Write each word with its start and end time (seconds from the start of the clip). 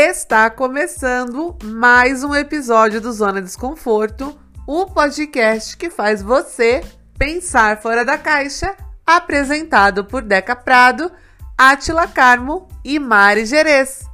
Está 0.00 0.48
começando 0.48 1.58
mais 1.60 2.22
um 2.22 2.32
episódio 2.32 3.00
do 3.00 3.12
Zona 3.12 3.42
Desconforto, 3.42 4.40
o 4.64 4.86
podcast 4.86 5.76
que 5.76 5.90
faz 5.90 6.22
você 6.22 6.82
pensar 7.18 7.82
fora 7.82 8.04
da 8.04 8.16
caixa, 8.16 8.76
apresentado 9.04 10.04
por 10.04 10.22
Deca 10.22 10.54
Prado, 10.54 11.10
Atila 11.58 12.06
Carmo 12.06 12.68
e 12.84 13.00
Mari 13.00 13.44
Gerês. 13.44 14.04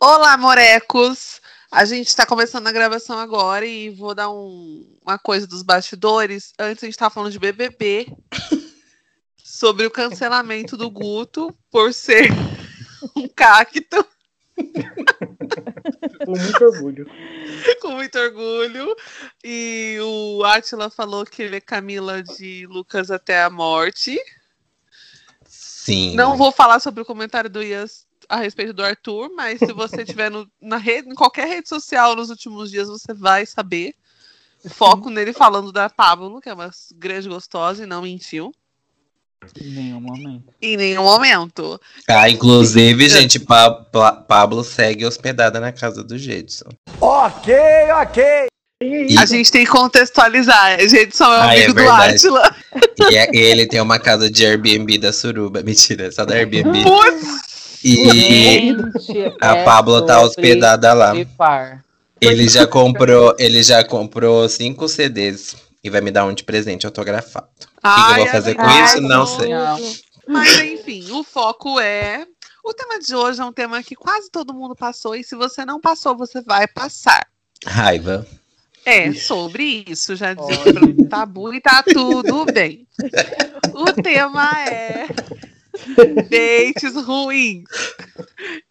Olá, 0.00 0.36
morecos! 0.36 1.40
A 1.70 1.84
gente 1.84 2.08
está 2.08 2.26
começando 2.26 2.66
a 2.66 2.72
gravação 2.72 3.16
agora 3.16 3.64
e 3.64 3.90
vou 3.90 4.12
dar 4.12 4.28
um, 4.28 4.84
uma 5.06 5.20
coisa 5.20 5.46
dos 5.46 5.62
bastidores. 5.62 6.52
Antes 6.58 6.82
a 6.82 6.86
gente 6.86 6.94
estava 6.94 7.14
falando 7.14 7.30
de 7.30 7.38
BBB, 7.38 8.08
sobre 9.62 9.86
o 9.86 9.90
cancelamento 9.92 10.76
do 10.76 10.90
Guto 10.90 11.56
por 11.70 11.94
ser 11.94 12.28
um 13.14 13.28
cacto. 13.28 14.04
Com 16.26 16.32
muito 16.32 16.64
orgulho. 16.64 17.06
Com 17.80 17.90
muito 17.92 18.18
orgulho. 18.18 18.96
E 19.44 19.98
o 20.02 20.42
Atila 20.42 20.90
falou 20.90 21.24
que 21.24 21.44
ele 21.44 21.58
é 21.58 21.60
Camila 21.60 22.24
de 22.24 22.66
Lucas 22.66 23.08
até 23.08 23.40
a 23.40 23.48
morte. 23.48 24.18
Sim. 25.46 26.16
Não 26.16 26.36
vou 26.36 26.50
falar 26.50 26.80
sobre 26.80 27.00
o 27.00 27.06
comentário 27.06 27.48
do 27.48 27.62
Ias 27.62 28.04
a 28.28 28.38
respeito 28.38 28.72
do 28.72 28.84
Arthur, 28.84 29.30
mas 29.32 29.60
se 29.60 29.72
você 29.72 30.02
tiver 30.04 30.28
no, 30.28 30.50
na 30.60 30.76
rede, 30.76 31.08
em 31.08 31.14
qualquer 31.14 31.46
rede 31.46 31.68
social 31.68 32.16
nos 32.16 32.30
últimos 32.30 32.68
dias, 32.68 32.88
você 32.88 33.14
vai 33.14 33.46
saber. 33.46 33.94
Foco 34.70 35.08
nele 35.08 35.32
falando 35.32 35.70
da 35.70 35.88
Pablo, 35.88 36.40
que 36.40 36.48
é 36.48 36.52
uma 36.52 36.70
grande 36.96 37.28
gostosa 37.28 37.84
e 37.84 37.86
não 37.86 38.02
mentiu. 38.02 38.52
Em 39.60 39.70
nenhum 39.70 40.00
momento. 40.00 40.44
Em 40.60 40.76
nenhum 40.76 41.02
momento. 41.02 41.80
Ah, 42.08 42.28
inclusive, 42.30 43.08
gente, 43.08 43.38
pa 43.40 43.70
pa 43.70 44.12
Pablo 44.12 44.62
segue 44.64 45.04
hospedada 45.04 45.58
na 45.60 45.72
casa 45.72 46.02
do 46.04 46.16
Jedson. 46.16 46.70
Ok, 47.00 47.54
ok. 48.02 48.46
E, 48.82 49.16
A 49.18 49.24
gente 49.26 49.50
tem 49.52 49.64
que 49.64 49.70
contextualizar. 49.70 50.78
Só 51.12 51.32
é 51.34 51.40
Ah, 51.40 51.54
é 51.54 51.56
amigo 51.58 51.72
do 51.74 51.82
verdade. 51.82 52.14
Átila. 52.14 52.54
e 53.10 53.16
é- 53.16 53.30
ele 53.32 53.66
tem 53.66 53.80
uma 53.80 53.98
casa 53.98 54.28
de 54.30 54.44
Airbnb 54.44 54.98
da 54.98 55.12
Suruba. 55.12 55.62
Mentira, 55.62 56.10
só 56.10 56.24
da 56.24 56.34
Airbnb. 56.34 56.82
Putz! 56.82 57.42
E 57.84 57.96
Gente, 57.96 59.34
a 59.40 59.56
é 59.56 59.64
Pablo 59.64 60.02
tá 60.02 60.20
hospedada 60.22 60.92
lá. 60.92 61.12
Ele 62.20 62.48
já 62.48 62.64
comprou, 62.66 63.34
ele 63.38 63.60
já 63.62 63.82
comprou 63.82 64.48
cinco 64.48 64.88
CDs 64.88 65.56
e 65.82 65.90
vai 65.90 66.00
me 66.00 66.10
dar 66.10 66.24
um 66.24 66.34
de 66.34 66.44
presente 66.44 66.86
autografado. 66.86 67.48
O 67.78 67.80
que, 67.80 68.12
eu 68.12 68.16
vou 68.16 68.26
fazer 68.28 68.54
com 68.54 68.68
isso? 68.84 69.00
Não 69.00 69.26
sei. 69.26 69.50
Mas 70.26 70.58
enfim, 70.60 71.10
o 71.10 71.24
foco 71.24 71.80
é. 71.80 72.26
O 72.64 72.72
tema 72.72 73.00
de 73.00 73.14
hoje 73.14 73.40
é 73.40 73.44
um 73.44 73.52
tema 73.52 73.82
que 73.82 73.96
quase 73.96 74.30
todo 74.30 74.54
mundo 74.54 74.76
passou, 74.76 75.16
e 75.16 75.24
se 75.24 75.34
você 75.34 75.64
não 75.64 75.80
passou, 75.80 76.16
você 76.16 76.40
vai 76.40 76.68
passar. 76.68 77.26
Raiva. 77.66 78.26
É, 78.84 79.12
sobre 79.12 79.84
isso, 79.88 80.14
já 80.16 80.34
dizia 80.34 80.56
um 80.82 81.08
tabu 81.08 81.52
e 81.52 81.60
tá 81.60 81.82
tudo 81.82 82.44
bem. 82.46 82.86
O 83.74 83.92
tema 84.02 84.50
é 84.68 85.06
dates 86.28 86.94
ruins. 87.04 87.64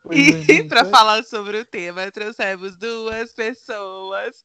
E 0.09 0.63
para 0.67 0.85
falar 0.85 1.23
sobre 1.23 1.59
o 1.59 1.65
tema, 1.65 2.11
trouxemos 2.11 2.77
duas 2.77 3.33
pessoas 3.33 4.43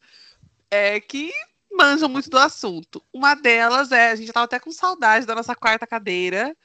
é, 0.70 1.01
que 1.01 1.33
manjam 1.77 2.09
muito 2.09 2.31
do 2.31 2.39
assunto. 2.39 3.03
Uma 3.13 3.35
delas 3.35 3.93
é, 3.93 4.11
a 4.11 4.17
gente 4.17 4.33
tava 4.33 4.45
até 4.45 4.59
com 4.59 4.73
saudade 4.73 5.27
da 5.27 5.35
nossa 5.35 5.55
quarta 5.55 5.87
cadeira. 5.87 6.57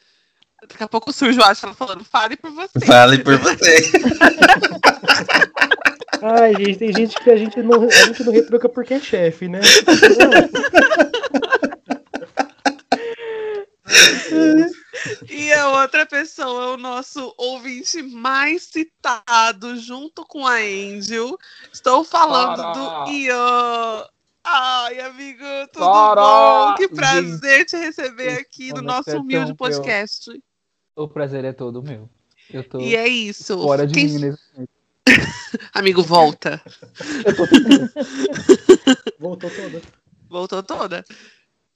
Daqui 0.62 0.84
a 0.84 0.88
pouco 0.88 1.12
surge 1.12 1.40
o 1.40 1.44
Ashton 1.44 1.74
falando, 1.74 2.04
fale 2.04 2.38
por 2.38 2.52
você. 2.52 2.86
Fale 2.86 3.18
por 3.20 3.38
você. 3.38 3.92
Ai, 6.22 6.54
gente, 6.54 6.78
tem 6.78 6.94
gente 6.94 7.16
que 7.16 7.32
a 7.32 7.36
gente 7.36 7.64
não, 7.64 7.84
a 7.84 8.06
gente 8.06 8.24
não 8.24 8.32
retruca 8.32 8.70
porque 8.70 8.94
é 8.94 9.00
chefe, 9.00 9.48
né? 9.48 9.60
E 15.30 15.52
a 15.54 15.82
outra 15.82 16.06
pessoa 16.06 16.66
é 16.66 16.68
o 16.76 16.78
nosso 16.78 17.34
ouvinte 17.38 18.02
mais 18.04 18.64
citado, 18.64 19.76
junto 19.76 20.24
com 20.26 20.46
a 20.46 20.56
Angel. 20.56 21.38
Estou 21.74 22.04
falando 22.04 22.62
Para. 22.62 22.74
do 22.74 23.12
Ian. 23.12 24.06
Ai, 24.44 25.00
amigo, 25.02 25.44
tudo 25.72 25.86
Para. 25.86 26.22
bom? 26.22 26.76
Que 26.76 26.88
prazer 26.88 27.66
te 27.66 27.78
receber 27.78 28.40
aqui 28.40 28.70
no 28.70 28.76
Quando 28.76 28.86
nosso 28.86 29.10
é 29.12 29.16
humilde 29.18 29.54
podcast. 29.54 30.32
O 30.96 31.08
prazer 31.08 31.46
é 31.46 31.54
todo 31.54 31.84
meu. 31.84 32.10
Eu 32.50 32.68
tô 32.68 32.80
E 32.80 32.96
é 32.96 33.08
isso. 33.08 33.58
fora 33.62 33.86
de 33.86 33.94
Quem- 33.94 34.08
mim 34.08 34.20
nesse 34.20 34.42
momento. 34.54 34.72
Amigo, 35.74 36.02
volta. 36.04 36.62
Voltou 39.20 39.50
toda. 39.50 39.82
Voltou 40.30 40.64
toda. 40.64 41.06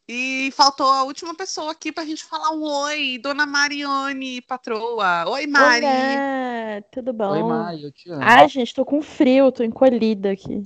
E 0.07 0.51
faltou 0.55 0.87
a 0.87 1.03
última 1.03 1.35
pessoa 1.35 1.71
aqui 1.71 1.91
pra 1.91 2.05
gente 2.05 2.23
falar 2.23 2.51
um 2.51 2.63
oi, 2.63 3.17
Dona 3.17 3.45
Marione, 3.45 4.41
patroa. 4.41 5.27
Oi, 5.29 5.47
Mari. 5.47 5.85
Olá, 5.85 6.81
tudo 6.91 7.11
bom? 7.13 7.31
Oi, 7.31 7.43
Mai, 7.43 7.83
eu 7.83 7.91
te 7.91 8.09
amo. 8.11 8.21
Ai, 8.23 8.47
gente, 8.47 8.73
tô 8.73 8.85
com 8.85 9.01
frio, 9.01 9.51
tô 9.51 9.63
encolhida 9.63 10.31
aqui. 10.31 10.61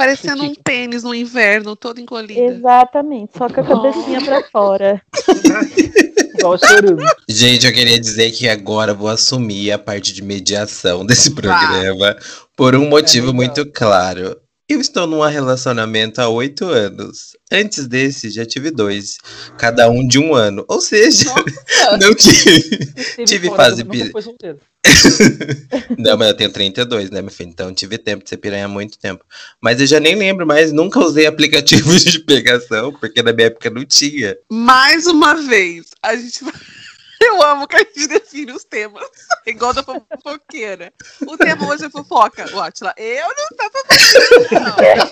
Parecendo 0.00 0.44
um 0.44 0.54
pênis 0.54 1.02
no 1.02 1.14
inverno, 1.14 1.76
todo 1.76 2.00
encolhida. 2.00 2.40
Exatamente, 2.40 3.36
só 3.36 3.50
com 3.50 3.60
a 3.60 3.64
cabecinha 3.64 4.24
pra 4.24 4.42
fora. 4.50 5.02
Igual 6.38 6.58
chorando. 6.58 7.02
Gente, 7.28 7.66
eu 7.66 7.72
queria 7.72 8.00
dizer 8.00 8.30
que 8.30 8.48
agora 8.48 8.92
eu 8.92 8.96
vou 8.96 9.08
assumir 9.08 9.70
a 9.72 9.78
parte 9.78 10.14
de 10.14 10.22
mediação 10.22 11.04
desse 11.04 11.28
Vá. 11.28 11.42
programa 11.42 12.16
por 12.56 12.74
um 12.74 12.88
motivo 12.88 13.34
muito 13.34 13.70
claro. 13.70 14.34
Eu 14.66 14.80
estou 14.80 15.06
num 15.06 15.20
relacionamento 15.20 16.20
há 16.20 16.28
oito 16.28 16.64
anos. 16.66 17.36
Antes 17.52 17.86
desse, 17.86 18.30
já 18.30 18.46
tive 18.46 18.70
dois. 18.70 19.18
Cada 19.58 19.90
um 19.90 20.06
de 20.06 20.18
um 20.18 20.32
ano. 20.34 20.64
Ou 20.68 20.80
seja, 20.80 21.24
não 22.00 22.14
tive. 22.14 22.86
Tive 23.26 23.48
fora, 23.48 23.64
fase 23.64 23.82
nunca 23.82 23.90
pira- 23.96 24.10
foi 24.12 24.22
solteiro. 24.22 24.60
Não, 25.98 26.16
mas 26.16 26.28
eu 26.28 26.36
tenho 26.36 26.52
32, 26.52 27.10
né, 27.10 27.20
meu 27.20 27.30
filho? 27.30 27.50
Então 27.50 27.72
tive 27.74 27.98
tempo 27.98 28.24
de 28.24 28.30
ser 28.30 28.36
piranha 28.38 28.64
há 28.64 28.68
muito 28.68 28.98
tempo. 28.98 29.24
Mas 29.60 29.80
eu 29.80 29.86
já 29.86 30.00
nem 30.00 30.14
lembro 30.14 30.46
mais, 30.46 30.72
nunca 30.72 30.98
usei 31.00 31.26
aplicativos 31.26 32.04
de 32.04 32.18
pegação, 32.20 32.92
porque 32.92 33.22
na 33.22 33.32
minha 33.32 33.48
época 33.48 33.68
não 33.70 33.84
tinha. 33.84 34.36
Mais 34.50 35.06
uma 35.06 35.34
vez, 35.34 35.86
a 36.02 36.16
gente 36.16 36.44
vai- 36.44 36.52
Eu 37.22 37.42
amo 37.42 37.68
que 37.68 37.76
a 37.76 37.80
gente 37.80 38.06
define 38.06 38.50
os 38.52 38.64
temas. 38.64 39.04
Igual 39.46 39.74
da 39.74 39.82
fofoqueira. 39.82 40.90
O 41.26 41.36
tema 41.36 41.68
hoje 41.68 41.84
é 41.84 41.90
fofoca. 41.90 42.48
O 42.54 42.58
Atila, 42.60 42.94
eu 42.96 43.26
não 43.28 43.48
tô 43.58 43.70
fofoqueira, 43.78 45.10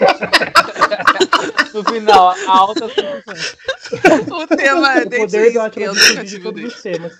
No 1.74 1.84
final, 1.84 2.30
a 2.30 2.50
alta. 2.50 2.86
O 2.86 4.46
tema 4.56 4.94
é 4.94 5.04
O 5.04 5.10
poder 5.10 5.52
do. 5.52 5.60
Atlas 5.60 5.86
Eu 5.86 5.94
nunca 5.94 6.24
tive 6.24 6.40
todos 6.40 6.64
os 6.64 6.80
temas. 6.82 7.12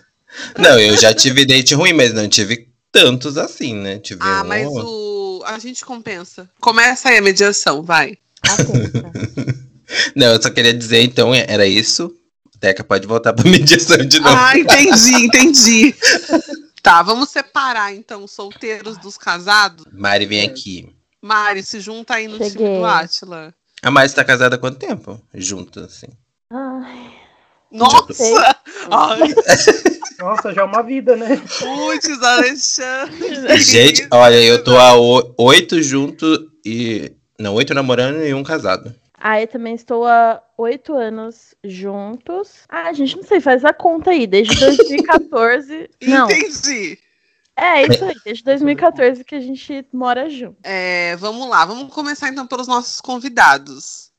Não, 0.58 0.78
eu 0.78 0.96
já 0.96 1.12
tive 1.14 1.44
date 1.44 1.74
ruim, 1.74 1.92
mas 1.92 2.12
não 2.12 2.28
tive 2.28 2.68
tantos 2.92 3.36
assim, 3.38 3.74
né? 3.74 3.98
Tive 3.98 4.20
Ah, 4.22 4.42
um... 4.44 4.48
mas 4.48 4.66
o... 4.68 5.42
a 5.46 5.58
gente 5.58 5.84
compensa. 5.84 6.48
Começa 6.60 7.08
aí 7.08 7.18
a 7.18 7.22
mediação, 7.22 7.82
vai. 7.82 8.16
Não, 10.14 10.28
eu 10.32 10.42
só 10.42 10.50
queria 10.50 10.74
dizer, 10.74 11.02
então, 11.02 11.34
era 11.34 11.66
isso. 11.66 12.14
Teca 12.60 12.82
pode 12.84 13.06
voltar 13.06 13.32
pra 13.32 13.44
mediação 13.48 13.96
de 13.98 14.18
novo. 14.20 14.36
Ah, 14.36 14.58
entendi, 14.58 15.14
entendi. 15.14 15.94
Tá, 16.82 17.02
vamos 17.02 17.30
separar 17.30 17.94
então 17.94 18.24
os 18.24 18.32
solteiros 18.32 18.98
dos 18.98 19.16
casados. 19.16 19.84
Mari, 19.92 20.26
vem 20.26 20.42
aqui. 20.46 20.92
Mari, 21.22 21.62
se 21.62 21.80
junta 21.80 22.14
aí 22.14 22.26
no 22.28 22.36
time 22.38 22.50
Cheguei. 22.50 22.78
do 22.78 22.84
Atila. 22.84 23.54
A 23.82 23.90
Mari 23.90 24.12
tá 24.12 24.24
casada 24.24 24.56
há 24.56 24.58
quanto 24.58 24.78
tempo? 24.78 25.20
Junto, 25.34 25.80
assim. 25.80 26.08
Ai, 26.52 27.10
Nossa! 27.70 28.56
Ai, 28.90 29.34
Nossa, 30.18 30.52
já 30.52 30.62
é 30.62 30.64
uma 30.64 30.82
vida, 30.82 31.16
né? 31.16 31.36
putz, 31.36 32.22
Alexandre. 32.22 33.58
Gente, 33.62 34.06
olha, 34.10 34.42
eu 34.42 34.62
tô 34.62 34.76
há 34.76 34.94
oito 35.38 35.80
junto 35.82 36.26
e. 36.64 37.12
Não, 37.38 37.54
oito 37.54 37.72
namorando 37.72 38.24
e 38.24 38.34
um 38.34 38.42
casado. 38.42 38.92
Ah, 39.20 39.40
eu 39.40 39.46
também 39.46 39.74
estou 39.74 40.06
há 40.06 40.42
oito 40.56 40.94
anos 40.94 41.54
juntos. 41.64 42.60
Ah, 42.68 42.92
gente, 42.92 43.16
não 43.16 43.24
sei, 43.24 43.40
faz 43.40 43.64
a 43.64 43.72
conta 43.72 44.10
aí, 44.10 44.26
desde 44.26 44.54
2014. 44.58 45.90
não, 46.02 46.30
Entendi. 46.30 46.98
é 47.56 47.82
isso 47.82 48.04
aí, 48.04 48.14
desde 48.24 48.44
2014 48.44 49.24
que 49.24 49.34
a 49.34 49.40
gente 49.40 49.86
mora 49.92 50.30
junto. 50.30 50.56
É, 50.62 51.16
vamos 51.16 51.48
lá, 51.48 51.64
vamos 51.64 51.92
começar 51.92 52.28
então 52.28 52.46
pelos 52.46 52.68
nossos 52.68 53.00
convidados. 53.00 54.10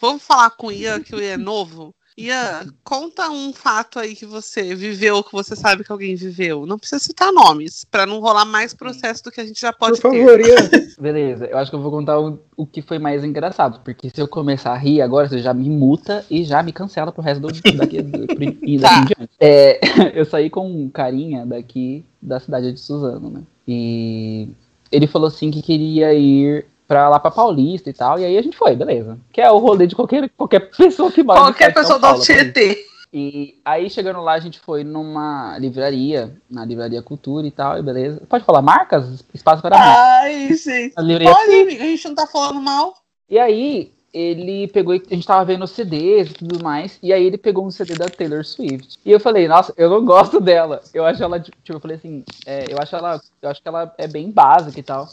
Vamos 0.00 0.22
falar 0.22 0.50
com 0.50 0.68
o 0.68 0.72
Ian, 0.72 1.00
que 1.00 1.14
o 1.14 1.20
Ian 1.20 1.34
é 1.34 1.36
novo. 1.36 1.94
Ian, 2.18 2.66
conta 2.82 3.30
um 3.30 3.52
fato 3.52 3.98
aí 3.98 4.16
que 4.16 4.26
você 4.26 4.74
viveu, 4.74 5.22
que 5.22 5.30
você 5.32 5.54
sabe 5.54 5.84
que 5.84 5.92
alguém 5.92 6.16
viveu. 6.16 6.66
Não 6.66 6.78
precisa 6.78 6.98
citar 7.02 7.32
nomes, 7.32 7.84
pra 7.84 8.04
não 8.06 8.18
rolar 8.18 8.44
mais 8.44 8.74
processo 8.74 9.22
do 9.24 9.30
que 9.30 9.40
a 9.40 9.46
gente 9.46 9.60
já 9.60 9.72
pode 9.72 10.00
Por 10.00 10.10
ter. 10.10 10.18
favor, 10.24 10.40
Ian. 10.40 10.70
Beleza, 11.00 11.46
eu 11.46 11.56
acho 11.56 11.70
que 11.70 11.76
eu 11.76 11.80
vou 11.80 11.92
contar 11.92 12.18
o, 12.18 12.38
o 12.56 12.66
que 12.66 12.82
foi 12.82 12.98
mais 12.98 13.22
engraçado, 13.22 13.80
porque 13.84 14.10
se 14.10 14.20
eu 14.20 14.26
começar 14.26 14.72
a 14.72 14.76
rir 14.76 15.00
agora, 15.00 15.28
você 15.28 15.38
já 15.38 15.54
me 15.54 15.70
multa 15.70 16.26
e 16.28 16.42
já 16.44 16.60
me 16.62 16.72
cancela 16.72 17.12
pro 17.12 17.22
resto 17.22 17.40
do 17.40 17.52
daqui, 17.76 18.02
do, 18.02 18.26
e 18.66 18.78
daqui 18.78 18.80
Tá. 18.80 19.00
em 19.00 19.04
diante. 19.06 19.32
É, 19.38 19.80
eu 20.18 20.24
saí 20.24 20.50
com 20.50 20.68
um 20.68 20.88
carinha 20.90 21.46
daqui 21.46 22.04
da 22.20 22.40
cidade 22.40 22.72
de 22.72 22.80
Suzano, 22.80 23.30
né? 23.30 23.42
E 23.66 24.48
ele 24.90 25.06
falou 25.06 25.28
assim 25.28 25.50
que 25.50 25.62
queria 25.62 26.12
ir 26.14 26.64
pra 26.88 27.08
lá 27.10 27.20
pra 27.20 27.30
Paulista 27.30 27.90
e 27.90 27.92
tal, 27.92 28.18
e 28.18 28.24
aí 28.24 28.38
a 28.38 28.42
gente 28.42 28.56
foi, 28.56 28.74
beleza. 28.74 29.18
Que 29.30 29.42
é 29.42 29.50
o 29.50 29.58
rolê 29.58 29.86
de 29.86 29.94
qualquer, 29.94 30.30
qualquer 30.30 30.60
pessoa 30.74 31.12
que 31.12 31.22
mora 31.22 31.40
Qualquer 31.40 31.74
pessoa 31.74 31.98
do. 31.98 32.20
Tietê. 32.22 32.84
E 33.12 33.58
aí, 33.64 33.88
chegando 33.88 34.20
lá, 34.20 34.34
a 34.34 34.40
gente 34.40 34.58
foi 34.58 34.84
numa 34.84 35.56
livraria, 35.58 36.34
na 36.50 36.64
Livraria 36.64 37.02
Cultura 37.02 37.46
e 37.46 37.50
tal, 37.50 37.78
e 37.78 37.82
beleza. 37.82 38.22
Pode 38.28 38.44
falar 38.44 38.60
marcas? 38.60 39.24
Espaço 39.32 39.62
para 39.62 39.78
marcas. 39.78 39.96
Ai, 39.96 40.54
gente. 40.54 40.94
Pode, 40.94 41.60
amiga, 41.60 41.84
a 41.84 41.86
gente 41.86 42.08
não 42.08 42.14
tá 42.14 42.26
falando 42.26 42.60
mal. 42.60 42.94
E 43.30 43.38
aí, 43.38 43.92
ele 44.12 44.68
pegou, 44.68 44.94
a 44.94 45.14
gente 45.14 45.26
tava 45.26 45.44
vendo 45.44 45.66
CDs 45.66 46.30
e 46.30 46.34
tudo 46.34 46.62
mais, 46.62 46.98
e 47.02 47.12
aí 47.12 47.24
ele 47.24 47.38
pegou 47.38 47.66
um 47.66 47.70
CD 47.70 47.94
da 47.94 48.08
Taylor 48.08 48.44
Swift. 48.44 48.98
E 49.04 49.10
eu 49.10 49.20
falei, 49.20 49.48
nossa, 49.48 49.72
eu 49.76 49.88
não 49.88 50.04
gosto 50.04 50.40
dela. 50.40 50.82
Eu 50.92 51.04
acho 51.04 51.22
ela, 51.22 51.40
tipo, 51.40 51.56
eu 51.68 51.80
falei 51.80 51.96
assim, 51.96 52.24
é, 52.44 52.64
eu 52.70 52.78
acho 52.78 52.94
ela, 52.94 53.20
eu 53.40 53.48
acho 53.48 53.62
que 53.62 53.68
ela 53.68 53.94
é 53.96 54.06
bem 54.06 54.30
básica 54.30 54.78
e 54.78 54.82
tal. 54.82 55.08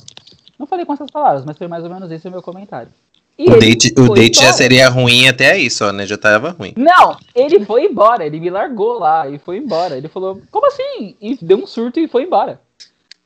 Não 0.57 0.67
falei 0.67 0.85
com 0.85 0.93
essas 0.93 1.11
palavras, 1.11 1.43
mas 1.45 1.57
foi 1.57 1.67
mais 1.67 1.83
ou 1.83 1.89
menos 1.89 2.11
esse 2.11 2.27
o 2.27 2.31
meu 2.31 2.41
comentário. 2.41 2.89
E 3.37 3.49
O 3.49 3.59
date, 3.59 3.93
o 3.97 4.13
date 4.13 4.39
já 4.39 4.53
seria 4.53 4.87
ruim 4.87 5.27
até 5.27 5.51
aí 5.51 5.69
só, 5.69 5.91
né? 5.91 6.05
Já 6.05 6.17
tava 6.17 6.51
ruim. 6.51 6.73
Não, 6.77 7.17
ele 7.35 7.65
foi 7.65 7.83
embora, 7.85 8.25
ele 8.25 8.39
me 8.39 8.49
largou 8.49 8.97
lá 8.97 9.29
e 9.29 9.37
foi 9.37 9.57
embora. 9.57 9.97
Ele 9.97 10.07
falou, 10.07 10.41
como 10.49 10.67
assim? 10.67 11.17
E 11.19 11.37
deu 11.41 11.57
um 11.57 11.67
surto 11.67 11.99
e 11.99 12.07
foi 12.07 12.23
embora. 12.23 12.61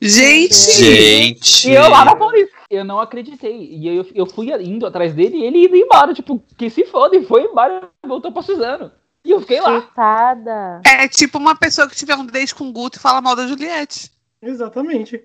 Gente, 0.02 0.54
Gente. 0.54 1.70
E 1.70 1.74
eu 1.74 1.90
lá 1.90 2.06
na 2.06 2.16
Paulista. 2.16 2.56
Eu 2.70 2.86
não 2.86 3.00
acreditei. 3.00 3.70
E 3.72 3.88
eu, 3.88 4.08
eu 4.16 4.26
fui 4.26 4.50
indo 4.64 4.86
atrás 4.86 5.14
dele 5.14 5.38
e 5.38 5.44
ele 5.44 5.66
indo 5.66 5.76
embora. 5.76 6.14
Tipo, 6.14 6.42
que 6.58 6.70
se 6.70 6.86
foda. 6.86 7.18
E 7.18 7.26
foi 7.26 7.44
embora. 7.44 7.90
Voltou 8.08 8.32
pra 8.32 8.42
Suzano. 8.42 8.92
E 9.26 9.32
eu 9.32 9.42
fiquei 9.42 9.60
lá. 9.60 9.82
Coitada. 9.82 10.82
é 10.86 11.08
tipo 11.08 11.38
uma 11.38 11.54
pessoa 11.54 11.90
que 11.90 11.96
tiver 11.96 12.16
um 12.16 12.26
date 12.26 12.56
com 12.56 12.70
o 12.70 12.72
Guto 12.72 12.98
e 12.98 13.02
fala 13.02 13.22
mal 13.22 13.36
da 13.36 13.46
Juliette. 13.46 14.10
Exatamente. 14.42 15.22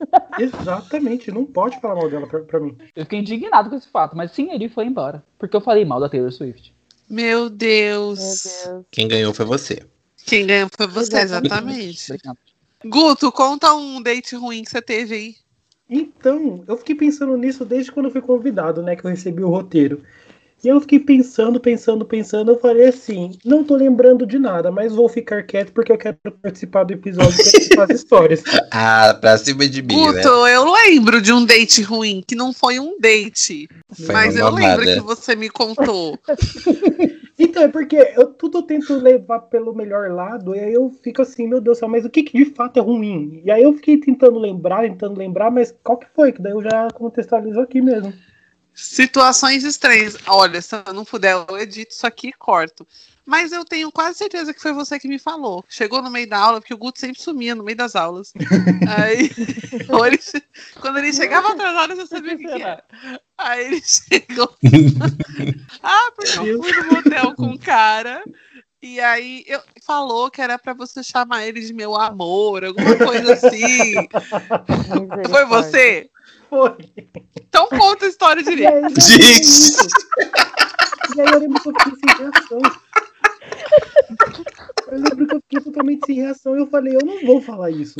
Exatamente. 0.38 1.30
Não 1.30 1.44
pode 1.44 1.80
falar 1.80 1.96
mal 1.96 2.10
dela 2.10 2.26
pra, 2.26 2.40
pra 2.40 2.60
mim. 2.60 2.76
Eu 2.94 3.04
fiquei 3.04 3.18
indignado 3.20 3.70
com 3.70 3.76
esse 3.76 3.88
fato. 3.88 4.16
Mas 4.16 4.32
sim, 4.32 4.52
ele 4.52 4.68
foi 4.68 4.86
embora. 4.86 5.22
Porque 5.38 5.56
eu 5.56 5.60
falei 5.60 5.84
mal 5.84 6.00
da 6.00 6.08
Taylor 6.08 6.32
Swift. 6.32 6.74
Meu 7.08 7.48
Deus. 7.48 8.18
Meu 8.64 8.74
Deus. 8.74 8.86
Quem 8.90 9.08
ganhou 9.08 9.34
foi 9.34 9.44
você. 9.44 9.82
Quem 10.24 10.46
ganhou 10.46 10.68
foi 10.76 10.86
você, 10.86 11.20
Exatamente. 11.20 12.12
Obrigado. 12.12 12.38
Guto, 12.84 13.32
conta 13.32 13.74
um 13.74 14.00
date 14.00 14.36
ruim 14.36 14.62
que 14.62 14.70
você 14.70 14.80
teve 14.80 15.14
aí. 15.14 15.34
Então, 15.90 16.62
eu 16.68 16.76
fiquei 16.76 16.94
pensando 16.94 17.36
nisso 17.36 17.64
desde 17.64 17.90
quando 17.90 18.06
eu 18.06 18.12
fui 18.12 18.20
convidado, 18.20 18.82
né? 18.82 18.94
Que 18.94 19.04
eu 19.04 19.10
recebi 19.10 19.42
o 19.42 19.48
roteiro. 19.48 20.02
E 20.62 20.68
eu 20.68 20.80
fiquei 20.80 20.98
pensando, 20.98 21.60
pensando, 21.60 22.04
pensando. 22.04 22.52
Eu 22.52 22.58
falei 22.58 22.88
assim: 22.88 23.30
não 23.44 23.62
tô 23.62 23.76
lembrando 23.76 24.26
de 24.26 24.38
nada, 24.38 24.70
mas 24.70 24.94
vou 24.94 25.08
ficar 25.08 25.44
quieto 25.44 25.72
porque 25.72 25.92
eu 25.92 25.98
quero 25.98 26.16
participar 26.42 26.84
do 26.84 26.92
episódio 26.92 27.36
com 27.74 27.80
as 27.80 27.90
histórias. 27.90 28.42
Ah, 28.70 29.16
pra 29.18 29.36
cima 29.38 29.66
de 29.66 29.82
mim, 29.82 29.96
né? 29.96 30.22
Guto, 30.22 30.28
eu 30.28 30.70
lembro 30.72 31.22
de 31.22 31.32
um 31.32 31.44
date 31.44 31.82
ruim, 31.82 32.22
que 32.24 32.34
não 32.34 32.52
foi 32.52 32.78
um 32.78 32.98
date. 33.00 33.66
Foi 33.90 34.14
mas 34.14 34.36
eu 34.36 34.50
lembro 34.50 34.84
que 34.84 35.00
você 35.00 35.34
me 35.34 35.48
contou. 35.48 36.18
Então, 37.38 37.62
é 37.62 37.68
porque 37.68 37.96
eu 38.16 38.26
tudo 38.26 38.58
eu 38.58 38.62
tento 38.62 38.94
levar 38.94 39.38
pelo 39.42 39.72
melhor 39.72 40.10
lado, 40.10 40.56
e 40.56 40.58
aí 40.58 40.74
eu 40.74 40.90
fico 41.02 41.22
assim, 41.22 41.46
meu 41.46 41.60
Deus 41.60 41.76
do 41.76 41.80
céu, 41.80 41.88
mas 41.88 42.04
o 42.04 42.10
que, 42.10 42.24
que 42.24 42.36
de 42.36 42.46
fato 42.46 42.78
é 42.78 42.82
ruim? 42.82 43.40
E 43.44 43.50
aí 43.50 43.62
eu 43.62 43.72
fiquei 43.74 43.96
tentando 43.96 44.40
lembrar, 44.40 44.82
tentando 44.82 45.16
lembrar, 45.16 45.48
mas 45.50 45.72
qual 45.84 45.98
que 45.98 46.06
foi? 46.14 46.32
Que 46.32 46.42
daí 46.42 46.52
eu 46.52 46.62
já 46.62 46.88
contextualizo 46.90 47.60
aqui 47.60 47.80
mesmo. 47.80 48.12
Situações 48.78 49.64
estranhas. 49.64 50.16
Olha, 50.24 50.62
se 50.62 50.76
eu 50.86 50.94
não 50.94 51.04
puder, 51.04 51.34
eu 51.48 51.58
edito 51.58 51.92
isso 51.92 52.06
aqui 52.06 52.28
e 52.28 52.32
corto. 52.32 52.86
Mas 53.26 53.50
eu 53.50 53.64
tenho 53.64 53.90
quase 53.90 54.18
certeza 54.18 54.54
que 54.54 54.62
foi 54.62 54.72
você 54.72 55.00
que 55.00 55.08
me 55.08 55.18
falou. 55.18 55.64
Chegou 55.68 56.00
no 56.00 56.08
meio 56.08 56.28
da 56.28 56.38
aula, 56.38 56.60
porque 56.60 56.72
o 56.72 56.78
Guto 56.78 57.00
sempre 57.00 57.20
sumia 57.20 57.56
no 57.56 57.64
meio 57.64 57.76
das 57.76 57.96
aulas. 57.96 58.32
Aí, 58.96 59.30
ele 60.06 60.18
quando 60.80 60.98
ele 60.98 61.12
chegava 61.12 61.52
atrasado, 61.52 61.92
eu 61.92 62.06
sabia 62.06 62.34
o 62.34 62.38
que, 62.38 62.44
que 62.44 62.62
era. 62.62 62.84
Aí 63.36 63.66
ele 63.66 63.82
chegou. 63.84 64.56
ah, 65.82 66.12
porque 66.14 66.38
eu 66.38 66.62
fui 66.62 66.72
no 66.72 66.92
motel 66.92 67.34
com 67.34 67.46
um 67.46 67.58
cara. 67.58 68.22
E 68.80 69.00
aí 69.00 69.44
eu 69.48 69.60
falou 69.84 70.30
que 70.30 70.40
era 70.40 70.56
pra 70.56 70.72
você 70.72 71.02
chamar 71.02 71.44
ele 71.44 71.60
de 71.60 71.74
meu 71.74 71.96
amor, 71.96 72.64
alguma 72.64 72.96
coisa 72.96 73.34
assim. 73.34 73.94
Foi 75.28 75.44
você? 75.46 76.08
Foi. 76.48 76.76
Então 77.48 77.68
conta 77.68 78.06
a 78.06 78.08
história 78.08 78.42
direito. 78.42 79.00
Gente. 79.00 79.76
E 81.16 81.20
aí 81.20 81.26
eu 81.32 81.38
lembro 81.40 81.60
que 81.62 81.68
eu 81.68 81.72
fiquei 81.78 81.92
sem 81.98 82.18
reação. 82.24 82.58
Eu 84.90 84.98
lembro 84.98 85.26
que 85.26 85.34
eu 85.34 85.40
fiquei 85.42 85.60
totalmente 85.60 86.06
sem 86.06 86.16
reação 86.16 86.56
e 86.56 86.60
eu 86.60 86.66
falei, 86.66 86.94
eu 86.96 87.04
não 87.04 87.24
vou 87.26 87.40
falar 87.40 87.70
isso. 87.70 87.94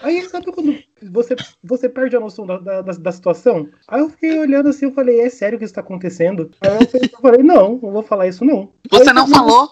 Aí 0.00 0.22
sabe 0.28 0.52
quando 0.52 0.78
você, 1.10 1.34
você 1.62 1.88
perde 1.88 2.16
a 2.16 2.20
noção 2.20 2.46
da, 2.46 2.58
da, 2.58 2.82
da- 2.82 3.12
situação? 3.12 3.68
Aí 3.88 4.00
eu 4.00 4.10
fiquei 4.10 4.38
olhando 4.38 4.68
assim, 4.68 4.86
eu 4.86 4.92
falei, 4.92 5.20
é 5.20 5.30
sério 5.30 5.58
que 5.58 5.64
isso 5.64 5.74
tá 5.74 5.80
acontecendo? 5.80 6.50
Aí 6.60 6.70
eu 6.80 6.86
falei, 6.88 7.10
eu 7.12 7.20
falei, 7.20 7.42
não, 7.42 7.78
não 7.82 7.92
vou 7.92 8.02
falar 8.02 8.26
isso 8.28 8.44
não. 8.44 8.72
Você 8.90 9.08
Aí 9.08 9.14
não 9.14 9.26
eu- 9.26 9.34
falou? 9.34 9.70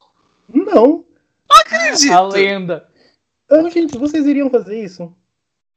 Não. 0.49 1.05
Acredito. 1.50 2.12
A 2.12 2.20
lenda. 2.26 2.88
Ah, 3.50 3.69
gente, 3.70 3.99
vocês 3.99 4.26
iriam 4.26 4.50
fazer 4.50 4.82
isso? 4.82 5.14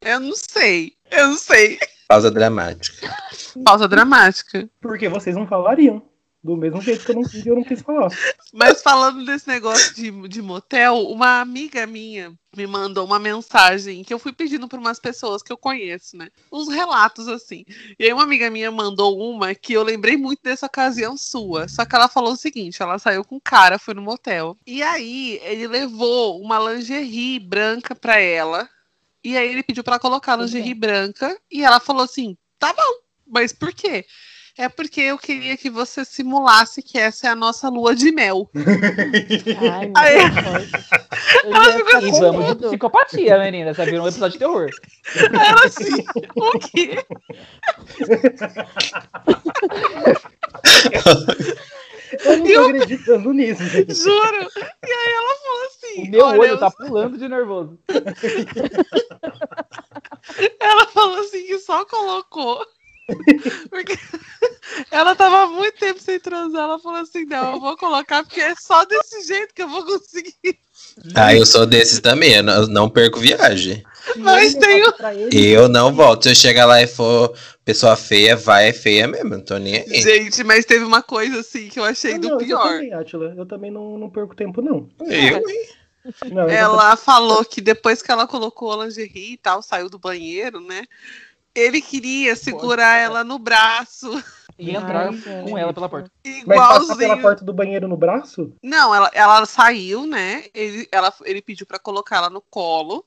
Eu 0.02 0.20
não 0.20 0.34
sei. 0.36 0.94
Eu 1.12 1.30
não 1.30 1.38
sei. 1.38 1.80
Pausa 2.08 2.32
dramática. 2.32 3.16
Pausa 3.64 3.88
dramática. 3.88 4.70
Porque 4.80 5.10
vocês 5.10 5.36
não 5.36 5.48
falariam. 5.48 6.02
Do 6.44 6.56
mesmo 6.56 6.80
jeito 6.82 7.04
que 7.04 7.12
eu 7.12 7.16
não, 7.16 7.24
eu 7.46 7.56
não 7.56 7.64
quis 7.64 7.82
falar. 7.82 8.10
Mas 8.54 8.82
falando 8.82 9.26
desse 9.26 9.48
negócio 9.48 9.94
de, 9.96 10.12
de 10.30 10.42
motel, 10.42 11.08
uma 11.10 11.42
amiga 11.42 11.86
minha 11.86 12.34
me 12.56 12.66
mandou 12.66 13.06
uma 13.06 13.20
mensagem 13.20 14.04
que 14.04 14.14
eu 14.14 14.20
fui 14.20 14.32
pedindo 14.32 14.68
para 14.68 14.80
umas 14.80 15.00
pessoas 15.00 15.44
que 15.44 15.52
eu 15.52 15.58
conheço, 15.58 16.16
né? 16.16 16.30
Uns 16.52 16.70
relatos 16.70 17.28
assim. 17.28 17.66
E 18.00 18.06
aí 18.06 18.14
uma 18.14 18.24
amiga 18.24 18.50
minha 18.50 18.72
mandou 18.72 19.20
uma 19.20 19.54
que 19.54 19.74
eu 19.74 19.84
lembrei 19.84 20.16
muito 20.16 20.42
dessa 20.42 20.68
ocasião 20.68 21.18
sua. 21.18 21.68
Só 21.68 21.86
que 21.86 21.96
ela 21.96 22.08
falou 22.08 22.32
o 22.32 22.38
seguinte: 22.38 22.82
ela 22.82 22.98
saiu 22.98 23.26
com 23.26 23.36
um 23.36 23.42
cara, 23.42 23.78
foi 23.78 23.94
no 23.94 24.02
motel. 24.02 24.58
E 24.66 24.82
aí 24.82 25.42
ele 25.44 25.68
levou 25.68 26.42
uma 26.42 26.60
lingerie 26.60 27.40
branca 27.40 27.94
pra 27.94 28.20
ela. 28.20 28.70
E 29.28 29.36
aí 29.38 29.50
ele 29.52 29.62
pediu 29.62 29.84
pra 29.84 30.00
colocar 30.00 30.38
lingerie 30.38 30.74
branca. 30.74 31.38
E 31.52 31.62
ela 31.62 31.82
falou 31.82 32.04
assim: 32.04 32.38
tá 32.58 32.72
bom, 32.72 32.94
mas 33.30 33.52
por 33.52 33.74
quê? 33.74 34.06
É 34.58 34.70
porque 34.70 35.02
eu 35.02 35.18
queria 35.18 35.58
que 35.58 35.70
você 35.70 36.06
simulasse 36.06 36.82
que 36.82 36.98
essa 36.98 37.28
é 37.28 37.30
a 37.30 37.36
nossa 37.36 37.68
lua 37.68 37.94
de 37.94 38.10
mel. 38.10 38.50
Ai, 39.70 39.92
Aí- 39.98 40.18
Ela 41.44 42.02
ficou 42.02 42.20
vamos 42.22 42.56
de 42.58 42.68
psicopatia, 42.68 43.38
menina. 43.38 43.74
Você 43.74 43.86
viu 43.86 44.02
um 44.02 44.08
episódio 44.08 44.32
de 44.32 44.40
terror. 44.40 44.70
Ela 45.16 45.66
assim, 45.66 46.06
o 46.38 46.58
quê? 46.60 47.04
Eu 52.24 52.38
não 52.38 52.46
tô 52.46 52.66
acreditando 52.68 53.34
nisso, 53.34 53.64
gente. 53.70 53.94
Juro. 53.94 54.48
E 54.86 54.92
aí 54.92 55.14
ela 55.14 55.36
falou 55.36 55.66
assim: 55.66 56.08
O 56.08 56.12
meu 56.12 56.26
olha, 56.26 56.40
olho 56.40 56.50
eu- 56.52 56.60
tá 56.60 56.72
pulando 56.72 57.18
de 57.18 57.28
nervoso. 57.28 57.78
Ela 60.60 60.88
falou 60.88 61.20
assim 61.20 61.44
que 61.46 61.58
só 61.60 61.86
colocou. 61.86 62.66
Porque 63.70 63.98
ela 64.92 65.16
tava 65.16 65.44
há 65.44 65.48
muito 65.48 65.78
tempo 65.78 65.98
sem 66.02 66.20
transar. 66.20 66.64
Ela 66.64 66.80
falou 66.80 67.00
assim: 67.00 67.24
não, 67.26 67.54
eu 67.54 67.60
vou 67.62 67.78
colocar 67.78 68.22
porque 68.24 68.42
é 68.42 68.54
só 68.56 68.84
desse 68.84 69.22
jeito 69.26 69.54
que 69.54 69.62
eu 69.64 69.70
vou 69.70 69.86
conseguir. 69.86 70.60
Ah, 71.16 71.34
eu 71.34 71.46
sou 71.46 71.66
desses 71.66 72.02
também. 72.02 72.34
Eu 72.34 72.68
não 72.68 72.90
perco 72.90 73.18
viagem. 73.20 73.82
Mas 74.16 74.56
tem 74.56 74.80
eu 74.80 74.94
Eu 75.32 75.70
não 75.70 75.94
volto. 75.94 76.24
Se 76.24 76.30
eu 76.30 76.36
chegar 76.36 76.66
lá 76.66 76.82
e 76.82 76.88
for 76.88 77.34
pessoa 77.64 77.96
feia, 77.96 78.36
vai, 78.36 78.70
é 78.70 78.74
feia 78.74 79.08
mesmo. 79.08 79.32
Não 79.32 79.42
tô 79.42 79.58
nem 79.58 79.78
aí. 79.78 80.02
Gente, 80.02 80.44
mas 80.44 80.66
teve 80.66 80.86
uma 80.86 81.02
coisa 81.02 81.42
assim 81.42 81.68
que 81.68 81.80
eu 81.80 81.84
achei 81.84 82.14
Ah, 82.14 82.18
do 82.20 82.30
não, 82.30 82.36
Eu 82.36 82.46
pior. 82.46 82.64
também, 82.64 82.94
Atila. 82.94 83.34
Eu 83.36 83.46
também 83.46 83.72
não, 83.72 83.98
não 83.98 84.10
perco 84.10 84.36
tempo, 84.36 84.62
não. 84.62 84.88
Eu, 85.02 85.42
Não, 86.32 86.44
eu 86.44 86.50
Ela 86.50 86.96
falou 86.96 87.44
que 87.44 87.60
depois 87.60 88.02
que 88.02 88.12
ela 88.12 88.26
colocou 88.28 88.72
a 88.74 88.86
lingerie 88.86 89.34
e 89.34 89.38
tal, 89.38 89.62
saiu 89.62 89.90
do 89.90 90.00
banheiro, 90.00 90.62
né? 90.62 90.84
Ele 91.54 91.82
queria 91.82 92.36
segurar 92.36 92.98
ela 92.98 93.24
no 93.24 93.40
braço, 93.40 94.12
E 94.60 94.72
entrar 94.72 95.10
Ai, 95.10 95.44
com 95.44 95.56
ela 95.58 95.72
pela 95.72 95.88
porta. 95.88 96.12
Mas 96.46 96.58
passar 96.58 96.80
pela 96.80 96.94
igualzinho. 96.96 97.22
porta 97.22 97.46
do 97.46 97.54
banheiro 97.54 97.88
no 97.88 97.96
braço? 97.96 98.52
Não, 98.64 98.94
ela, 98.94 99.12
ela 99.14 99.46
saiu, 99.46 100.08
né? 100.08 100.46
Ele, 100.54 100.88
ela, 100.92 101.14
ele 101.26 101.44
pediu 101.44 101.68
pra 101.68 101.78
colocar 101.78 102.18
ela 102.18 102.30
no 102.30 102.42
colo. 102.42 103.06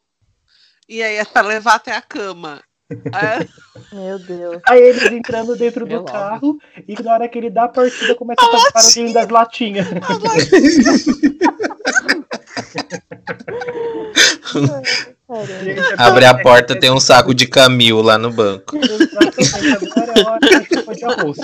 E 0.91 1.03
aí 1.05 1.19
é 1.19 1.25
pra 1.25 1.43
levar 1.43 1.77
até 1.77 1.95
a 1.95 2.03
cama. 2.03 2.61
É, 2.91 3.47
Meu 3.95 4.19
Deus. 4.19 4.61
Aí 4.67 4.83
eles 4.83 5.05
entrando 5.05 5.55
dentro 5.55 5.87
do 5.87 5.91
Relógio. 5.91 6.13
carro 6.13 6.59
e 6.89 7.01
na 7.01 7.13
hora 7.13 7.29
que 7.29 7.39
ele 7.39 7.49
dá 7.49 7.65
a 7.65 7.69
partida 7.69 8.17
começa 8.17 8.45
a 8.45 8.51
fazer 8.51 8.73
barulhinho 8.73 9.15
das 9.15 9.29
latinhas. 9.29 9.87
Caramba. 9.87 10.31
Gente, 15.63 15.81
Abre 15.97 16.25
a 16.25 16.43
porta, 16.43 16.77
tem 16.77 16.91
um 16.91 16.99
saco 16.99 17.33
de 17.33 17.47
camil 17.47 18.03
lá 18.03 18.19
no 18.19 18.33
banco. 18.33 18.77
Agora 18.77 20.13
é 20.17 20.25
hora 20.25 20.41
de 20.97 21.05
arroz. 21.05 21.39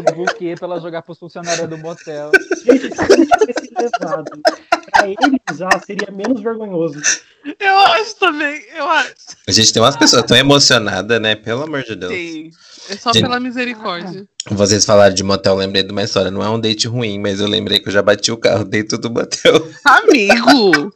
Um 0.00 0.24
buquê 0.24 0.56
pra 0.58 0.66
ela 0.66 0.80
jogar 0.80 1.02
pros 1.02 1.20
funcionários 1.20 1.68
do 1.68 1.78
motel. 1.78 2.32
Gente, 2.64 2.90
se 2.92 3.74
levado 3.78 4.24
pra 4.90 5.08
ele 5.08 5.40
usar, 5.50 5.82
seria 5.84 6.10
menos 6.10 6.40
vergonhoso. 6.40 7.00
eu 7.58 7.78
acho 7.78 8.16
também, 8.16 8.62
eu 8.74 8.88
acho. 8.88 9.14
A 9.46 9.52
gente 9.52 9.72
tem 9.72 9.82
umas 9.82 9.96
pessoas 9.96 10.22
tão 10.22 10.36
emocionadas, 10.36 11.20
né? 11.20 11.34
Pelo 11.34 11.62
amor 11.62 11.82
de 11.82 11.94
Deus. 11.94 12.12
Sim. 12.12 12.50
É 12.90 12.96
só 12.96 13.12
Gente. 13.12 13.22
pela 13.22 13.40
misericórdia. 13.40 14.26
Vocês 14.50 14.84
falaram 14.84 15.14
de 15.14 15.22
motel, 15.22 15.54
eu 15.54 15.58
lembrei 15.58 15.82
de 15.82 15.90
uma 15.90 16.02
história. 16.02 16.30
Não 16.30 16.42
é 16.42 16.48
um 16.48 16.60
date 16.60 16.86
ruim, 16.86 17.18
mas 17.18 17.40
eu 17.40 17.46
lembrei 17.46 17.80
que 17.80 17.88
eu 17.88 17.92
já 17.92 18.02
bati 18.02 18.30
o 18.30 18.36
carro 18.36 18.64
dentro 18.64 18.98
do 18.98 19.10
motel. 19.10 19.54
Amigo! 19.84 20.92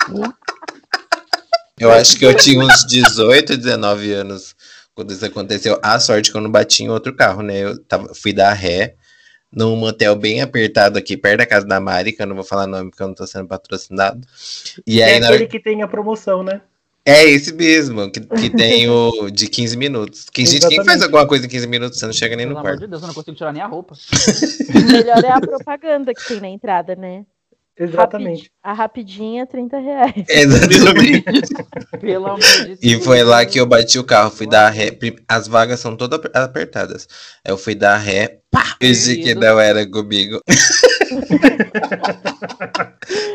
Eu 1.78 1.90
acho 1.92 2.18
que 2.18 2.26
eu 2.26 2.36
tinha 2.36 2.62
uns 2.62 2.84
18, 2.86 3.56
19 3.56 4.12
anos 4.12 4.54
quando 4.94 5.12
isso 5.12 5.24
aconteceu. 5.24 5.78
A 5.82 5.98
sorte 5.98 6.30
que 6.30 6.36
eu 6.36 6.40
não 6.40 6.50
bati 6.50 6.82
em 6.82 6.90
outro 6.90 7.14
carro, 7.14 7.40
né? 7.40 7.58
Eu 7.58 7.78
tava, 7.84 8.12
fui 8.14 8.32
dar 8.32 8.52
ré 8.52 8.96
num 9.52 9.76
motel 9.76 10.14
bem 10.14 10.40
apertado 10.42 10.98
aqui, 10.98 11.16
perto 11.16 11.38
da 11.38 11.46
casa 11.46 11.66
da 11.66 11.80
Mari, 11.80 12.12
que 12.12 12.22
eu 12.22 12.26
não 12.26 12.36
vou 12.36 12.44
falar 12.44 12.66
nome 12.66 12.90
porque 12.90 13.02
eu 13.02 13.08
não 13.08 13.14
tô 13.14 13.26
sendo 13.26 13.46
patrocinado. 13.48 14.20
E 14.86 15.02
aí, 15.02 15.14
é 15.14 15.20
na 15.20 15.26
hora 15.26 15.36
aquele 15.36 15.48
que 15.50 15.60
tem 15.60 15.82
a 15.82 15.88
promoção, 15.88 16.42
né? 16.42 16.60
É 17.04 17.24
esse 17.24 17.54
mesmo, 17.54 18.10
que, 18.10 18.20
que 18.20 18.50
tem 18.54 18.88
o 18.90 19.30
de 19.30 19.48
15 19.48 19.76
minutos. 19.78 20.26
Que, 20.30 20.44
gente, 20.44 20.68
quem 20.68 20.84
faz 20.84 21.00
alguma 21.00 21.26
coisa 21.26 21.46
em 21.46 21.48
15 21.48 21.66
minutos, 21.66 21.98
você 21.98 22.04
não 22.04 22.12
chega 22.12 22.36
nem 22.36 22.44
Pelo 22.44 22.54
no 22.54 22.58
amor 22.60 22.70
quarto. 22.72 22.80
de 22.80 22.86
Deus, 22.86 23.00
eu 23.00 23.08
não 23.08 23.14
consigo 23.14 23.36
tirar 23.36 23.52
nem 23.52 23.62
a 23.62 23.66
roupa. 23.66 23.94
O 23.94 24.80
melhor 24.92 25.24
é 25.24 25.30
a 25.32 25.40
propaganda 25.40 26.12
que 26.12 26.28
tem 26.28 26.40
na 26.40 26.48
entrada, 26.48 26.94
né? 26.94 27.24
Exatamente. 27.78 28.50
A 28.62 28.72
rapidinha, 28.72 29.46
30 29.46 29.78
reais. 29.78 30.24
Exatamente. 30.28 31.24
Pelo 32.00 32.26
amor 32.26 32.40
de 32.40 32.76
Deus. 32.76 32.78
E 32.82 33.00
foi 33.00 33.22
lá 33.22 33.46
que 33.46 33.58
eu 33.58 33.66
bati 33.66 33.98
o 33.98 34.04
carro, 34.04 34.30
fui 34.30 34.48
dar 34.48 34.68
ré. 34.68 34.90
As 35.28 35.46
vagas 35.46 35.78
são 35.78 35.96
todas 35.96 36.18
aper- 36.18 36.32
apertadas. 36.34 37.08
Aí 37.44 37.52
eu 37.52 37.56
fui 37.56 37.74
dar 37.76 37.96
ré, 37.96 38.40
pá, 38.50 38.76
fingi 38.80 39.16
que 39.22 39.34
não 39.34 39.58
era 39.58 39.88
comigo. 39.88 40.42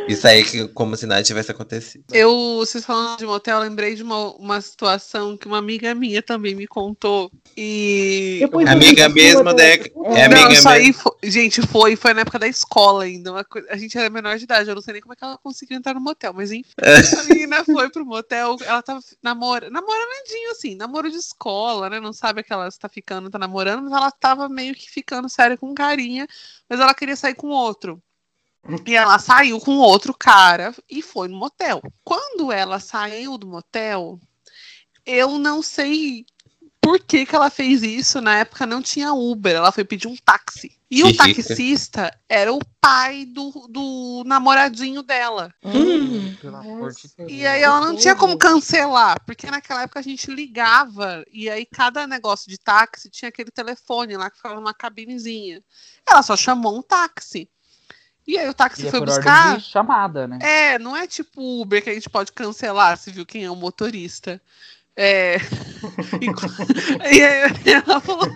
Isso 0.08 0.28
aí 0.28 0.44
que 0.44 0.68
como 0.70 0.96
se 0.96 1.06
nada 1.06 1.24
tivesse 1.24 1.52
acontecido. 1.52 2.04
Eu, 2.12 2.58
vocês 2.58 2.86
falando 2.86 3.18
de 3.18 3.26
motel, 3.26 3.58
eu 3.58 3.64
lembrei 3.64 3.96
de 3.96 4.04
uma, 4.04 4.34
uma 4.36 4.62
situação 4.62 5.38
que 5.38 5.48
uma 5.48 5.58
amiga 5.58 5.96
minha 5.96 6.22
também 6.22 6.54
me 6.56 6.68
contou. 6.68 7.32
E. 7.56 8.38
Depois 8.42 8.68
Amiga 8.68 9.08
mesmo, 9.10 9.44
né? 9.54 9.76
É 10.16 10.26
amiga 10.26 10.70
aí, 10.70 10.88
mesmo. 10.88 11.02
foi- 11.02 11.14
gente, 11.24 11.62
foi, 11.62 11.96
foi 11.96 12.14
na 12.14 12.22
época 12.22 12.40
da 12.40 12.48
escola 12.48 13.04
ainda. 13.04 13.32
a 13.70 13.78
gente 13.78 13.98
era 13.98 14.10
menor 14.10 14.38
de 14.38 14.44
idade, 14.44 14.70
eu 14.70 14.76
não 14.76 14.82
sei 14.82 14.94
nem 14.94 15.02
como 15.02 15.14
é 15.14 15.16
que 15.16 15.24
ela 15.24 15.38
conseguiu 15.38 15.78
entrar 15.78 15.94
no 15.94 16.02
motel, 16.02 16.34
mas 16.34 16.52
enfim. 16.52 16.70
A 17.20 17.24
menina 17.24 17.64
foi 17.64 17.90
pro 17.90 18.06
motel, 18.06 18.58
ela 18.66 18.82
tava 18.82 19.00
namora, 19.22 19.70
namoradinho 19.70 20.52
assim, 20.52 20.76
namoro 20.76 21.10
de 21.10 21.18
escola, 21.18 21.90
né? 21.90 22.00
Não 22.00 22.12
sabe 22.14 22.44
que 22.44 22.52
ela 22.52 22.68
está 22.68 22.90
ficando, 22.90 23.30
tá 23.30 23.40
namorando, 23.40 23.84
mas 23.84 23.94
ela 23.94 24.12
tava 24.12 24.50
meio 24.50 24.74
que 24.74 24.90
ficando 24.90 25.03
séria 25.30 25.58
com 25.58 25.70
um 25.70 25.76
carinha, 25.76 26.28
mas 26.70 26.80
ela 26.80 26.94
queria 26.94 27.16
sair 27.16 27.36
com 27.36 27.48
outro. 27.48 28.02
E 28.86 28.96
ela 28.96 29.20
saiu 29.20 29.60
com 29.60 29.78
outro 29.78 30.14
cara 30.14 30.74
e 30.90 31.02
foi 31.02 31.28
no 31.28 31.38
motel. 31.38 31.82
Quando 32.04 32.52
ela 32.52 32.80
saiu 32.80 33.38
do 33.38 33.46
motel, 33.46 34.20
eu 35.06 35.38
não 35.38 35.62
sei 35.62 36.26
por 36.84 37.00
que, 37.00 37.26
que 37.26 37.36
ela 37.36 37.50
fez 37.50 37.82
isso. 37.82 38.20
Na 38.20 38.40
época 38.40 38.66
não 38.66 38.82
tinha 38.82 39.14
Uber, 39.14 39.56
ela 39.56 39.72
foi 39.72 39.86
pedir 39.86 40.08
um 40.08 40.16
táxi. 40.18 40.78
E 40.92 41.02
o 41.02 41.08
rica. 41.08 41.26
taxista 41.26 42.16
era 42.30 42.54
o 42.54 42.60
pai 42.80 43.26
do, 43.26 43.50
do 43.70 44.24
namoradinho 44.26 45.02
dela. 45.02 45.52
Hum. 45.64 46.36
Pelo 46.40 46.58
amor 46.58 46.92
de 46.92 47.10
Deus. 47.18 47.32
E 47.32 47.48
aí 47.48 47.64
ela 47.64 47.80
não 47.80 47.96
tinha 47.96 48.16
como 48.16 48.38
cancelar, 48.38 49.20
porque 49.26 49.50
naquela 49.50 49.84
época 49.84 50.00
a 50.00 50.04
gente 50.04 50.30
ligava 50.30 51.24
e 51.32 51.50
aí 51.50 51.66
cada 51.66 52.06
negócio 52.06 52.48
de 52.48 52.60
táxi 52.60 53.10
tinha 53.10 53.30
aquele 53.30 53.50
telefone 53.50 54.18
lá 54.18 54.30
que 54.30 54.38
ficava 54.38 54.56
numa 54.56 54.74
cabinezinha. 54.74 55.64
Ela 56.08 56.22
só 56.22 56.36
chamou 56.36 56.78
um 56.78 56.82
táxi. 56.82 57.50
E 58.28 58.38
aí 58.38 58.48
o 58.48 58.54
táxi 58.54 58.84
E 58.84 58.88
é 58.88 58.92
foi 58.92 59.00
por 59.00 59.08
buscar. 59.08 59.48
ordem 59.48 59.58
de 59.58 59.72
chamada, 59.72 60.28
né? 60.28 60.40
É, 60.42 60.80
não 60.80 60.96
é 60.96 61.08
tipo 61.08 61.62
Uber 61.62 61.84
que 61.84 61.90
a 61.90 61.94
gente 61.94 62.10
pode 62.10 62.32
cancelar 62.32 62.98
se 62.98 63.10
viu 63.12 63.26
quem 63.26 63.44
é 63.44 63.50
o 63.50 63.56
motorista. 63.56 64.42
É. 64.96 65.38
e 67.12 67.22
aí 67.24 67.52
ela 67.66 68.00
falou. 68.00 68.30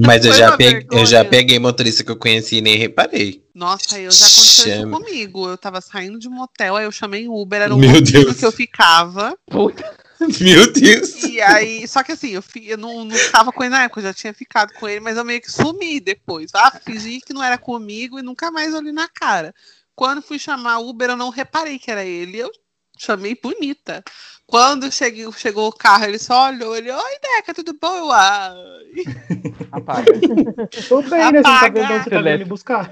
Mas 0.00 0.24
eu 0.24 0.32
já, 0.32 0.56
peguei, 0.56 0.86
eu 0.90 1.06
já 1.06 1.24
peguei 1.24 1.58
motorista 1.58 2.04
que 2.04 2.10
eu 2.10 2.16
conheci 2.16 2.56
e 2.56 2.60
nem 2.60 2.76
reparei. 2.76 3.44
Nossa, 3.54 3.98
eu 3.98 4.10
já 4.10 4.26
aconteceu 4.26 4.76
isso 4.78 4.90
comigo. 4.90 5.48
Eu 5.48 5.58
tava 5.58 5.80
saindo 5.80 6.18
de 6.18 6.28
motel, 6.28 6.76
aí 6.76 6.84
eu 6.84 6.92
chamei 6.92 7.28
Uber, 7.28 7.62
era 7.62 7.74
um 7.74 7.78
Meu 7.78 8.00
Deus. 8.00 8.36
que 8.36 8.46
eu 8.46 8.52
ficava. 8.52 9.36
Puta. 9.46 9.84
Meu 10.40 10.72
Deus. 10.72 11.24
E 11.24 11.40
aí, 11.40 11.86
só 11.86 12.02
que 12.02 12.12
assim, 12.12 12.30
eu, 12.30 12.42
fi- 12.42 12.68
eu 12.68 12.78
não, 12.78 13.04
não 13.04 13.16
ficava 13.16 13.52
com 13.52 13.62
ele 13.64 13.70
na 13.70 13.82
época, 13.84 14.00
eu 14.00 14.04
já 14.04 14.14
tinha 14.14 14.32
ficado 14.32 14.72
com 14.74 14.88
ele, 14.88 15.00
mas 15.00 15.16
eu 15.16 15.24
meio 15.24 15.40
que 15.40 15.50
sumi 15.50 16.00
depois. 16.00 16.50
Ah, 16.54 16.70
fingi 16.84 17.20
que 17.20 17.34
não 17.34 17.42
era 17.42 17.58
comigo 17.58 18.18
e 18.18 18.22
nunca 18.22 18.50
mais 18.50 18.72
olhei 18.72 18.92
na 18.92 19.08
cara. 19.08 19.54
Quando 19.94 20.22
fui 20.22 20.38
chamar 20.38 20.78
Uber, 20.78 21.10
eu 21.10 21.16
não 21.16 21.28
reparei 21.30 21.78
que 21.78 21.90
era 21.90 22.04
ele. 22.04 22.38
Eu 22.38 22.50
chamei 22.98 23.38
bonita. 23.42 24.02
Quando 24.46 24.92
cheguei, 24.92 25.30
chegou 25.32 25.68
o 25.68 25.72
carro, 25.72 26.04
ele 26.04 26.18
só 26.18 26.46
olhou, 26.48 26.76
ele, 26.76 26.90
oi, 26.90 27.18
Deca, 27.20 27.52
tudo 27.52 27.76
bom? 27.80 27.96
Eu, 27.96 28.12
"Ai." 28.12 28.54
Apaga. 29.72 30.12
Tô 30.88 31.02
bem, 31.02 31.32
né? 31.32 31.38
Você 31.38 31.42
tá 31.42 31.70
tá 32.10 32.22
vindo 32.22 32.38
me 32.38 32.44
buscar. 32.44 32.90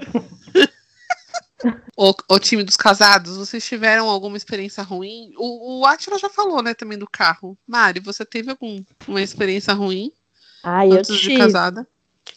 O, 1.97 2.13
o 2.29 2.39
time 2.39 2.63
dos 2.63 2.75
casados, 2.75 3.37
vocês 3.37 3.65
tiveram 3.65 4.09
alguma 4.09 4.35
experiência 4.35 4.83
ruim? 4.83 5.31
O, 5.37 5.79
o 5.79 5.85
Atila 5.85 6.19
já 6.19 6.29
falou, 6.29 6.61
né, 6.61 6.73
também 6.73 6.97
do 6.97 7.09
carro. 7.09 7.57
Mari, 7.65 8.01
você 8.01 8.25
teve 8.25 8.51
alguma 8.51 9.21
experiência 9.21 9.73
ruim 9.73 10.11
Ai, 10.61 10.89
eu 10.89 10.97
antes 10.97 11.15
de 11.15 11.37
casada? 11.37 11.87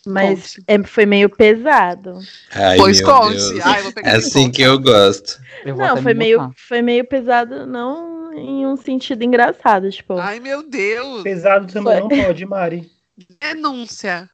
Mas 0.07 0.57
Conte. 0.57 0.65
é, 0.67 0.83
foi 0.85 1.07
meio 1.07 1.29
pesado. 1.29 2.19
Ai, 2.53 2.77
pois 2.77 3.01
meu 3.01 3.11
conte. 3.11 3.37
Deus. 3.37 3.61
Ai, 3.67 3.83
vou 3.83 3.93
pegar 3.93 4.11
É 4.11 4.17
assim 4.17 4.41
volta. 4.43 4.57
que 4.57 4.63
eu 4.63 4.79
gosto. 4.79 5.41
Eu 5.65 5.77
Não, 5.77 5.97
foi 6.03 6.15
me 6.15 6.19
meio, 6.21 6.51
foi 6.57 6.83
meio 6.83 7.05
pesado, 7.05 7.67
não 7.67 8.33
em 8.35 8.67
um 8.67 8.77
sentido 8.77 9.23
engraçado, 9.25 9.91
tipo. 9.91 10.17
Ai, 10.19 10.39
meu 10.41 10.63
Deus. 10.63 11.23
Pesado 11.23 11.73
também 11.73 12.01
não 12.01 12.09
pode, 12.09 12.47
Mari. 12.47 12.91
Denúncia. 13.41 14.29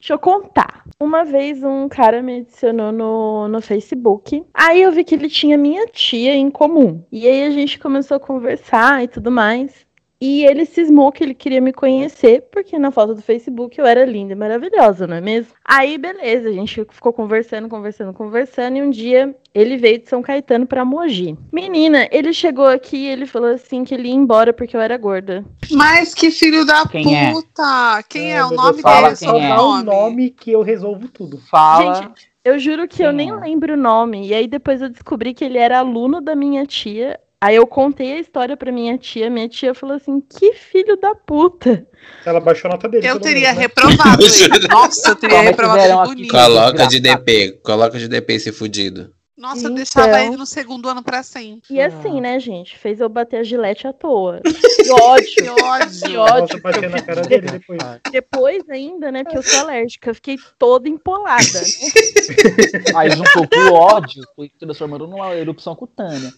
Deixa 0.00 0.14
eu 0.14 0.18
contar. 0.18 0.82
Uma 0.98 1.24
vez 1.26 1.62
um 1.62 1.86
cara 1.86 2.22
me 2.22 2.38
adicionou 2.40 2.90
no, 2.90 3.48
no 3.48 3.60
Facebook. 3.60 4.42
Aí 4.54 4.80
eu 4.80 4.90
vi 4.90 5.04
que 5.04 5.14
ele 5.14 5.28
tinha 5.28 5.58
minha 5.58 5.86
tia 5.88 6.34
em 6.34 6.50
comum. 6.50 7.04
E 7.12 7.28
aí 7.28 7.44
a 7.44 7.50
gente 7.50 7.78
começou 7.78 8.16
a 8.16 8.20
conversar 8.20 9.04
e 9.04 9.08
tudo 9.08 9.30
mais. 9.30 9.84
E 10.22 10.44
ele 10.44 10.66
cismou 10.66 11.10
que 11.10 11.24
ele 11.24 11.32
queria 11.32 11.62
me 11.62 11.72
conhecer, 11.72 12.42
porque 12.52 12.78
na 12.78 12.90
foto 12.90 13.14
do 13.14 13.22
Facebook 13.22 13.78
eu 13.78 13.86
era 13.86 14.04
linda 14.04 14.34
e 14.34 14.36
maravilhosa, 14.36 15.06
não 15.06 15.16
é 15.16 15.20
mesmo? 15.20 15.54
Aí, 15.64 15.96
beleza, 15.96 16.50
a 16.50 16.52
gente 16.52 16.84
ficou 16.90 17.10
conversando, 17.10 17.68
conversando, 17.70 18.12
conversando. 18.12 18.76
E 18.76 18.82
um 18.82 18.90
dia 18.90 19.34
ele 19.54 19.78
veio 19.78 19.98
de 19.98 20.10
São 20.10 20.20
Caetano 20.20 20.66
pra 20.66 20.84
Mogi. 20.84 21.38
Menina, 21.50 22.06
ele 22.12 22.34
chegou 22.34 22.66
aqui 22.66 22.98
e 22.98 23.08
ele 23.08 23.24
falou 23.24 23.48
assim 23.48 23.82
que 23.82 23.94
ele 23.94 24.08
ia 24.08 24.14
embora 24.14 24.52
porque 24.52 24.76
eu 24.76 24.80
era 24.80 24.98
gorda. 24.98 25.42
Mas 25.72 26.12
que 26.14 26.30
filho 26.30 26.66
da 26.66 26.86
Quem 26.86 27.16
é? 27.16 27.32
puta! 27.32 28.02
Quem 28.08 28.34
é? 28.34 28.44
O 28.44 28.48
meu 28.48 28.58
nome 28.58 28.72
Deus, 28.72 28.82
fala 28.82 29.02
dele? 29.08 29.16
Só 29.16 29.38
é. 29.38 29.48
dá 29.48 29.62
o 29.62 29.82
nome 29.82 30.30
que 30.30 30.52
eu 30.52 30.60
resolvo 30.60 31.08
tudo. 31.08 31.38
Fala. 31.50 31.94
Gente, 31.94 32.30
Eu 32.44 32.58
juro 32.58 32.86
que 32.86 33.02
eu 33.02 33.08
Quem 33.08 33.16
nem 33.16 33.30
é? 33.30 33.34
lembro 33.34 33.72
o 33.72 33.76
nome. 33.76 34.26
E 34.28 34.34
aí 34.34 34.46
depois 34.46 34.82
eu 34.82 34.90
descobri 34.90 35.32
que 35.32 35.44
ele 35.44 35.56
era 35.56 35.78
aluno 35.78 36.20
da 36.20 36.34
minha 36.36 36.66
tia. 36.66 37.18
Aí 37.42 37.56
eu 37.56 37.66
contei 37.66 38.12
a 38.12 38.20
história 38.20 38.54
pra 38.54 38.70
minha 38.70 38.98
tia. 38.98 39.30
Minha 39.30 39.48
tia 39.48 39.74
falou 39.74 39.96
assim: 39.96 40.20
que 40.20 40.52
filho 40.52 40.96
da 40.96 41.14
puta. 41.14 41.86
Ela 42.26 42.38
baixou 42.38 42.68
a 42.68 42.74
nota 42.74 42.88
dele. 42.88 43.08
Eu 43.08 43.18
teria 43.18 43.48
menos, 43.48 43.56
né? 43.56 43.62
reprovado 43.62 44.22
ele. 44.22 44.68
Nossa, 44.68 45.10
eu 45.10 45.16
teria 45.16 45.40
reprovado 45.40 46.10
bonito. 46.10 46.30
Coloca 46.30 46.86
de. 46.86 47.00
DP, 47.00 47.60
coloca 47.62 47.98
de 47.98 48.08
DP 48.08 48.34
esse 48.34 48.52
fudido. 48.52 49.14
Nossa, 49.40 49.60
eu 49.62 49.70
Então. 49.70 49.74
deixava 49.74 50.20
ele 50.22 50.36
no 50.36 50.44
segundo 50.44 50.86
ano 50.88 51.02
pra 51.02 51.22
sempre. 51.22 51.62
E 51.74 51.80
Ah. 51.80 51.86
assim, 51.86 52.20
né, 52.20 52.38
gente? 52.38 52.76
Fez 52.76 53.00
eu 53.00 53.08
bater 53.08 53.38
a 53.38 53.42
gilete 53.42 53.86
à 53.86 53.92
toa. 53.92 54.40
Que 54.80 54.90
ódio. 54.92 55.34
Que 55.34 55.48
ódio. 55.48 56.00
Que 56.02 56.16
ódio. 56.16 56.60
Nossa, 56.62 56.80
na 56.88 57.02
cara 57.02 57.22
dele 57.22 57.46
depois. 57.50 57.78
Depois 58.10 58.68
ainda, 58.70 59.10
né? 59.12 59.22
Porque 59.24 59.38
eu 59.38 59.42
sou 59.42 59.60
alérgica. 59.60 60.10
Eu 60.10 60.14
fiquei 60.14 60.36
toda 60.58 60.88
empolada. 60.88 61.42
Né? 61.42 62.82
Aí 62.96 63.10
juntou 63.10 63.46
com 63.48 63.56
o 63.70 63.72
ódio, 63.74 64.22
foi 64.36 64.50
transformando 64.58 65.06
numa 65.06 65.34
erupção 65.34 65.74
cutânea. 65.76 66.32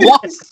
Nossa. 0.00 0.46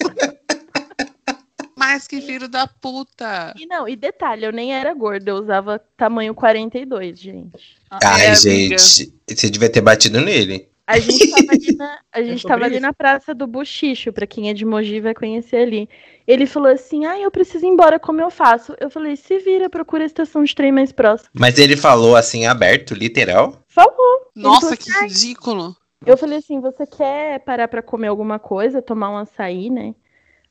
Mas 1.76 2.06
que 2.06 2.20
filho 2.20 2.48
da 2.48 2.66
puta. 2.66 3.54
E 3.58 3.66
não, 3.66 3.88
e 3.88 3.96
detalhe, 3.96 4.44
eu 4.44 4.52
nem 4.52 4.74
era 4.74 4.92
gorda. 4.94 5.30
Eu 5.30 5.36
usava 5.36 5.80
tamanho 5.96 6.34
42, 6.34 7.18
gente. 7.18 7.76
Ai, 7.90 8.26
É, 8.26 8.26
amiga. 8.32 8.78
gente, 8.78 9.12
você 9.28 9.50
devia 9.50 9.68
ter 9.70 9.80
batido 9.80 10.20
nele. 10.20 10.68
A 10.86 10.98
gente 10.98 11.30
tava 11.30 11.52
ali 11.52 11.76
na, 11.76 11.98
a 12.12 12.22
gente 12.22 12.42
sobre 12.42 12.54
tava 12.54 12.64
ali 12.66 12.80
na 12.80 12.92
Praça 12.92 13.34
do 13.34 13.46
Buchicho, 13.46 14.12
pra 14.12 14.26
quem 14.26 14.50
é 14.50 14.54
de 14.54 14.64
Mogi 14.64 15.00
vai 15.00 15.14
conhecer 15.14 15.56
ali. 15.56 15.88
Ele 16.26 16.44
falou 16.46 16.70
assim: 16.72 17.04
ah, 17.06 17.18
eu 17.18 17.30
preciso 17.30 17.64
ir 17.64 17.68
embora, 17.68 17.98
como 17.98 18.20
eu 18.20 18.30
faço? 18.30 18.74
Eu 18.80 18.90
falei: 18.90 19.16
se 19.16 19.38
vira, 19.38 19.70
procura 19.70 20.02
a 20.02 20.06
estação 20.06 20.42
de 20.42 20.54
trem 20.54 20.72
mais 20.72 20.90
próxima. 20.90 21.30
Mas 21.34 21.58
ele 21.58 21.76
falou 21.76 22.16
assim, 22.16 22.46
aberto, 22.46 22.94
literal? 22.94 23.62
Falou. 23.68 24.30
Nossa, 24.34 24.60
falou 24.60 24.76
que 24.76 24.90
assim, 24.90 24.98
"Ai, 24.98 25.08
ridículo. 25.08 25.76
Eu 26.04 26.16
falei 26.16 26.38
assim: 26.38 26.60
você 26.60 26.84
quer 26.86 27.38
parar 27.40 27.68
pra 27.68 27.82
comer 27.82 28.08
alguma 28.08 28.38
coisa, 28.38 28.82
tomar 28.82 29.10
um 29.10 29.18
açaí, 29.18 29.70
né? 29.70 29.94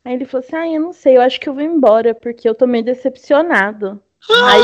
Aí 0.04 0.14
ele 0.14 0.26
falou 0.26 0.46
assim: 0.46 0.56
ah, 0.56 0.68
eu 0.68 0.82
não 0.82 0.94
sei, 0.94 1.18
eu 1.18 1.22
acho 1.22 1.40
que 1.40 1.50
eu 1.50 1.54
vou 1.54 1.64
embora, 1.64 2.16
porque 2.16 2.48
eu 2.48 2.56
tô 2.56 2.66
meio 2.66 2.86
decepcionado. 2.86 4.02
Aí, 4.30 4.64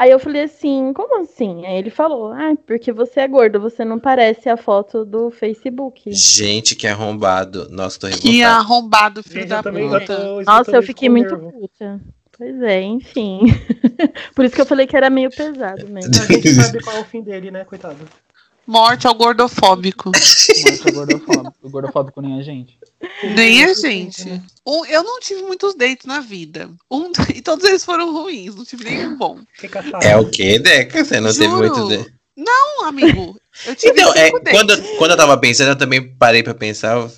aí 0.00 0.10
eu 0.10 0.18
falei 0.18 0.42
assim: 0.42 0.92
como 0.92 1.20
assim? 1.20 1.64
Aí 1.66 1.76
ele 1.78 1.90
falou: 1.90 2.32
ah, 2.32 2.54
porque 2.66 2.90
você 2.92 3.20
é 3.20 3.28
gordo, 3.28 3.60
você 3.60 3.84
não 3.84 3.98
parece 3.98 4.48
a 4.48 4.56
foto 4.56 5.04
do 5.04 5.30
Facebook. 5.30 6.10
Gente, 6.12 6.74
que 6.74 6.86
arrombado. 6.86 7.68
Nossa, 7.70 8.00
tô 8.00 8.06
Que 8.08 8.38
revoltado. 8.38 8.60
arrombado, 8.60 9.22
filho 9.22 9.46
da 9.46 9.62
puta. 9.62 10.06
tô 10.06 10.42
Nossa, 10.42 10.76
eu 10.76 10.82
fiquei 10.82 11.08
muito 11.08 11.36
nervo. 11.36 11.52
puta. 11.52 12.00
Pois 12.36 12.62
é, 12.62 12.80
enfim. 12.82 13.40
Por 14.34 14.46
isso 14.46 14.54
que 14.54 14.60
eu 14.62 14.66
falei 14.66 14.86
que 14.86 14.96
era 14.96 15.10
meio 15.10 15.28
pesado 15.30 15.86
mesmo. 15.88 16.10
A 16.26 16.32
gente 16.32 16.48
sabe 16.54 16.82
qual 16.82 16.96
é 16.96 17.00
o 17.00 17.04
fim 17.04 17.20
dele, 17.20 17.50
né, 17.50 17.64
coitado? 17.64 17.98
Morte 18.66 19.06
ao 19.06 19.14
gordofóbico. 19.14 20.10
Mas 20.14 20.86
é 20.86 20.90
gordofóbico. 20.92 21.54
O 21.62 21.70
gordofóbico 21.70 22.20
nem 22.20 22.38
a 22.38 22.42
gente. 22.42 22.78
Nem 23.34 23.64
a 23.64 23.70
Isso, 23.70 23.82
gente. 23.82 24.40
Um- 24.66 24.84
eu 24.86 25.02
não 25.02 25.18
tive 25.20 25.42
muitos 25.42 25.74
dates 25.74 26.06
na 26.06 26.20
vida. 26.20 26.70
Um, 26.90 27.10
e 27.34 27.40
todos 27.42 27.64
eles 27.64 27.84
foram 27.84 28.12
ruins. 28.12 28.54
Não 28.54 28.64
tive 28.64 28.84
nenhum 28.84 29.16
bom. 29.16 29.38
É 30.02 30.16
o 30.16 30.30
quê, 30.30 30.58
Deca? 30.58 31.04
Você 31.04 31.18
não 31.20 31.32
teve 31.32 31.46
Juro. 31.48 31.58
muito. 31.58 31.88
De... 31.88 32.12
Não, 32.36 32.84
amigo. 32.84 33.36
Eu 33.66 33.74
tive 33.74 33.92
Então, 34.00 34.12
é, 34.14 34.30
dates. 34.30 34.52
quando, 34.52 34.82
quando 34.98 35.10
eu 35.10 35.16
tava 35.16 35.36
pensando, 35.36 35.70
eu 35.70 35.76
também 35.76 36.14
parei 36.16 36.42
pra 36.42 36.54
pensar, 36.54 36.96
eu 36.96 37.10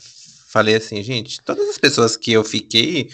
falei 0.51 0.75
assim, 0.77 1.03
gente, 1.03 1.41
todas 1.45 1.69
as 1.69 1.79
pessoas 1.79 2.17
que 2.17 2.33
eu 2.33 2.43
fiquei 2.43 3.11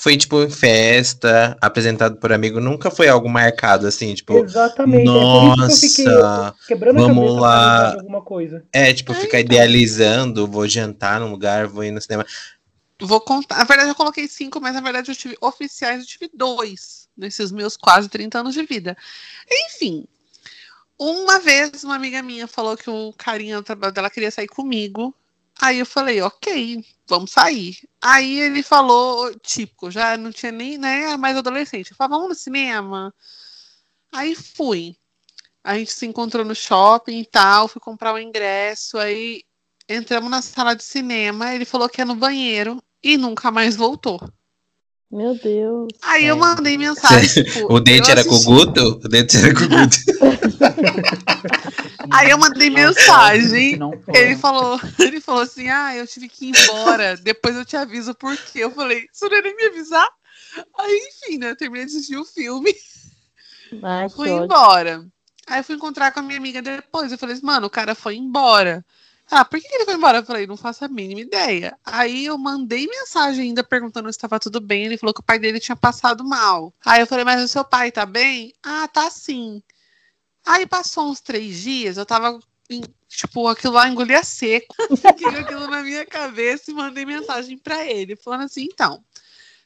foi 0.00 0.16
tipo 0.16 0.42
em 0.42 0.50
festa, 0.50 1.56
apresentado 1.60 2.16
por 2.16 2.32
amigo, 2.32 2.58
nunca 2.58 2.90
foi 2.90 3.06
algo 3.06 3.28
marcado 3.28 3.86
assim, 3.86 4.14
tipo, 4.14 4.38
Exatamente. 4.38 5.02
é 5.02 5.12
por 5.12 5.70
isso 5.70 5.80
que 5.80 5.86
eu 5.90 5.90
fiquei 5.90 6.04
nossa, 6.06 6.54
quebrando 6.66 6.98
a 6.98 7.02
vamos 7.02 7.16
cabeça 7.16 7.40
lá. 7.40 7.50
pra 7.50 7.74
lembrar 7.74 7.90
de 7.90 7.98
alguma 7.98 8.22
coisa. 8.22 8.64
é, 8.72 8.94
tipo, 8.94 9.12
ficar 9.12 9.40
idealizando, 9.40 10.46
vou 10.46 10.66
jantar 10.66 11.20
num 11.20 11.30
lugar, 11.30 11.66
vou 11.66 11.84
ir 11.84 11.90
no 11.90 12.00
cinema. 12.00 12.24
Vou 12.98 13.20
contar. 13.20 13.58
Na 13.58 13.64
verdade, 13.64 13.90
eu 13.90 13.94
coloquei 13.94 14.26
cinco, 14.26 14.58
mas 14.58 14.74
na 14.74 14.80
verdade 14.80 15.10
eu 15.10 15.14
tive 15.14 15.36
oficiais, 15.40 16.00
eu 16.00 16.06
tive 16.06 16.30
dois 16.32 17.06
nesses 17.16 17.52
meus 17.52 17.76
quase 17.76 18.08
30 18.08 18.38
anos 18.38 18.54
de 18.54 18.64
vida. 18.64 18.96
Enfim. 19.50 20.06
Uma 20.98 21.38
vez, 21.38 21.84
uma 21.84 21.96
amiga 21.96 22.22
minha 22.22 22.46
falou 22.46 22.76
que 22.76 22.88
o 22.88 23.12
carinha 23.16 23.56
do 23.56 23.62
trabalho 23.62 23.92
dela 23.92 24.10
queria 24.10 24.30
sair 24.30 24.48
comigo. 24.48 25.14
Aí 25.60 25.78
eu 25.78 25.86
falei, 25.86 26.22
ok, 26.22 26.84
vamos 27.06 27.32
sair. 27.32 27.76
Aí 28.00 28.40
ele 28.40 28.62
falou, 28.62 29.34
típico, 29.40 29.90
já 29.90 30.16
não 30.16 30.30
tinha 30.32 30.50
nem, 30.52 30.78
né, 30.78 31.16
mais 31.16 31.36
adolescente. 31.36 31.90
Eu 31.90 31.96
falei, 31.96 32.10
vamos 32.16 32.28
no 32.30 32.34
cinema? 32.34 33.12
Aí 34.12 34.34
fui. 34.34 34.96
A 35.62 35.76
gente 35.76 35.92
se 35.92 36.06
encontrou 36.06 36.44
no 36.44 36.54
shopping 36.54 37.18
e 37.20 37.26
tal, 37.26 37.68
fui 37.68 37.80
comprar 37.80 38.14
o 38.14 38.18
ingresso, 38.18 38.96
aí 38.96 39.42
entramos 39.88 40.30
na 40.30 40.40
sala 40.40 40.74
de 40.74 40.82
cinema, 40.82 41.54
ele 41.54 41.64
falou 41.66 41.88
que 41.88 42.00
ia 42.00 42.04
no 42.06 42.14
banheiro 42.14 42.82
e 43.02 43.16
nunca 43.18 43.50
mais 43.50 43.76
voltou. 43.76 44.18
Meu 45.12 45.34
Deus. 45.34 45.88
Aí 46.02 46.24
eu 46.24 46.36
É. 46.36 46.38
mandei 46.38 46.78
mensagem. 46.78 47.44
tipo, 47.44 47.66
O 47.74 47.80
dente 47.80 48.08
eu 48.08 48.12
era 48.12 48.24
com 48.24 48.30
o 48.30 48.34
assisti- 48.34 48.50
Guto? 48.50 49.00
O 49.04 49.08
dente 49.08 49.36
era 49.36 49.52
com 49.52 49.64
o 49.64 49.68
Guto. 49.68 49.96
Aí 52.12 52.30
eu 52.30 52.38
mandei 52.38 52.70
mensagem. 52.70 53.78
Ele 54.08 54.36
falou, 54.36 54.80
ele 54.98 55.20
falou 55.20 55.42
assim: 55.42 55.68
ah, 55.68 55.96
eu 55.96 56.06
tive 56.06 56.28
que 56.28 56.46
ir 56.46 56.52
embora. 56.56 57.16
Depois 57.16 57.56
eu 57.56 57.64
te 57.64 57.76
aviso 57.76 58.14
por 58.14 58.36
quê. 58.36 58.60
Eu 58.60 58.70
falei, 58.70 59.06
você 59.12 59.28
não 59.28 59.36
ia 59.36 59.42
nem 59.42 59.56
me 59.56 59.64
avisar? 59.66 60.08
Aí, 60.78 61.08
enfim, 61.08 61.38
né? 61.38 61.50
Eu 61.50 61.56
terminei 61.56 61.86
de 61.86 61.92
assistir 61.92 62.16
o 62.16 62.24
filme 62.24 62.74
Ai, 63.82 64.08
fui 64.08 64.28
embora. 64.30 65.06
Aí 65.46 65.60
eu 65.60 65.64
fui 65.64 65.76
encontrar 65.76 66.12
com 66.12 66.20
a 66.20 66.22
minha 66.22 66.38
amiga 66.38 66.60
depois. 66.60 67.12
Eu 67.12 67.18
falei 67.18 67.36
assim, 67.36 67.46
mano, 67.46 67.66
o 67.66 67.70
cara 67.70 67.94
foi 67.94 68.16
embora. 68.16 68.84
Ah, 69.30 69.44
por 69.44 69.60
que 69.60 69.68
que 69.68 69.74
ele 69.74 69.84
foi 69.84 69.94
embora? 69.94 70.18
Eu 70.18 70.24
falei, 70.24 70.46
não 70.46 70.56
faço 70.56 70.84
a 70.84 70.88
mínima 70.88 71.20
ideia. 71.20 71.76
Aí 71.84 72.26
eu 72.26 72.36
mandei 72.36 72.86
mensagem 72.88 73.44
ainda 73.48 73.62
perguntando 73.62 74.12
se 74.12 74.16
estava 74.16 74.40
tudo 74.40 74.60
bem. 74.60 74.84
Ele 74.84 74.98
falou 74.98 75.14
que 75.14 75.20
o 75.20 75.24
pai 75.24 75.38
dele 75.38 75.60
tinha 75.60 75.76
passado 75.76 76.24
mal. 76.24 76.72
Aí 76.84 77.00
eu 77.00 77.06
falei, 77.06 77.24
mas 77.24 77.42
o 77.42 77.48
seu 77.48 77.64
pai 77.64 77.92
tá 77.92 78.04
bem? 78.04 78.52
Ah, 78.62 78.88
tá 78.88 79.08
sim. 79.08 79.62
Aí 80.46 80.66
passou 80.66 81.10
uns 81.10 81.20
três 81.20 81.58
dias, 81.58 81.96
eu 81.96 82.06
tava, 82.06 82.38
tipo, 83.08 83.46
aquilo 83.48 83.74
lá 83.74 83.88
engolia 83.88 84.24
seco. 84.24 84.74
Fiquei 84.96 85.28
aquilo 85.28 85.66
na 85.68 85.82
minha 85.82 86.04
cabeça 86.06 86.70
e 86.70 86.74
mandei 86.74 87.04
mensagem 87.04 87.58
pra 87.58 87.84
ele, 87.86 88.16
falando 88.16 88.44
assim, 88.44 88.64
então, 88.64 89.02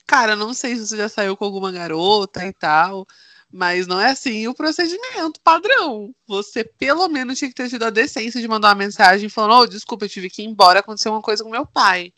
cara, 0.07 0.37
não 0.37 0.53
sei 0.53 0.77
se 0.77 0.87
você 0.87 0.97
já 0.97 1.09
saiu 1.09 1.37
com 1.37 1.45
alguma 1.45 1.71
garota 1.71 2.45
e 2.45 2.53
tal, 2.53 3.07
mas 3.51 3.87
não 3.87 4.01
é 4.01 4.11
assim 4.11 4.49
o 4.49 4.55
procedimento 4.55 5.41
padrão. 5.43 6.13
Você 6.27 6.65
pelo 6.65 7.09
menos 7.09 7.39
tinha 7.39 7.49
que 7.49 7.55
ter 7.55 7.69
tido 7.69 7.85
a 7.85 7.91
decência 7.91 8.41
de 8.41 8.49
mandar 8.49 8.69
uma 8.71 8.75
mensagem 8.75 9.29
falando, 9.29 9.63
oh, 9.63 9.67
desculpa, 9.67 10.05
eu 10.05 10.09
tive 10.09 10.29
que 10.29 10.43
ir 10.43 10.47
embora, 10.47 10.81
aconteceu 10.81 11.13
uma 11.13 11.23
coisa 11.23 11.45
com 11.45 11.51
meu 11.51 11.65
pai. 11.65 12.13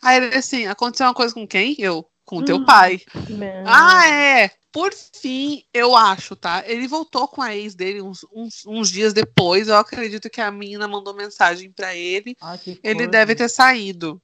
Aí 0.00 0.16
ele 0.16 0.34
assim, 0.34 0.66
aconteceu 0.66 1.06
uma 1.06 1.14
coisa 1.14 1.34
com 1.34 1.46
quem? 1.46 1.76
Eu. 1.78 2.08
Com 2.24 2.42
teu 2.42 2.56
Hum. 2.56 2.64
pai. 2.64 3.02
Meu. 3.28 3.64
Ah, 3.66 4.08
é. 4.08 4.50
Por 4.74 4.90
fim, 4.92 5.62
eu 5.72 5.94
acho, 5.94 6.34
tá? 6.34 6.64
Ele 6.66 6.88
voltou 6.88 7.28
com 7.28 7.40
a 7.40 7.54
ex 7.54 7.76
dele 7.76 8.02
uns, 8.02 8.26
uns, 8.34 8.66
uns 8.66 8.90
dias 8.90 9.12
depois. 9.12 9.68
Eu 9.68 9.76
acredito 9.76 10.28
que 10.28 10.40
a 10.40 10.50
menina 10.50 10.88
mandou 10.88 11.14
mensagem 11.14 11.70
pra 11.70 11.94
ele. 11.94 12.36
Ah, 12.42 12.58
que 12.58 12.80
Ele 12.82 12.94
coisa. 12.96 13.10
deve 13.10 13.34
ter 13.36 13.48
saído. 13.48 14.20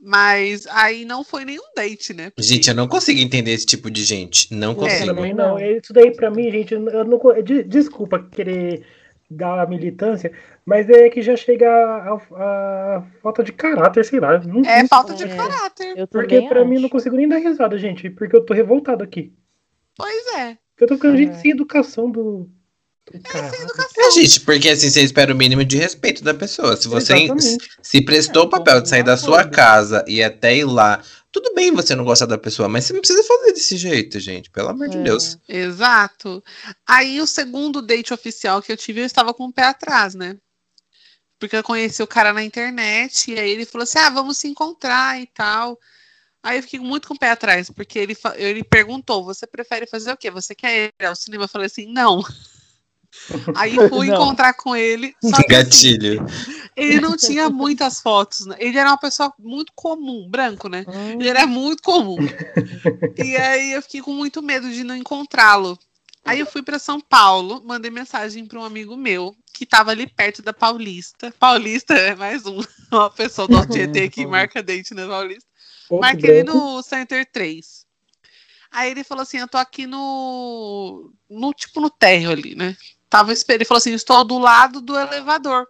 Mas 0.00 0.66
aí 0.68 1.04
não 1.04 1.24
foi 1.24 1.44
nenhum 1.44 1.62
date, 1.76 2.12
né? 2.12 2.30
Porque- 2.30 2.42
Gente, 2.42 2.68
eu 2.68 2.74
não 2.74 2.86
consigo 2.88 3.20
entender 3.20 3.52
esse 3.52 3.66
tipo 3.66 3.88
de 3.90 4.04
gente. 4.04 4.52
Não 4.54 4.72
É. 4.72 4.74
Consigo. 4.74 5.06
também 5.06 5.32
não. 5.34 5.58
Isso 5.58 5.92
daí 5.92 6.12
pra 6.14 6.30
mim, 6.30 6.50
gente, 6.50 6.74
eu 6.74 6.80
não. 7.04 7.20
Desculpa 7.66 8.20
querer 8.30 8.84
dar 9.30 9.60
a 9.60 9.66
militância, 9.66 10.32
mas 10.64 10.88
é 10.88 11.08
que 11.10 11.20
já 11.22 11.36
chega 11.36 11.68
a, 11.68 12.14
a 12.14 13.02
falta 13.22 13.42
de 13.44 13.52
caráter, 13.52 14.04
sei 14.04 14.18
lá. 14.20 14.38
Não, 14.38 14.60
É 14.64 14.80
não- 14.82 14.88
falta 14.88 15.14
de 15.14 15.24
É. 15.24 15.36
caráter. 15.36 15.98
Eu 15.98 16.06
Porque 16.08 16.42
pra 16.42 16.60
acho. 16.60 16.68
mim 16.68 16.76
eu 16.76 16.82
não 16.82 16.88
consigo 16.88 17.14
nem 17.16 17.28
dar 17.28 17.38
risada, 17.38 17.76
gente, 17.78 18.08
porque 18.10 18.34
eu 18.34 18.44
tô 18.44 18.54
revoltado 18.54 19.04
aqui. 19.04 19.32
Pois 19.98 20.26
é. 20.36 20.56
Porque 20.70 20.84
eu 20.84 20.88
tô 20.88 20.94
ficando 20.94 21.16
gente 21.18 21.32
É. 21.36 21.40
sem 21.40 21.50
educação 21.50 22.10
do. 22.10 22.48
do 23.12 23.20
cara. 23.24 23.50
É, 23.96 24.10
gente, 24.12 24.40
porque 24.42 24.68
assim, 24.68 24.88
você 24.88 25.02
espera 25.02 25.32
o 25.34 25.36
mínimo 25.36 25.64
de 25.64 25.76
respeito 25.76 26.22
da 26.22 26.32
pessoa. 26.32 26.76
Se 26.76 26.86
você 26.88 27.14
Exatamente. 27.14 27.58
se 27.82 28.00
prestou 28.02 28.44
É, 28.44 28.46
o 28.46 28.48
papel 28.48 28.80
de 28.80 28.88
sair 28.88 29.02
da 29.02 29.16
sua 29.16 29.40
acordo. 29.40 29.54
casa 29.56 30.04
e 30.06 30.22
até 30.22 30.56
ir 30.56 30.64
lá, 30.64 31.02
tudo 31.32 31.52
bem 31.54 31.72
você 31.72 31.94
não 31.96 32.04
gostar 32.04 32.26
da 32.26 32.38
pessoa, 32.38 32.68
mas 32.68 32.84
você 32.84 32.92
não 32.92 33.00
precisa 33.00 33.22
fazer 33.24 33.52
desse 33.52 33.76
jeito, 33.76 34.20
gente. 34.20 34.50
Pelo 34.50 34.68
amor 34.68 34.88
de 34.88 34.98
É. 34.98 35.02
Deus. 35.02 35.36
Exato. 35.48 36.42
Aí 36.86 37.20
o 37.20 37.26
segundo 37.26 37.82
date 37.82 38.14
oficial 38.14 38.62
que 38.62 38.70
eu 38.70 38.76
tive, 38.76 39.00
eu 39.00 39.06
estava 39.06 39.34
com 39.34 39.44
o 39.46 39.52
pé 39.52 39.64
atrás, 39.64 40.14
né? 40.14 40.36
Porque 41.40 41.56
eu 41.56 41.62
conheci 41.62 42.02
o 42.02 42.06
cara 42.06 42.32
na 42.32 42.42
internet 42.44 43.30
e 43.32 43.38
aí 43.38 43.50
ele 43.50 43.64
falou 43.66 43.82
assim: 43.84 43.98
ah, 43.98 44.10
vamos 44.10 44.38
se 44.38 44.46
encontrar 44.48 45.20
e 45.20 45.26
tal. 45.26 45.78
Aí 46.48 46.56
eu 46.56 46.62
fiquei 46.62 46.80
muito 46.80 47.06
com 47.06 47.12
o 47.12 47.18
pé 47.18 47.30
atrás, 47.30 47.68
porque 47.68 47.98
ele, 47.98 48.16
ele 48.36 48.64
perguntou: 48.64 49.22
você 49.22 49.46
prefere 49.46 49.86
fazer 49.86 50.10
o 50.10 50.16
quê? 50.16 50.30
Você 50.30 50.54
quer 50.54 50.94
ir 50.98 51.04
ao 51.04 51.14
cinema? 51.14 51.44
Eu 51.44 51.48
falei 51.48 51.66
assim: 51.66 51.84
não. 51.92 52.22
Aí 53.54 53.74
fui 53.90 54.06
Não. 54.06 54.14
encontrar 54.14 54.54
com 54.54 54.74
ele. 54.74 55.14
Só 55.22 55.42
que 55.42 55.54
assim, 55.54 55.98
Gatilho. 55.98 56.26
ele 56.74 57.00
não 57.00 57.18
tinha 57.18 57.50
muitas 57.50 58.00
fotos. 58.00 58.46
né? 58.46 58.56
Ele 58.58 58.78
era 58.78 58.88
uma 58.88 58.98
pessoa 58.98 59.30
muito 59.38 59.72
comum, 59.74 60.26
branco, 60.30 60.70
né? 60.70 60.86
Hum, 60.88 61.20
Ele 61.20 61.28
era 61.28 61.46
muito 61.46 61.82
comum. 61.82 62.16
e 63.18 63.36
aí 63.36 63.72
eu 63.72 63.82
fiquei 63.82 64.00
com 64.00 64.12
muito 64.12 64.42
medo 64.42 64.70
de 64.70 64.84
não 64.84 64.96
encontrá-lo. 64.96 65.78
Aí 66.24 66.40
eu 66.40 66.46
fui 66.46 66.62
para 66.62 66.78
São 66.78 67.00
Paulo, 67.00 67.62
mandei 67.64 67.90
mensagem 67.90 68.46
para 68.46 68.58
um 68.58 68.64
amigo 68.64 68.96
meu 68.96 69.34
que 69.52 69.64
estava 69.64 69.90
ali 69.90 70.06
perto 70.06 70.42
da 70.42 70.52
Paulista. 70.52 71.32
Paulista 71.38 71.94
é 71.94 72.14
mais 72.14 72.46
um, 72.46 72.60
uma 72.92 73.10
pessoa 73.10 73.48
do 73.48 73.66
Tietê 73.66 74.08
que 74.08 74.26
marca 74.26 74.62
date 74.62 74.94
na 74.94 75.06
Paulista. 75.06 75.47
Outro 75.88 76.00
Marquei 76.00 76.40
ele 76.40 76.44
no 76.44 76.82
Center 76.82 77.26
3. 77.30 77.86
Aí 78.70 78.90
ele 78.90 79.04
falou 79.04 79.22
assim: 79.22 79.38
Eu 79.38 79.48
tô 79.48 79.58
aqui 79.58 79.86
no. 79.86 81.12
no 81.28 81.52
tipo 81.52 81.80
no 81.80 81.90
térreo 81.90 82.30
ali, 82.30 82.54
né? 82.54 82.76
Tava 83.08 83.32
esperando. 83.32 83.60
Ele 83.60 83.64
falou 83.64 83.78
assim: 83.78 83.92
Estou 83.92 84.24
do 84.24 84.38
lado 84.38 84.80
do 84.80 84.98
elevador. 84.98 85.66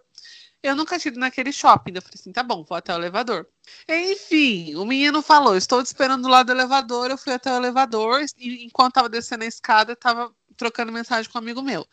Eu 0.61 0.75
nunca 0.75 0.99
tive 0.99 1.17
naquele 1.17 1.53
shopping. 1.53 1.93
Eu 1.95 2.01
falei 2.01 2.15
assim: 2.15 2.31
Tá 2.33 2.43
bom, 2.43 2.63
vou 2.63 2.77
até 2.77 2.93
o 2.93 2.97
elevador. 2.97 3.47
Enfim, 3.87 4.75
o 4.75 4.85
menino 4.85 5.21
falou: 5.21 5.55
Estou 5.55 5.81
te 5.81 5.87
esperando 5.87 6.23
do 6.23 6.27
lado 6.27 6.47
do 6.47 6.51
elevador. 6.51 7.09
Eu 7.09 7.17
fui 7.17 7.33
até 7.33 7.51
o 7.51 7.57
elevador. 7.57 8.23
E 8.37 8.65
enquanto 8.65 8.95
tava 8.95 9.09
descendo 9.09 9.43
a 9.43 9.47
escada, 9.47 9.93
eu 9.93 9.95
tava 9.95 10.33
trocando 10.57 10.91
mensagem 10.91 11.31
com 11.31 11.37
um 11.37 11.41
amigo 11.41 11.61
meu. 11.61 11.87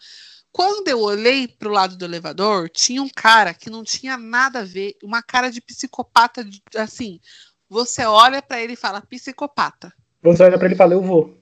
Quando 0.51 0.89
eu 0.89 1.01
olhei 1.01 1.47
pro 1.47 1.71
lado 1.71 1.97
do 1.97 2.05
elevador, 2.05 2.71
tinha 2.71 3.03
um 3.03 3.11
cara 3.11 3.53
que 3.53 3.69
não 3.69 3.85
tinha 3.85 4.17
nada 4.17 4.61
a 4.61 4.65
ver, 4.65 4.97
uma 5.03 5.23
cara 5.23 5.51
de 5.51 5.61
psicopata, 5.61 6.49
assim. 6.75 7.21
Você 7.69 8.05
olha 8.05 8.41
pra 8.41 8.61
ele 8.63 8.75
e 8.75 8.77
fala 8.77 9.01
psicopata. 9.01 9.93
Você 10.23 10.43
olha 10.43 10.59
pra 10.59 10.67
ele 10.67 10.75
e 10.75 10.79
fala, 10.79 10.95
eu 10.95 11.03
vou. 11.03 11.37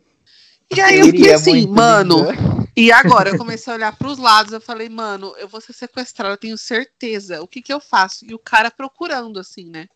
E 0.75 0.81
aí 0.81 0.99
eu 0.99 1.07
Ele 1.07 1.19
fiquei 1.19 1.31
é 1.33 1.35
assim, 1.35 1.67
mano, 1.69 2.27
vingança. 2.27 2.65
E 2.77 2.91
agora 2.91 3.31
eu 3.31 3.39
comecei 3.39 3.73
a 3.73 3.77
olhar 3.77 3.97
pros 3.97 4.19
lados, 4.19 4.53
eu 4.53 4.61
falei, 4.61 4.89
mano, 4.89 5.33
eu 5.39 5.47
vou 5.47 5.61
ser 5.61 5.73
sequestrada, 5.73 6.35
eu 6.35 6.39
tenho 6.39 6.59
certeza. 6.59 7.41
O 7.41 7.47
que 7.47 7.63
que 7.63 7.73
eu 7.73 7.79
faço? 7.79 8.25
E 8.25 8.35
o 8.35 8.39
cara 8.39 8.69
procurando, 8.69 9.39
assim, 9.39 9.71
né? 9.71 9.87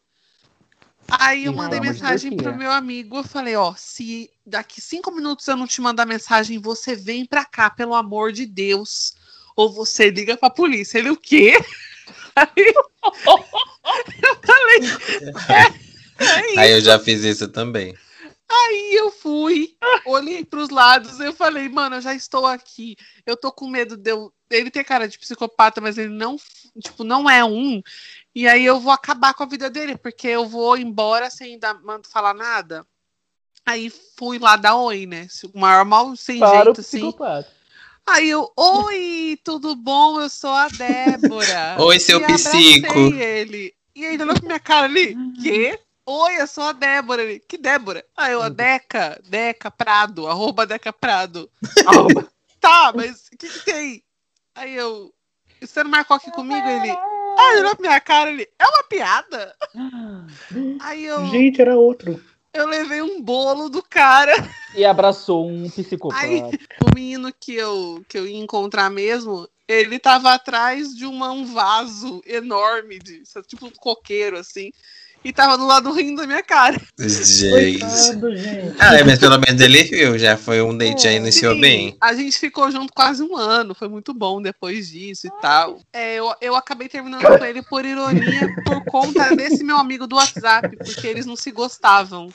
Aí 1.09 1.47
eu 1.47 1.53
mandei 1.53 1.81
mensagem 1.81 2.37
pro 2.37 2.51
Kia. 2.51 2.57
meu 2.57 2.71
amigo, 2.71 3.17
eu 3.17 3.25
falei, 3.25 3.57
ó, 3.57 3.75
se 3.77 4.31
daqui 4.47 4.81
cinco 4.81 5.11
minutos 5.11 5.49
eu 5.49 5.57
não 5.57 5.67
te 5.67 5.81
mandar 5.81 6.07
mensagem, 6.07 6.61
você 6.61 6.95
vem 6.95 7.27
pra 7.27 7.45
cá, 7.45 7.69
pelo 7.69 7.95
amor 7.95 8.31
de 8.31 8.47
Deus. 8.47 9.14
Ou 9.57 9.73
você 9.73 10.11
liga 10.11 10.37
pra 10.37 10.49
polícia. 10.49 10.99
Ele, 10.99 11.11
o 11.11 11.17
quê? 11.17 11.59
Aí 12.37 12.75
eu 14.23 14.37
falei, 14.45 14.81
é, 15.51 15.88
é. 16.18 16.59
Aí 16.59 16.72
eu 16.72 16.81
já 16.81 16.98
fiz 16.98 17.22
isso 17.22 17.48
também. 17.48 17.96
Aí 18.50 18.94
eu 18.94 19.11
fui, 19.11 19.76
olhei 20.07 20.42
pros 20.42 20.70
lados, 20.70 21.20
eu 21.20 21.35
falei, 21.35 21.68
mano, 21.68 21.96
eu 21.96 22.00
já 22.00 22.14
estou 22.14 22.46
aqui. 22.46 22.96
Eu 23.26 23.37
tô 23.37 23.52
com 23.52 23.68
medo 23.68 23.96
de 23.96 24.11
eu. 24.11 24.33
Ele 24.50 24.70
ter 24.70 24.83
cara 24.85 25.07
de 25.07 25.18
psicopata, 25.18 25.81
mas 25.83 25.98
ele 25.98 26.09
não, 26.14 26.38
tipo, 26.83 27.04
não 27.04 27.28
é 27.28 27.44
um. 27.44 27.83
E 28.35 28.48
aí 28.48 28.64
eu 28.64 28.81
vou 28.81 28.90
acabar 28.92 29.35
com 29.35 29.42
a 29.42 29.46
vida 29.46 29.68
dele, 29.68 29.96
porque 29.98 30.26
eu 30.28 30.46
vou 30.48 30.78
embora 30.78 31.28
sem 31.28 31.59
dar, 31.59 31.74
man- 31.83 32.00
falar 32.11 32.33
nada. 32.33 32.87
Aí 33.66 33.92
fui 34.16 34.38
lá 34.38 34.57
dar 34.57 34.76
oi, 34.76 35.04
né? 35.04 35.28
O 35.52 35.61
maior 35.61 35.85
mal 35.85 36.16
sem 36.16 36.38
Para 36.38 36.61
o 36.61 36.64
jeito, 36.64 36.81
assim. 36.81 37.00
psicopata. 37.00 37.52
Aí 38.07 38.31
eu, 38.31 38.50
oi, 38.57 39.38
tudo 39.44 39.76
bom? 39.76 40.18
Eu 40.18 40.31
sou 40.31 40.48
a 40.50 40.68
Débora. 40.68 41.76
Oi, 41.78 42.00
seu 42.00 42.18
E 42.18 42.24
psico. 42.24 42.98
ele. 43.12 43.74
E 43.94 44.07
aí 44.07 44.14
ele 44.14 44.22
olhou 44.22 44.37
pra 44.38 44.46
minha 44.46 44.61
cara 44.61 44.87
ali, 44.87 45.14
quê? 45.42 45.78
Oi, 46.11 46.40
eu 46.40 46.47
sou 46.47 46.64
a 46.64 46.73
Débora. 46.73 47.23
Ele, 47.23 47.38
que 47.38 47.59
Débora? 47.59 48.03
Aí 48.16 48.33
eu, 48.33 48.40
a 48.40 48.49
Deca, 48.49 49.21
Deca 49.29 49.71
Prado, 49.71 50.27
arroba 50.27 50.64
Deca 50.64 50.90
Prado. 50.90 51.51
Arroba. 51.87 52.27
Tá, 52.59 52.94
mas 52.97 53.27
o 53.27 53.37
que 53.37 53.47
que 53.47 53.59
tem? 53.62 54.03
Aí 54.55 54.75
eu, 54.75 55.12
você 55.61 55.85
não 55.85 55.90
marcou 55.90 56.16
aqui 56.16 56.31
comigo? 56.31 56.66
Ele, 56.66 56.88
ele 56.88 57.61
olhou 57.61 57.77
pra 57.77 57.88
minha 57.88 58.01
cara, 58.01 58.31
ele, 58.31 58.49
é 58.59 58.66
uma 58.66 58.83
piada? 58.85 59.55
Aí 60.81 61.05
eu, 61.05 61.27
Gente, 61.27 61.61
era 61.61 61.77
outro. 61.77 62.25
eu 62.55 62.66
levei 62.66 63.03
um 63.03 63.21
bolo 63.21 63.68
do 63.68 63.83
cara. 63.83 64.33
E 64.75 64.87
abraçou 64.87 65.47
um 65.47 65.68
psicopata. 65.68 66.23
Aí- 66.25 66.40
o 66.40 66.94
menino 66.94 67.31
que 67.38 67.55
eu, 67.55 68.03
que 68.09 68.16
eu 68.16 68.27
ia 68.27 68.38
encontrar 68.38 68.88
mesmo, 68.88 69.47
ele 69.68 69.99
tava 69.99 70.33
atrás 70.33 70.97
de 70.97 71.05
uma, 71.05 71.31
um 71.31 71.44
vaso 71.44 72.23
enorme, 72.25 72.99
de, 72.99 73.23
tipo 73.47 73.66
um 73.66 73.71
coqueiro, 73.71 74.38
assim, 74.38 74.73
e 75.24 75.33
tava 75.33 75.59
do 75.59 75.66
lado 75.66 75.92
rindo 75.92 76.20
da 76.20 76.26
minha 76.26 76.42
cara. 76.42 76.81
Gente. 76.98 77.50
Coitado, 77.81 78.37
gente. 78.37 78.76
Ah, 78.78 79.04
mas 79.04 79.18
pelo 79.18 79.38
menos 79.38 79.61
ele 79.61 79.83
viu, 79.85 80.18
já 80.18 80.37
foi 80.37 80.62
um 80.62 80.76
date 80.76 81.07
aí, 81.09 81.16
iniciou 81.16 81.54
Sim, 81.54 81.61
bem. 81.61 81.96
A 82.00 82.14
gente 82.14 82.38
ficou 82.38 82.70
junto 82.70 82.92
quase 82.92 83.22
um 83.22 83.37
ano, 83.37 83.74
foi 83.74 83.88
muito 83.88 84.14
bom 84.14 84.40
depois 84.40 84.88
disso 84.88 85.26
e 85.26 85.31
tal. 85.40 85.81
É, 85.92 86.14
eu, 86.16 86.33
eu 86.40 86.57
acabei 86.57 86.88
terminando 86.88 87.26
com 87.38 87.44
ele 87.44 87.62
por 87.62 87.85
ironia, 87.85 88.48
por 88.64 88.85
conta 88.85 89.35
desse 89.37 89.62
meu 89.64 89.76
amigo 89.76 90.07
do 90.07 90.16
WhatsApp, 90.16 90.76
porque 90.76 91.07
eles 91.07 91.26
não 91.26 91.37
se 91.37 91.50
gostavam. 91.50 92.28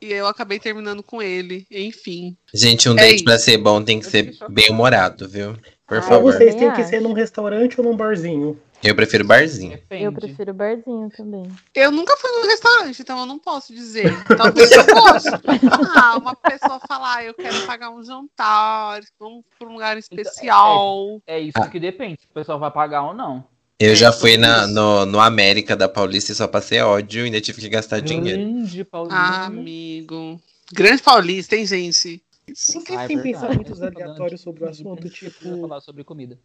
E 0.00 0.12
eu 0.12 0.28
acabei 0.28 0.60
terminando 0.60 1.02
com 1.02 1.20
ele, 1.20 1.66
enfim. 1.70 2.36
Gente, 2.54 2.88
um 2.88 2.92
É 2.92 3.02
date 3.02 3.16
isso. 3.16 3.24
pra 3.24 3.36
ser 3.38 3.58
bom 3.58 3.82
tem 3.82 3.98
que 3.98 4.06
ser 4.06 4.32
bem 4.48 4.70
humorado, 4.70 5.28
viu? 5.28 5.56
Por 5.88 5.98
Ah, 5.98 6.02
favor. 6.02 6.32
vocês 6.32 6.54
Também 6.54 6.70
tem 6.72 6.84
que 6.84 6.88
ser 6.88 7.00
num 7.00 7.12
restaurante 7.12 7.80
ou 7.80 7.84
num 7.84 7.96
barzinho? 7.96 8.60
Eu 8.82 8.94
prefiro 8.94 9.24
barzinho. 9.24 9.72
Depende. 9.72 10.04
Eu 10.04 10.12
prefiro 10.12 10.54
barzinho 10.54 11.08
também. 11.10 11.50
Eu 11.74 11.90
nunca 11.90 12.16
fui 12.16 12.30
no 12.30 12.46
restaurante, 12.46 13.02
então 13.02 13.18
eu 13.18 13.26
não 13.26 13.38
posso 13.38 13.74
dizer. 13.74 14.12
Talvez 14.36 14.70
eu 14.70 14.86
possa. 14.86 15.40
Ah, 15.96 16.16
uma 16.16 16.34
pessoa 16.34 16.80
falar, 16.86 17.24
eu 17.24 17.34
quero 17.34 17.66
pagar 17.66 17.90
um 17.90 18.02
jantar, 18.02 19.00
vamos 19.18 19.44
para 19.58 19.68
um 19.68 19.72
lugar 19.72 19.98
especial. 19.98 21.20
É 21.26 21.40
isso 21.40 21.70
que 21.70 21.80
depende, 21.80 22.20
se 22.20 22.26
o 22.26 22.34
pessoal 22.34 22.58
vai 22.58 22.70
pagar 22.70 23.02
ou 23.02 23.14
não. 23.14 23.44
Eu 23.80 23.92
É, 23.92 23.94
já 23.96 24.12
fui 24.12 24.32
sobre 24.32 24.46
na, 24.46 24.66
no, 24.66 25.06
no 25.06 25.20
América 25.20 25.76
da 25.76 25.88
Paulista 25.88 26.32
e 26.32 26.34
só 26.34 26.46
passei 26.48 26.80
ódio 26.80 27.22
e 27.22 27.24
ainda 27.26 27.40
tive 27.40 27.60
que 27.60 27.68
gastar 27.68 28.00
dinheiro. 28.00 28.40
Grande 28.40 28.84
Paulinho. 28.84 29.14
Ah, 29.16 29.46
amigo. 29.46 30.40
Grande 30.72 31.02
Paulista, 31.02 31.56
hein, 31.56 31.66
gente? 31.66 32.22
Ah, 32.48 33.04
é 33.04 33.06
têm 33.06 33.16
verdade. 33.18 33.22
pensamentos 33.22 33.68
Tô 33.68 33.76
falando 33.76 34.02
aleatórios 34.02 34.40
sobre 34.40 34.64
o 34.64 34.68
assunto? 34.68 35.08
Tipo, 35.08 35.60
falar 35.60 35.80
sobre 35.80 36.02
comida. 36.04 36.38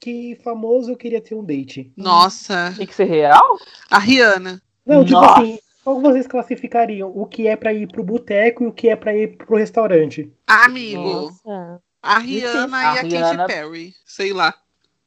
Que 0.00 0.38
famoso 0.44 0.90
eu 0.92 0.96
queria 0.96 1.20
ter 1.20 1.34
um 1.34 1.44
date? 1.44 1.92
Nossa, 1.96 2.74
Tem 2.76 2.86
que 2.86 2.94
ser 2.94 3.04
real? 3.04 3.58
a 3.90 3.98
Rihanna. 3.98 4.60
Não, 4.86 5.04
tipo 5.04 5.18
Nossa. 5.20 5.40
assim, 5.42 5.58
como 5.84 6.00
vocês 6.02 6.26
classificariam 6.26 7.10
o 7.14 7.26
que 7.26 7.46
é 7.46 7.56
pra 7.56 7.72
ir 7.72 7.86
pro 7.88 8.04
boteco 8.04 8.64
e 8.64 8.66
o 8.66 8.72
que 8.72 8.88
é 8.88 8.96
pra 8.96 9.14
ir 9.16 9.36
pro 9.36 9.56
restaurante? 9.56 10.30
Amigo, 10.46 11.02
Nossa. 11.02 11.80
a 12.02 12.18
Rihanna 12.18 12.76
A 12.76 12.82
e 12.82 12.98
a 12.98 13.02
Rihanna- 13.02 13.36
Katy 13.46 13.52
Perry. 13.54 13.94
Sei 14.04 14.32
lá. 14.32 14.54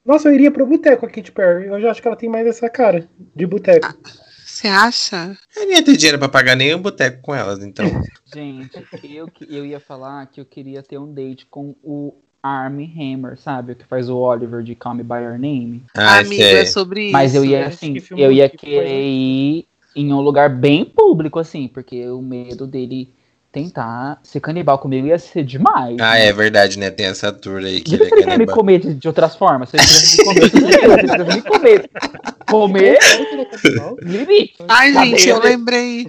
Nossa, 0.05 0.29
eu 0.29 0.33
iria 0.35 0.49
pro 0.51 0.65
boteco 0.65 1.05
a 1.05 1.09
Katy 1.09 1.31
Perry. 1.31 1.67
Eu 1.67 1.81
já 1.81 1.91
acho 1.91 2.01
que 2.01 2.07
ela 2.07 2.15
tem 2.17 2.29
mais 2.29 2.47
essa 2.47 2.69
cara 2.69 3.07
de 3.35 3.45
boteco. 3.45 3.87
Você 4.45 4.67
acha? 4.69 5.37
Eu 5.55 5.65
não 5.65 5.71
ia 5.73 5.83
ter 5.83 5.95
dinheiro 5.97 6.17
pra 6.17 6.29
pagar 6.29 6.55
nenhum 6.55 6.81
boteco 6.81 7.21
com 7.21 7.35
elas, 7.35 7.59
então. 7.63 7.85
Gente, 8.33 8.71
eu, 9.03 9.27
que- 9.27 9.45
eu 9.55 9.63
ia 9.65 9.79
falar 9.79 10.25
que 10.27 10.41
eu 10.41 10.45
queria 10.45 10.81
ter 10.81 10.97
um 10.97 11.13
date 11.13 11.45
com 11.45 11.75
o 11.83 12.15
Armie 12.47 12.91
Hammer, 12.95 13.37
sabe? 13.37 13.73
O 13.73 13.75
que 13.75 13.85
faz 13.85 14.09
o 14.09 14.17
Oliver 14.17 14.63
de 14.63 14.75
Call 14.75 14.95
Me 14.95 15.03
By 15.03 15.15
Your 15.15 15.37
Name. 15.37 15.83
Ah, 15.93 16.19
Amigo, 16.19 16.35
sei. 16.35 16.55
é 16.55 16.65
sobre 16.65 17.03
isso. 17.05 17.13
Mas 17.13 17.35
eu 17.35 17.45
ia, 17.45 17.67
Esse 17.67 17.85
assim, 17.85 17.95
eu 18.17 18.31
ia 18.31 18.49
querer 18.49 19.03
ir 19.03 19.67
em 19.95 20.13
um 20.13 20.21
lugar 20.21 20.49
bem 20.49 20.85
público, 20.85 21.39
assim, 21.39 21.67
porque 21.67 22.07
o 22.09 22.21
medo 22.21 22.67
dele 22.67 23.09
tentar 23.51 24.19
ser 24.23 24.39
canibal 24.39 24.77
comigo 24.77 25.07
ia 25.07 25.17
ser 25.17 25.43
demais. 25.43 25.97
Ah, 25.99 26.17
é 26.17 26.31
verdade, 26.31 26.77
né? 26.77 26.91
Tem 26.91 27.07
essa 27.07 27.31
tour 27.31 27.57
aí 27.57 27.81
que 27.81 27.95
ele 27.95 28.23
é 28.23 28.37
me 28.37 28.45
comer 28.45 28.79
de, 28.79 28.93
de 28.93 29.07
outras 29.07 29.35
formas? 29.35 29.69
Se 29.69 29.77
ele 29.77 29.85
quiser 29.85 30.17
me 30.17 30.23
comer, 30.23 31.09
se 31.09 31.35
me 31.35 31.41
comer. 31.41 31.89
Comer, 32.47 32.99
limite. 34.01 34.55
Ai, 34.67 34.93
gente, 34.93 35.27
eu 35.27 35.35
Cadeira. 35.35 35.57
lembrei. 35.57 36.07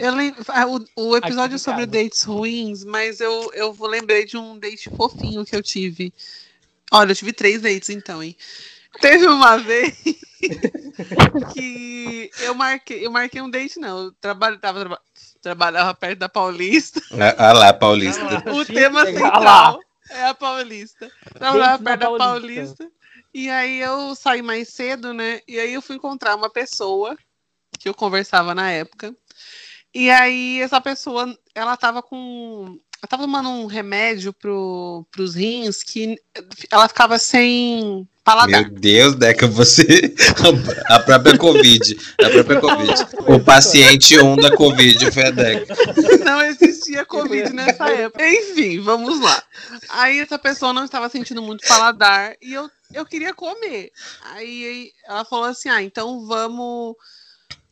Eu 0.00 0.14
lem... 0.14 0.34
ah, 0.48 0.66
o, 0.66 0.84
o 0.96 1.16
episódio 1.16 1.54
em 1.54 1.58
sobre 1.58 1.86
dates 1.86 2.22
ruins, 2.22 2.84
mas 2.84 3.20
eu, 3.20 3.50
eu 3.54 3.72
vou 3.72 3.88
lembrei 3.88 4.24
de 4.24 4.36
um 4.36 4.58
date 4.58 4.90
fofinho 4.96 5.44
que 5.44 5.54
eu 5.54 5.62
tive. 5.62 6.12
Olha, 6.92 7.12
eu 7.12 7.16
tive 7.16 7.32
três 7.32 7.62
dates 7.62 7.90
então, 7.90 8.22
hein? 8.22 8.36
Teve 9.00 9.26
uma 9.26 9.58
vez 9.58 9.94
que 11.52 12.30
eu 12.40 12.54
marquei, 12.54 13.06
eu 13.06 13.10
marquei 13.10 13.40
um 13.40 13.50
date, 13.50 13.78
não. 13.78 14.04
Eu 14.04 14.12
trabalho, 14.12 14.58
tava, 14.58 14.98
trabalhava 15.46 15.94
perto 15.94 16.18
da 16.18 16.28
Paulista. 16.28 17.00
Ah, 17.12 17.34
ah 17.50 17.52
lá, 17.52 17.72
Paulista. 17.72 18.20
O 18.50 18.64
tema 18.64 19.06
central 19.06 19.80
é 20.10 20.24
a 20.24 20.34
Paulista. 20.34 21.08
Trabalhava 21.34 21.82
perto 21.84 22.00
da 22.00 22.06
Paulista. 22.18 22.24
Paulista. 22.24 22.90
E 23.32 23.48
aí 23.48 23.78
eu 23.78 24.16
saí 24.16 24.42
mais 24.42 24.70
cedo, 24.70 25.14
né? 25.14 25.40
E 25.46 25.60
aí 25.60 25.74
eu 25.74 25.82
fui 25.82 25.94
encontrar 25.94 26.34
uma 26.34 26.50
pessoa 26.50 27.16
que 27.78 27.88
eu 27.88 27.94
conversava 27.94 28.56
na 28.56 28.72
época. 28.72 29.14
E 29.94 30.10
aí 30.10 30.60
essa 30.60 30.80
pessoa, 30.80 31.32
ela 31.54 31.76
tava 31.76 32.02
com. 32.02 32.80
Ela 33.02 33.08
tava 33.08 33.22
tomando 33.24 33.48
um 33.48 33.66
remédio 33.66 34.32
pro, 34.32 35.06
pros 35.10 35.34
rins 35.34 35.82
que 35.82 36.16
ela 36.70 36.88
ficava 36.88 37.18
sem 37.18 38.08
paladar. 38.26 38.62
Meu 38.62 38.70
Deus, 38.70 39.14
Deca, 39.14 39.46
você. 39.46 40.12
A 40.90 40.98
própria 40.98 41.38
Covid. 41.38 41.96
A 42.20 42.30
própria 42.30 42.60
Covid. 42.60 43.06
O 43.28 43.38
paciente 43.38 44.18
1 44.18 44.36
da 44.36 44.56
Covid 44.56 45.12
foi 45.12 45.26
a 45.26 45.30
Deca. 45.30 45.74
Não 46.24 46.42
existia 46.42 47.04
Covid 47.04 47.52
nessa 47.52 47.88
época. 47.88 48.28
Enfim, 48.28 48.80
vamos 48.80 49.20
lá. 49.20 49.42
Aí 49.90 50.18
essa 50.18 50.38
pessoa 50.38 50.72
não 50.72 50.84
estava 50.84 51.08
sentindo 51.08 51.40
muito 51.40 51.66
paladar 51.66 52.34
e 52.42 52.52
eu, 52.52 52.68
eu 52.92 53.06
queria 53.06 53.32
comer. 53.32 53.92
Aí 54.32 54.90
ela 55.06 55.24
falou 55.24 55.46
assim: 55.46 55.68
ah, 55.68 55.82
então 55.82 56.26
vamos. 56.26 56.96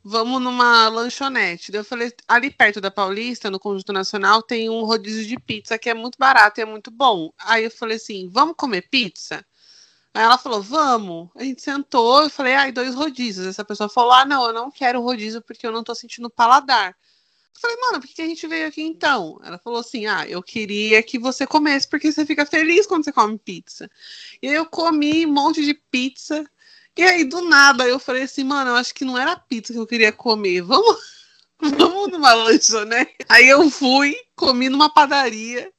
Vamos 0.06 0.42
numa 0.42 0.88
lanchonete. 0.88 1.74
Eu 1.74 1.82
falei, 1.82 2.12
ali 2.28 2.50
perto 2.50 2.78
da 2.78 2.90
Paulista, 2.90 3.50
no 3.50 3.58
Conjunto 3.58 3.90
Nacional, 3.90 4.42
tem 4.42 4.68
um 4.68 4.84
rodízio 4.84 5.26
de 5.26 5.38
pizza 5.40 5.78
que 5.78 5.88
é 5.88 5.94
muito 5.94 6.18
barato 6.18 6.60
e 6.60 6.62
é 6.62 6.66
muito 6.66 6.90
bom. 6.90 7.32
Aí 7.38 7.64
eu 7.64 7.70
falei 7.70 7.96
assim: 7.96 8.28
vamos 8.28 8.54
comer 8.56 8.82
pizza? 8.90 9.44
Aí 10.14 10.22
ela 10.22 10.38
falou, 10.38 10.62
vamos. 10.62 11.30
A 11.34 11.42
gente 11.42 11.62
sentou, 11.62 12.22
eu 12.22 12.30
falei, 12.30 12.54
ai, 12.54 12.70
dois 12.70 12.94
rodízios. 12.94 13.46
Essa 13.46 13.64
pessoa 13.64 13.88
falou, 13.88 14.12
ah, 14.12 14.24
não, 14.24 14.46
eu 14.46 14.52
não 14.52 14.70
quero 14.70 15.00
rodízio 15.00 15.42
porque 15.42 15.66
eu 15.66 15.72
não 15.72 15.82
tô 15.82 15.94
sentindo 15.94 16.30
paladar. 16.30 16.90
Eu 17.54 17.60
falei, 17.60 17.76
mano, 17.80 18.00
por 18.00 18.08
que 18.08 18.22
a 18.22 18.26
gente 18.26 18.46
veio 18.46 18.68
aqui 18.68 18.82
então? 18.82 19.40
Ela 19.42 19.58
falou 19.58 19.80
assim: 19.80 20.06
ah, 20.06 20.26
eu 20.28 20.42
queria 20.42 21.02
que 21.02 21.18
você 21.18 21.46
comesse, 21.46 21.88
porque 21.88 22.12
você 22.12 22.26
fica 22.26 22.44
feliz 22.44 22.86
quando 22.86 23.04
você 23.04 23.12
come 23.12 23.38
pizza. 23.38 23.90
E 24.42 24.48
aí 24.48 24.54
eu 24.54 24.66
comi 24.66 25.26
um 25.26 25.32
monte 25.32 25.64
de 25.64 25.74
pizza. 25.74 26.44
E 26.96 27.02
aí, 27.02 27.24
do 27.24 27.40
nada, 27.42 27.84
eu 27.86 27.98
falei 27.98 28.22
assim, 28.22 28.44
mano, 28.44 28.70
eu 28.70 28.76
acho 28.76 28.94
que 28.94 29.04
não 29.04 29.18
era 29.18 29.36
pizza 29.36 29.72
que 29.72 29.78
eu 29.78 29.86
queria 29.86 30.12
comer. 30.12 30.62
Vamos, 30.62 30.96
vamos 31.60 32.08
numa 32.08 32.32
lanchonete. 32.34 33.16
Aí 33.28 33.48
eu 33.48 33.68
fui, 33.68 34.16
comi 34.36 34.68
numa 34.68 34.88
padaria. 34.88 35.70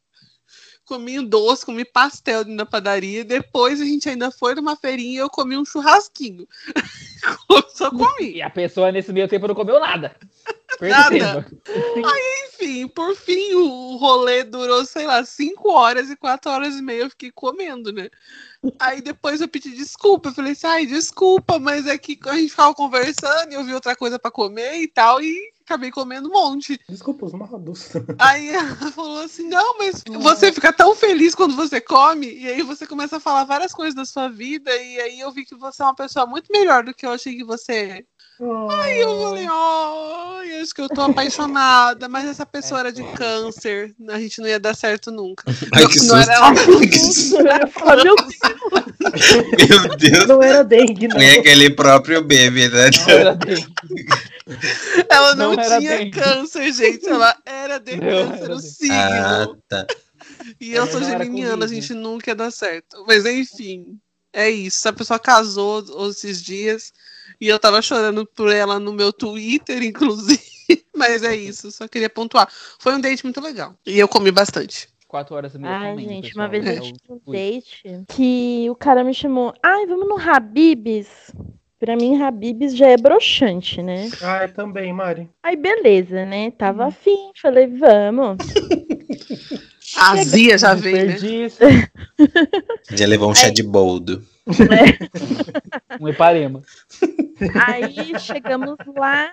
Comi 0.85 1.19
um 1.19 1.25
doce, 1.25 1.65
comi 1.65 1.83
pastel 1.83 2.43
dentro 2.43 2.57
da 2.57 2.65
padaria. 2.65 3.23
Depois 3.23 3.81
a 3.81 3.85
gente 3.85 4.07
ainda 4.07 4.29
foi 4.29 4.53
numa 4.53 4.75
feirinha 4.75 5.13
e 5.13 5.17
eu 5.17 5.29
comi 5.29 5.57
um 5.57 5.65
churrasquinho. 5.65 6.47
Só 7.73 7.89
comi. 7.89 8.35
E 8.35 8.41
a 8.41 8.49
pessoa 8.51 8.91
nesse 8.91 9.11
meio 9.11 9.27
tempo 9.27 9.47
não 9.47 9.55
comeu 9.55 9.79
nada. 9.79 10.15
Perceba. 10.77 11.45
Enfim, 12.47 12.87
por 12.87 13.15
fim, 13.15 13.53
o 13.55 13.95
rolê 13.95 14.43
durou, 14.43 14.85
sei 14.85 15.07
lá, 15.07 15.25
5 15.25 15.71
horas 15.71 16.09
e 16.09 16.15
4 16.15 16.51
horas 16.51 16.75
e 16.75 16.81
meia 16.81 17.03
eu 17.03 17.09
fiquei 17.09 17.31
comendo, 17.31 17.91
né? 17.91 18.09
Aí 18.79 19.01
depois 19.01 19.41
eu 19.41 19.47
pedi 19.47 19.71
desculpa. 19.71 20.29
Eu 20.29 20.33
falei 20.33 20.53
assim, 20.53 20.67
ai, 20.67 20.85
desculpa, 20.85 21.59
mas 21.59 21.87
é 21.87 21.97
que 21.97 22.17
a 22.25 22.35
gente 22.35 22.51
ficava 22.51 22.73
conversando 22.73 23.51
e 23.51 23.55
eu 23.55 23.63
vi 23.63 23.73
outra 23.73 23.95
coisa 23.95 24.19
pra 24.19 24.31
comer 24.31 24.81
e 24.81 24.87
tal, 24.87 25.21
e 25.21 25.37
acabei 25.65 25.91
comendo 25.91 26.29
um 26.29 26.31
monte. 26.31 26.79
Desculpa, 26.87 27.25
os 27.25 27.33
marrados. 27.33 27.89
Aí 28.19 28.49
ela 28.49 28.91
falou 28.91 29.19
assim: 29.19 29.47
não, 29.49 29.77
mas 29.77 30.03
você 30.07 30.51
fica 30.51 30.71
tão 30.71 30.95
feliz 30.95 31.33
quando 31.33 31.55
você 31.55 31.81
come, 31.81 32.31
e 32.31 32.47
aí 32.47 32.61
você 32.61 32.85
começa 32.85 33.17
a 33.17 33.19
falar 33.19 33.43
várias 33.43 33.73
coisas 33.73 33.95
da 33.95 34.05
sua 34.05 34.29
vida, 34.29 34.71
e 34.75 34.99
aí 35.01 35.19
eu 35.19 35.31
vi 35.31 35.45
que 35.45 35.55
você 35.55 35.81
é 35.81 35.85
uma 35.85 35.95
pessoa 35.95 36.25
muito 36.25 36.51
melhor 36.51 36.83
do 36.83 36.93
que 36.93 37.05
eu 37.05 37.11
achei 37.11 37.35
que 37.35 37.43
você 37.43 37.73
é. 37.73 38.03
Aí 38.69 38.99
eu 38.99 39.21
falei, 39.21 39.47
oh, 39.49 40.61
acho 40.61 40.73
que 40.73 40.81
eu 40.81 40.89
tô 40.89 41.01
apaixonada, 41.01 42.09
mas 42.09 42.25
essa 42.25 42.45
pessoa 42.45 42.81
era 42.81 42.91
de 42.91 43.01
câncer, 43.13 43.95
a 44.09 44.19
gente 44.19 44.41
não 44.41 44.47
ia 44.47 44.59
dar 44.59 44.75
certo 44.75 45.09
nunca. 45.09 45.45
Ai, 45.73 45.87
que 45.87 45.99
não 45.99 46.15
susto. 46.15 46.15
era 46.15 46.33
ela. 46.33 46.53
Que 46.53 46.99
susto. 46.99 47.37
Meu 48.03 48.15
Deus, 48.15 48.37
Meu 49.69 49.97
Deus. 49.97 50.27
Não 50.27 50.41
era 50.41 50.63
dengue, 50.63 51.07
não. 51.07 51.17
Foi 51.17 51.31
aquele 51.31 51.69
próprio 51.69 52.23
bebê, 52.23 52.69
né? 52.69 52.89
Não 52.97 53.09
era 53.09 53.35
dele. 53.35 53.65
Ela 55.09 55.35
não, 55.35 55.53
Não 55.53 55.59
era 55.59 55.79
tinha 55.79 55.97
dengue. 55.97 56.11
câncer, 56.11 56.71
gente. 56.73 57.07
Ela 57.07 57.35
era 57.45 57.79
de 57.79 57.95
Não 57.97 58.07
câncer, 58.07 58.43
era 58.43 58.55
o 58.55 58.61
dengue. 58.61 58.61
signo. 58.61 58.93
Ah, 58.93 59.47
tá. 59.67 59.85
E 60.59 60.73
eu 60.73 60.85
Mas 60.85 60.91
sou 60.91 60.99
não 60.99 61.07
era 61.07 61.25
geminiana, 61.25 61.65
a 61.65 61.67
gente 61.67 61.93
nunca 61.93 62.31
ia 62.31 62.35
dar 62.35 62.51
certo. 62.51 63.03
Mas 63.07 63.25
enfim, 63.25 63.99
é 64.33 64.49
isso. 64.49 64.87
A 64.87 64.93
pessoa 64.93 65.19
casou 65.19 65.83
esses 66.09 66.41
dias 66.43 66.91
e 67.39 67.47
eu 67.47 67.59
tava 67.59 67.81
chorando 67.81 68.25
por 68.25 68.51
ela 68.51 68.79
no 68.79 68.93
meu 68.93 69.11
Twitter, 69.13 69.83
inclusive. 69.83 70.41
Mas 70.95 71.23
é 71.23 71.35
isso, 71.35 71.71
só 71.71 71.87
queria 71.87 72.09
pontuar. 72.09 72.51
Foi 72.79 72.93
um 72.95 73.01
date 73.01 73.23
muito 73.23 73.41
legal. 73.41 73.77
E 73.85 73.99
eu 73.99 74.07
comi 74.07 74.31
bastante. 74.31 74.87
Quatro 75.07 75.35
horas 75.35 75.53
e 75.55 75.59
meia 75.59 75.73
Ai, 75.77 75.91
comendo, 75.91 76.09
gente, 76.09 76.27
pessoal. 76.29 76.45
uma 76.45 76.49
vez 76.51 76.65
É 76.65 76.77
eu 76.77 76.81
o- 76.81 76.91
tive 76.93 76.99
um 77.27 77.31
date 77.31 78.03
que 78.09 78.67
o 78.69 78.75
cara 78.75 79.03
me 79.03 79.13
chamou. 79.13 79.53
Ai, 79.63 79.85
vamos 79.85 80.07
no 80.07 80.17
Habibs. 80.17 81.31
Pra 81.79 81.95
mim, 81.95 82.21
Habibs 82.21 82.75
já 82.75 82.87
é 82.87 82.97
broxante, 82.97 83.81
né? 83.81 84.09
Ah, 84.21 84.47
também, 84.47 84.91
Mari. 84.93 85.29
Aí, 85.43 85.55
beleza, 85.55 86.25
né? 86.25 86.47
Hum. 86.47 86.51
Tava 86.51 86.87
afim. 86.87 87.31
Falei, 87.39 87.67
vamos. 87.67 88.37
A 89.97 90.11
azia 90.13 90.57
já 90.57 90.73
veio, 90.73 91.07
né? 91.07 91.17
Já 92.91 93.05
levou 93.07 93.29
um 93.29 93.35
chá 93.35 93.49
de 93.49 93.63
boldo. 93.63 94.21
Um 95.99 96.07
eparema. 96.09 96.61
Aí 97.65 98.19
chegamos 98.19 98.75
lá, 98.97 99.31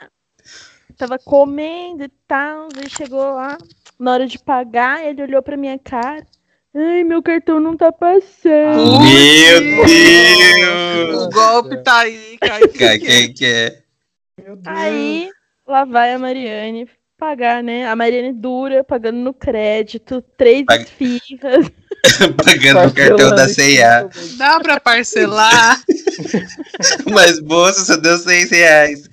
tava 0.97 1.19
comendo 1.19 2.05
e 2.05 2.09
tal, 2.29 2.69
aí 2.77 2.89
chegou 2.89 3.21
lá, 3.35 3.59
na 4.03 4.12
hora 4.12 4.27
de 4.27 4.38
pagar, 4.38 5.05
ele 5.07 5.23
olhou 5.23 5.43
pra 5.43 5.57
minha 5.57 5.79
cara. 5.79 6.27
Ai, 6.75 7.05
meu 7.05 7.23
cartão 7.23 7.61
não 7.61 7.77
tá 7.77 7.93
passando. 7.93 8.99
Meu 9.01 9.85
Deus! 9.87 11.23
O 11.27 11.31
golpe 11.31 11.77
tá 11.83 12.01
aí, 12.01 12.38
cai. 12.41 12.67
Cara, 12.69 12.99
Quem 12.99 13.33
que 13.33 13.45
é? 13.47 13.79
Meu 14.43 14.57
Deus. 14.57 14.77
Aí, 14.77 15.31
lá 15.67 15.85
vai 15.85 16.15
a 16.15 16.19
Mariane 16.19 16.88
pagar, 17.19 17.62
né? 17.62 17.87
A 17.87 17.95
Mariane 17.95 18.33
dura, 18.33 18.83
pagando 18.83 19.19
no 19.19 19.33
crédito, 19.35 20.21
três 20.37 20.65
Paga- 20.65 20.83
esfirras. 20.83 21.71
Pagando 22.45 22.88
o 22.88 22.95
cartão 22.95 23.31
da 23.31 23.49
C&A. 23.49 24.09
Dá 24.37 24.59
pra 24.61 24.81
parcelar, 24.81 25.81
Mas 27.11 27.38
bolsa 27.41 27.85
só 27.85 27.97
deu 27.97 28.19
6 28.19 28.51
reais. 28.51 29.09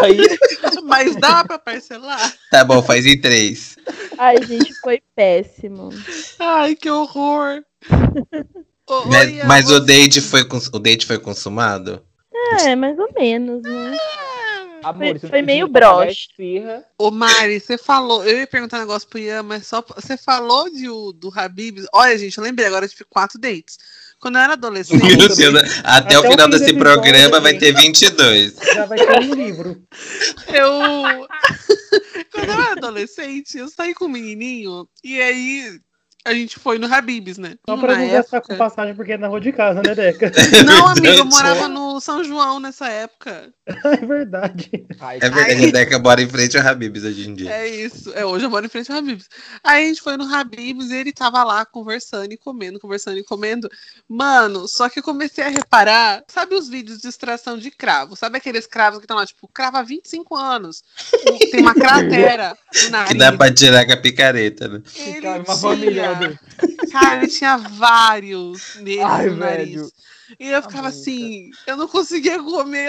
Daí, 0.00 0.38
mas 0.84 1.16
dá 1.16 1.44
pra 1.44 1.58
parcelar. 1.58 2.32
Tá 2.50 2.64
bom, 2.64 2.82
faz 2.82 3.04
em 3.06 3.20
três. 3.20 3.76
Ai, 4.18 4.36
gente, 4.46 4.72
foi 4.80 5.02
péssimo. 5.14 5.90
Ai, 6.38 6.74
que 6.74 6.90
horror. 6.90 7.62
Ô, 8.88 9.04
Mas, 9.06 9.44
mas 9.44 9.70
o 9.70 9.78
date 9.78 10.20
foi 10.20 10.42
o 10.42 10.78
date 10.80 11.06
foi 11.06 11.18
consumado? 11.18 12.02
É, 12.64 12.74
mais 12.74 12.98
ou 12.98 13.08
menos, 13.14 13.62
né? 13.62 13.96
Amor, 14.82 15.08
Foi- 15.10 15.18
foi 15.18 15.30
tem 15.30 15.42
meio 15.42 15.68
esfirra. 16.08 16.84
Ô 16.98 17.10
Mari, 17.10 17.60
você 17.60 17.76
falou, 17.78 18.24
eu 18.24 18.38
ia 18.38 18.46
perguntar 18.46 18.78
um 18.78 18.80
negócio 18.80 19.08
pro 19.08 19.18
Ian, 19.18 19.42
mas 19.42 19.66
só 19.66 19.84
você 19.94 20.16
falou 20.16 20.70
de, 20.70 20.88
o- 20.88 21.12
do 21.12 21.30
Habib. 21.34 21.84
Olha, 21.92 22.16
gente, 22.18 22.36
eu 22.36 22.44
lembrei 22.44 22.66
agora, 22.66 22.84
eu 22.84 22.88
tive 22.88 23.04
quatro 23.08 23.38
dates. 23.38 23.78
Quando 24.18 24.36
eu 24.36 24.42
era 24.42 24.52
adolescente, 24.54 25.02
Meu 25.02 25.34
Deus, 25.34 25.54
até, 25.54 25.80
Até 25.84 26.18
o 26.18 26.30
final 26.30 26.48
desse 26.48 26.74
programa 26.74 27.40
vai 27.40 27.52
gente. 27.52 27.60
ter 27.60 27.72
22. 27.74 28.54
Já 28.74 28.84
vai 28.86 28.98
ter 28.98 29.18
um 29.18 29.34
livro. 29.34 29.82
eu. 30.48 31.26
Quando 32.32 32.48
eu 32.48 32.52
era 32.62 32.72
adolescente, 32.72 33.58
eu 33.58 33.68
saí 33.68 33.94
com 33.94 34.04
um 34.04 34.08
menininho 34.08 34.88
e 35.02 35.20
aí 35.20 35.80
a 36.24 36.34
gente 36.34 36.58
foi 36.58 36.78
no 36.78 36.92
Habibs, 36.92 37.38
né? 37.38 37.54
Só 37.68 37.76
pra 37.76 37.96
não 37.96 38.08
gastar 38.08 38.36
época- 38.38 38.52
com 38.52 38.58
passagem, 38.58 38.94
porque 38.94 39.12
é 39.12 39.18
na 39.18 39.28
rua 39.28 39.40
de 39.40 39.52
casa, 39.52 39.80
né, 39.84 39.94
Deca? 39.94 40.30
Não, 40.66 40.88
amigo, 40.88 41.06
eu 41.06 41.24
morava 41.24 41.66
no 41.66 41.98
São 42.00 42.22
João 42.22 42.60
nessa 42.60 42.88
época. 42.88 43.50
é 43.66 43.96
verdade. 44.04 44.70
Ai, 45.00 45.16
É 45.20 45.30
verdade, 45.30 45.66
a 45.66 45.70
Deca 45.72 45.98
mora 45.98 46.20
em 46.20 46.28
frente 46.28 46.58
ao 46.58 46.66
Habibs 46.66 47.04
hoje 47.04 47.26
em 47.28 47.34
dia. 47.34 47.50
É 47.50 47.68
isso. 47.68 48.12
É, 48.14 48.24
hoje 48.26 48.44
eu 48.44 48.50
moro 48.50 48.66
em 48.66 48.68
frente 48.68 48.92
ao 48.92 48.98
Habibs. 48.98 49.28
Aí 49.64 49.84
a 49.84 49.88
gente 49.88 50.02
foi 50.02 50.16
no 50.18 50.24
Habibs 50.34 50.90
e 50.90 50.96
ele 50.96 51.12
tava 51.12 51.42
lá 51.42 51.64
conversando 51.64 52.30
e 52.32 52.36
comendo, 52.36 52.78
conversando 52.78 53.16
e 53.16 53.24
comendo. 53.24 53.70
Mano, 54.08 54.68
só 54.68 54.88
que 54.90 54.98
eu 54.98 55.02
comecei 55.02 55.42
a 55.44 55.48
reparar, 55.48 56.22
sabe 56.28 56.54
os 56.54 56.68
vídeos 56.68 56.98
de 57.00 57.08
extração 57.08 57.56
de 57.56 57.70
cravo? 57.70 58.14
Sabe 58.14 58.36
aqueles 58.36 58.66
cravos 58.66 58.98
que 58.98 59.04
estão 59.04 59.16
lá, 59.16 59.24
tipo, 59.24 59.48
cravo 59.48 59.78
há 59.78 59.82
25 59.82 60.36
anos. 60.36 60.82
Tem 61.50 61.60
uma 61.60 61.74
cratera 61.74 62.56
no 62.84 62.90
nariz. 62.90 63.12
Que 63.12 63.18
dá 63.18 63.32
pra 63.32 63.52
tirar 63.52 63.86
com 63.86 63.92
a 63.92 63.96
picareta, 63.96 64.68
né? 64.68 64.82
Ele 64.96 65.26
uma 65.26 65.56
família 65.56 66.09
cara, 66.90 67.16
ele 67.22 67.28
tinha 67.28 67.56
vários 67.56 68.76
neles 68.76 69.04
Ai, 69.04 69.26
no 69.28 69.36
nariz. 69.36 69.74
velho. 69.74 69.92
E 70.38 70.48
eu 70.48 70.62
ficava 70.62 70.88
boca. 70.88 70.88
assim, 70.88 71.50
eu 71.66 71.76
não 71.76 71.88
conseguia 71.88 72.40
comer, 72.42 72.88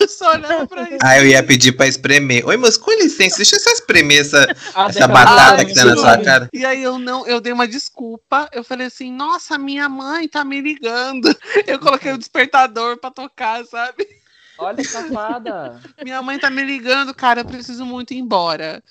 eu 0.00 0.06
só 0.08 0.32
olhava 0.32 0.66
pra 0.66 0.82
ele. 0.86 0.98
Ah, 1.02 1.18
eu 1.18 1.26
ia 1.26 1.42
pedir 1.42 1.72
pra 1.72 1.86
espremer. 1.88 2.46
Oi, 2.46 2.56
moço, 2.56 2.78
com 2.78 2.92
licença, 2.92 3.36
deixa 3.38 3.56
eu 3.56 3.60
só 3.60 3.70
espremer 3.70 4.20
essa, 4.20 4.46
A 4.74 4.86
essa 4.88 5.08
batata 5.08 5.62
Ah, 5.62 5.64
que 5.64 5.74
tá 5.74 5.84
na 5.84 5.96
sua 5.96 6.18
cara. 6.22 6.48
E 6.52 6.64
aí 6.64 6.82
eu 6.82 6.98
não, 6.98 7.26
eu 7.26 7.40
dei 7.40 7.52
uma 7.52 7.66
desculpa. 7.66 8.48
Eu 8.52 8.62
falei 8.62 8.86
assim, 8.86 9.10
nossa, 9.12 9.58
minha 9.58 9.88
mãe 9.88 10.28
tá 10.28 10.44
me 10.44 10.60
ligando. 10.60 11.34
Eu 11.66 11.78
coloquei 11.80 12.12
o 12.12 12.18
despertador 12.18 12.98
pra 12.98 13.10
tocar, 13.10 13.64
sabe? 13.64 14.06
Olha 14.58 14.76
que 14.76 14.84
safada. 14.84 15.80
Minha 16.02 16.22
mãe 16.22 16.38
tá 16.38 16.48
me 16.50 16.62
ligando, 16.62 17.12
cara, 17.12 17.40
eu 17.40 17.44
preciso 17.44 17.84
muito 17.84 18.14
ir 18.14 18.18
embora. 18.18 18.82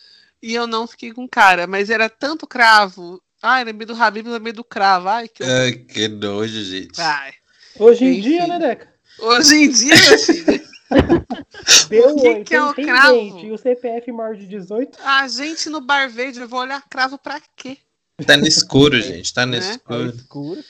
E 0.44 0.54
eu 0.54 0.68
não 0.68 0.86
fiquei 0.86 1.12
com 1.12 1.28
cara, 1.28 1.66
mas 1.66 1.90
era 1.90 2.08
tanto 2.10 2.46
cravo. 2.46 3.22
Ai, 3.42 3.64
lembrei 3.64 3.86
do 3.86 3.94
Habib, 4.02 4.28
lembrei 4.28 4.54
do 4.54 4.64
cravo. 4.64 5.08
Ai, 5.10 5.28
que. 5.28 5.44
Ai, 5.44 5.74
que 5.74 6.08
nojo, 6.08 6.64
gente. 6.64 7.00
Ai. 7.00 7.34
Hoje 7.78 8.06
em 8.06 8.12
Enfim. 8.12 8.22
dia, 8.22 8.48
né, 8.48 8.60
Deca? 8.60 8.94
Hoje 9.20 9.56
em 9.56 9.70
dia, 9.72 9.96
meu 10.10 10.18
filho, 10.20 10.66
Deu 11.90 12.16
que 12.16 12.28
oi, 12.28 12.44
que 12.44 12.56
é 12.56 12.64
o 12.64 12.74
cravo? 12.74 13.14
dente. 13.14 13.46
E 13.48 13.52
o 13.52 13.58
CPF 13.58 14.12
maior 14.12 14.36
de 14.36 14.46
18? 14.48 14.98
a 15.04 15.28
gente 15.28 15.70
no 15.70 15.82
bar 15.82 16.10
verde, 16.10 16.40
eu 16.40 16.48
vou 16.48 16.60
olhar 16.60 16.82
cravo 16.90 17.18
pra 17.18 17.42
quê? 17.56 17.78
Tá 18.26 18.38
no 18.38 18.48
escuro, 18.48 19.00
gente, 19.02 19.34
tá 19.34 19.46
no 19.46 19.54
Né? 19.54 19.60
Escuro. 19.60 20.10
escuro. 20.16 20.64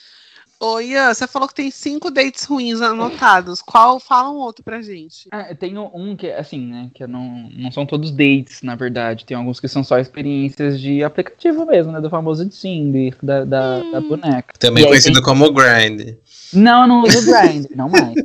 Ô, 0.59 0.79
Ian, 0.79 1.13
você 1.13 1.27
falou 1.27 1.47
que 1.47 1.53
tem 1.53 1.69
cinco 1.69 2.09
dates 2.09 2.45
ruins 2.45 2.81
anotados. 2.81 3.61
Qual? 3.61 3.99
Fala 3.99 4.31
um 4.31 4.37
outro 4.37 4.63
pra 4.63 4.81
gente. 4.81 5.27
Ah, 5.31 5.47
eu 5.49 5.55
tenho 5.55 5.91
um 5.93 6.15
que, 6.15 6.31
assim, 6.31 6.59
né, 6.59 6.89
que 6.93 7.05
não, 7.05 7.49
não 7.53 7.71
são 7.71 7.85
todos 7.85 8.09
dates, 8.11 8.61
na 8.61 8.73
verdade. 8.75 9.25
Tem 9.25 9.35
alguns 9.35 9.59
que 9.59 9.67
são 9.67 9.83
só 9.83 9.99
experiências 9.99 10.79
de 10.79 11.03
aplicativo 11.03 11.65
mesmo, 11.65 11.91
né, 11.91 11.99
do 11.99 12.09
famoso 12.09 12.47
Tinder, 12.47 13.15
da, 13.21 13.43
da, 13.43 13.79
da 13.91 14.01
boneca. 14.01 14.53
Também 14.57 14.83
E 14.83 14.87
conhecido 14.87 15.15
tem- 15.15 15.23
como 15.23 15.51
grind. 15.51 16.15
Não, 16.53 16.83
eu 16.83 16.87
não 16.87 17.03
uso 17.03 17.21
Grindr, 17.25 17.69
não 17.75 17.89
mais. 17.89 18.15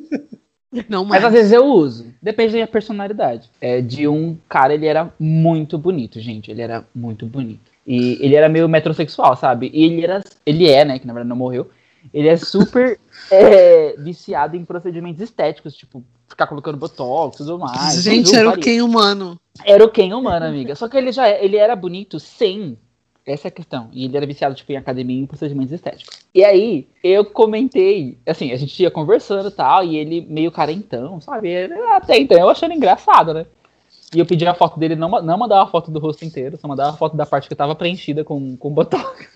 Não, 0.89 1.05
Mas 1.05 1.23
mais. 1.23 1.25
às 1.25 1.33
vezes 1.33 1.53
eu 1.53 1.65
uso. 1.65 2.07
Depende 2.23 2.51
da 2.53 2.57
minha 2.59 2.67
personalidade. 2.69 3.51
É 3.61 3.81
de 3.81 4.07
um 4.07 4.39
cara, 4.49 4.73
ele 4.73 4.87
era 4.87 5.13
muito 5.19 5.77
bonito, 5.77 6.21
gente. 6.21 6.49
Ele 6.49 6.63
era 6.63 6.85
muito 6.95 7.27
bonito. 7.27 7.69
E 7.85 8.19
ele 8.21 8.37
era 8.37 8.49
meio 8.49 8.69
metrosexual, 8.69 9.37
sabe? 9.37 9.69
E 9.75 9.83
ele 9.85 10.05
era. 10.05 10.23
Ele 10.47 10.69
é, 10.69 10.85
né? 10.85 10.99
Que 11.01 11.07
na 11.09 11.13
verdade 11.13 11.29
não 11.29 11.35
morreu. 11.37 11.69
Ele 12.13 12.29
é 12.29 12.37
super 12.37 12.99
é, 13.31 13.95
viciado 13.99 14.57
em 14.57 14.65
procedimentos 14.65 15.23
estéticos, 15.23 15.75
tipo, 15.75 16.03
ficar 16.29 16.47
colocando 16.47 16.79
botox 16.79 17.37
e 17.37 17.39
tudo 17.39 17.59
mais. 17.59 18.03
Gente, 18.03 18.35
era 18.35 18.49
o 18.49 18.59
quem 18.59 18.81
humano. 18.81 19.39
Era 19.65 19.85
o 19.85 19.89
Ken 19.89 20.15
humano, 20.15 20.47
amiga. 20.47 20.75
Só 20.75 20.89
que 20.89 20.97
ele 20.97 21.13
já 21.13 21.29
ele 21.29 21.57
era 21.57 21.77
bonito 21.77 22.19
sem. 22.19 22.79
Essa 23.27 23.49
é 23.49 23.51
a 23.51 23.53
questão. 23.53 23.89
E 23.93 24.07
ele 24.07 24.17
era 24.17 24.27
viciado, 24.27 24.55
tipo, 24.55 24.73
em 24.73 24.77
academia 24.77 25.19
e 25.19 25.23
em 25.23 25.27
procedimentos 25.27 25.73
estéticos. 25.73 26.21
E 26.35 26.43
aí, 26.43 26.89
eu 27.05 27.25
comentei, 27.25 28.19
assim, 28.27 28.51
a 28.51 28.57
gente 28.57 28.83
ia 28.83 28.91
conversando 28.91 29.49
e 29.49 29.53
tal, 29.53 29.85
e 29.85 29.97
ele 29.97 30.23
meio 30.23 30.51
carentão, 30.51 31.21
sabe? 31.21 31.55
Até 31.93 32.19
então, 32.19 32.39
eu 32.39 32.49
achando 32.49 32.73
engraçado, 32.73 33.35
né? 33.35 33.47
E 34.15 34.19
eu 34.19 34.27
pedi 34.27 34.47
a 34.47 34.55
foto 34.55 34.81
dele, 34.81 34.97
não, 34.97 35.09
não 35.23 35.39
mandava 35.39 35.63
a 35.63 35.67
foto 35.67 35.91
do 35.91 36.01
rosto 36.01 36.25
inteiro, 36.25 36.57
só 36.57 36.67
mandava 36.67 36.91
a 36.91 36.97
foto 36.97 37.17
da 37.17 37.27
parte 37.27 37.49
que 37.49 37.55
tava 37.55 37.75
preenchida 37.75 38.25
com, 38.25 38.57
com 38.57 38.73
botox. 38.73 39.29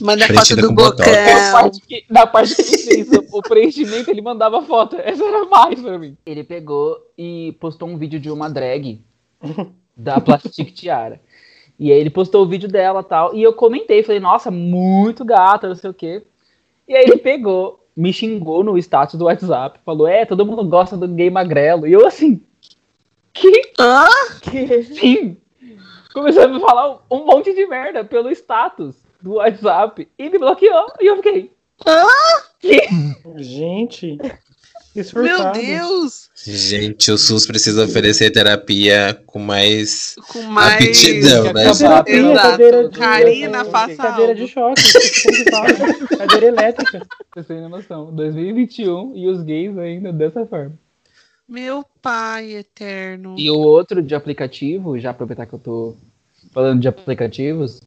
Manda 0.00 0.24
a 0.24 0.28
foto 0.28 0.56
do 0.56 0.72
botox. 0.72 1.10
Na 1.10 1.24
bocão. 1.24 1.52
parte 1.52 1.80
que, 1.80 2.04
na 2.08 2.26
parte 2.26 2.54
que 2.54 2.62
ele 2.62 2.78
fez 2.78 3.12
o, 3.12 3.38
o 3.38 3.42
preenchimento, 3.42 4.10
ele 4.10 4.22
mandava 4.22 4.62
foto. 4.62 4.96
Essa 4.96 5.24
era 5.24 5.44
mais 5.44 5.80
pra 5.80 5.98
mim. 5.98 6.16
Ele 6.24 6.42
pegou 6.42 6.98
e 7.16 7.54
postou 7.60 7.88
um 7.88 7.98
vídeo 7.98 8.18
de 8.18 8.30
uma 8.30 8.48
drag 8.48 9.00
da 9.96 10.20
Plastic 10.20 10.72
Tiara. 10.72 11.20
E 11.78 11.92
aí 11.92 11.98
ele 11.98 12.10
postou 12.10 12.42
o 12.42 12.48
vídeo 12.48 12.68
dela 12.68 13.02
tal. 13.02 13.34
E 13.34 13.42
eu 13.42 13.52
comentei, 13.52 14.02
falei, 14.02 14.20
nossa, 14.20 14.50
muito 14.50 15.24
gata, 15.24 15.68
não 15.68 15.74
sei 15.74 15.90
o 15.90 15.94
quê. 15.94 16.22
E 16.88 16.94
aí 16.94 17.04
ele 17.04 17.18
pegou, 17.18 17.84
me 17.94 18.12
xingou 18.12 18.64
no 18.64 18.78
status 18.78 19.18
do 19.18 19.26
WhatsApp, 19.26 19.80
falou, 19.84 20.06
é, 20.06 20.24
todo 20.24 20.46
mundo 20.46 20.64
gosta 20.64 20.96
do 20.96 21.08
gay 21.08 21.28
magrelo. 21.28 21.86
E 21.86 21.92
eu 21.92 22.06
assim, 22.06 22.40
que? 23.32 23.72
Hã? 23.78 24.06
Que... 24.40 24.82
Sim. 24.84 25.36
Começou 26.16 26.44
a 26.44 26.48
me 26.48 26.58
falar 26.60 26.98
um 27.10 27.26
monte 27.26 27.52
de 27.52 27.66
merda 27.66 28.02
pelo 28.02 28.30
status 28.30 28.96
do 29.20 29.34
WhatsApp. 29.34 30.08
E 30.18 30.30
me 30.30 30.38
bloqueou. 30.38 30.86
E 30.98 31.04
eu 31.08 31.16
fiquei, 31.16 31.50
Gente, 33.36 34.16
que 34.94 35.02
Meu. 35.14 35.52
Deus! 35.52 36.30
Gente, 36.42 37.12
o 37.12 37.18
SUS 37.18 37.46
precisa 37.46 37.84
oferecer 37.84 38.30
terapia 38.30 39.20
com 39.26 39.38
mais 39.38 40.14
Com 40.32 40.40
mais. 40.44 40.86
aptidão, 40.86 41.52
né? 41.52 41.68
Exato. 41.68 42.10
gente? 42.10 42.16
Terapia, 42.16 42.32
Exato. 42.32 42.48
cadeira 42.50 42.88
de, 42.88 42.98
Karina, 42.98 43.58
é, 43.60 43.64
faça 43.66 43.96
cadeira 43.96 44.32
algo. 44.32 44.46
de 44.46 44.48
choque, 44.48 44.82
cadeira 46.16 46.46
elétrica. 46.46 47.06
Vocês 47.34 47.46
têm 47.46 47.68
noção. 47.68 48.10
2021 48.14 49.12
e 49.14 49.28
os 49.28 49.42
gays 49.42 49.76
ainda 49.76 50.14
dessa 50.14 50.46
forma. 50.46 50.72
Meu 51.48 51.84
pai 52.02 52.52
eterno. 52.56 53.36
E 53.38 53.50
o 53.50 53.58
outro 53.58 54.02
de 54.02 54.14
aplicativo, 54.14 54.98
já 54.98 55.10
aproveitar 55.10 55.46
que 55.46 55.52
eu 55.52 55.58
tô 55.58 55.96
falando 56.52 56.80
de 56.80 56.88
aplicativos, 56.88 57.82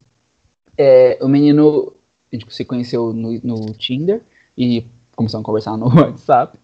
é, 0.77 1.17
o 1.21 1.27
menino, 1.27 1.93
a 2.31 2.35
gente 2.35 2.53
se 2.53 2.63
conheceu 2.63 3.11
no, 3.11 3.39
no 3.43 3.73
Tinder 3.73 4.21
e 4.57 4.85
começamos 5.15 5.43
a 5.43 5.45
conversar 5.45 5.77
no 5.77 5.87
WhatsApp. 5.93 6.57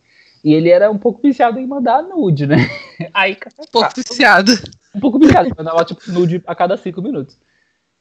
E 0.44 0.54
ele 0.54 0.70
era 0.70 0.90
um 0.90 0.98
pouco 0.98 1.22
viciado 1.22 1.60
em 1.60 1.68
mandar 1.68 2.04
nude, 2.04 2.46
né? 2.46 2.58
Aí, 3.14 3.36
Um 3.60 3.72
pouco 3.72 3.90
viciado. 3.98 4.52
um 4.94 5.00
pouco 5.00 5.20
viciado, 5.20 5.50
mandava 5.58 5.84
tipo 5.84 6.00
nude 6.12 6.42
a 6.46 6.56
cada 6.56 6.78
cinco 6.78 7.02
minutos. 7.02 7.38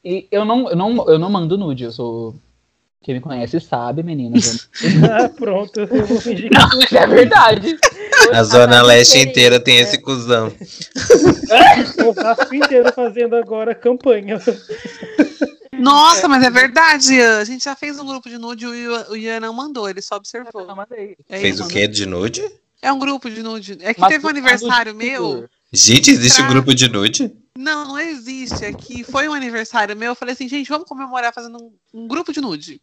E 0.05 0.29
eu 0.31 0.45
não, 0.45 0.69
eu 0.69 0.77
não, 0.77 1.09
eu 1.09 1.19
não 1.19 1.31
mando 1.31 1.57
nude, 1.57 1.85
eu 1.85 1.91
sou. 1.93 2.35
Quem 3.05 3.17
me 3.17 3.21
conhece 3.21 3.61
sabe, 3.61 4.03
meninas. 4.03 4.67
Ah, 5.13 5.29
pronto, 5.29 5.79
eu 5.81 6.07
vou 6.07 6.19
fingir 6.19 6.49
que 6.51 6.57
Mas 6.57 6.91
é 6.93 7.07
verdade. 7.07 7.77
A 8.33 8.43
Zona 8.43 8.83
Leste 8.83 9.19
inteira 9.19 9.61
tem 9.61 9.77
esse 9.79 9.99
cuzão. 9.99 10.51
eu 11.99 12.15
faço 12.15 12.55
inteiro 12.55 12.91
fazendo 12.95 13.37
agora 13.37 13.75
campanha. 13.75 14.41
Nossa, 15.79 16.27
mas 16.29 16.43
é 16.43 16.49
verdade, 16.51 17.15
Ian. 17.15 17.39
A 17.41 17.45
gente 17.45 17.65
já 17.65 17.77
fez 17.77 17.99
um 17.99 18.07
grupo 18.07 18.29
de 18.29 18.39
nude 18.39 18.65
e 18.65 18.69
o 18.69 19.15
Ian- 19.15 19.37
o 19.37 19.41
não 19.41 19.53
mandou, 19.53 19.89
ele 19.89 20.01
só 20.01 20.17
observou. 20.17 20.63
Eu 20.67 20.75
mandei. 20.75 21.15
É 21.29 21.39
Fez 21.41 21.61
o 21.61 21.69
quê 21.69 21.87
de 21.87 22.07
nude? 22.07 22.43
É 22.81 22.91
um 22.91 22.99
grupo 22.99 23.29
de 23.29 23.43
nude. 23.43 23.77
É 23.83 23.93
que 23.93 24.01
Mas 24.01 24.09
teve 24.09 24.21
um 24.27 24.31
foi 24.31 24.31
aniversário 24.31 24.95
meu. 24.95 25.47
Gente, 25.71 26.11
existe 26.11 26.41
um 26.41 26.49
grupo 26.49 26.75
de 26.75 26.89
nude? 26.89 27.31
Não, 27.57 27.87
não 27.87 27.99
existe. 27.99 28.65
É 28.65 28.73
que 28.73 29.05
foi 29.05 29.29
um 29.29 29.33
aniversário 29.33 29.97
meu. 29.97 30.11
Eu 30.11 30.15
falei 30.17 30.35
assim, 30.35 30.49
gente, 30.49 30.69
vamos 30.69 30.89
comemorar 30.89 31.33
fazendo 31.33 31.57
um, 31.57 31.73
um 32.03 32.09
grupo 32.09 32.33
de 32.33 32.41
nude. 32.41 32.81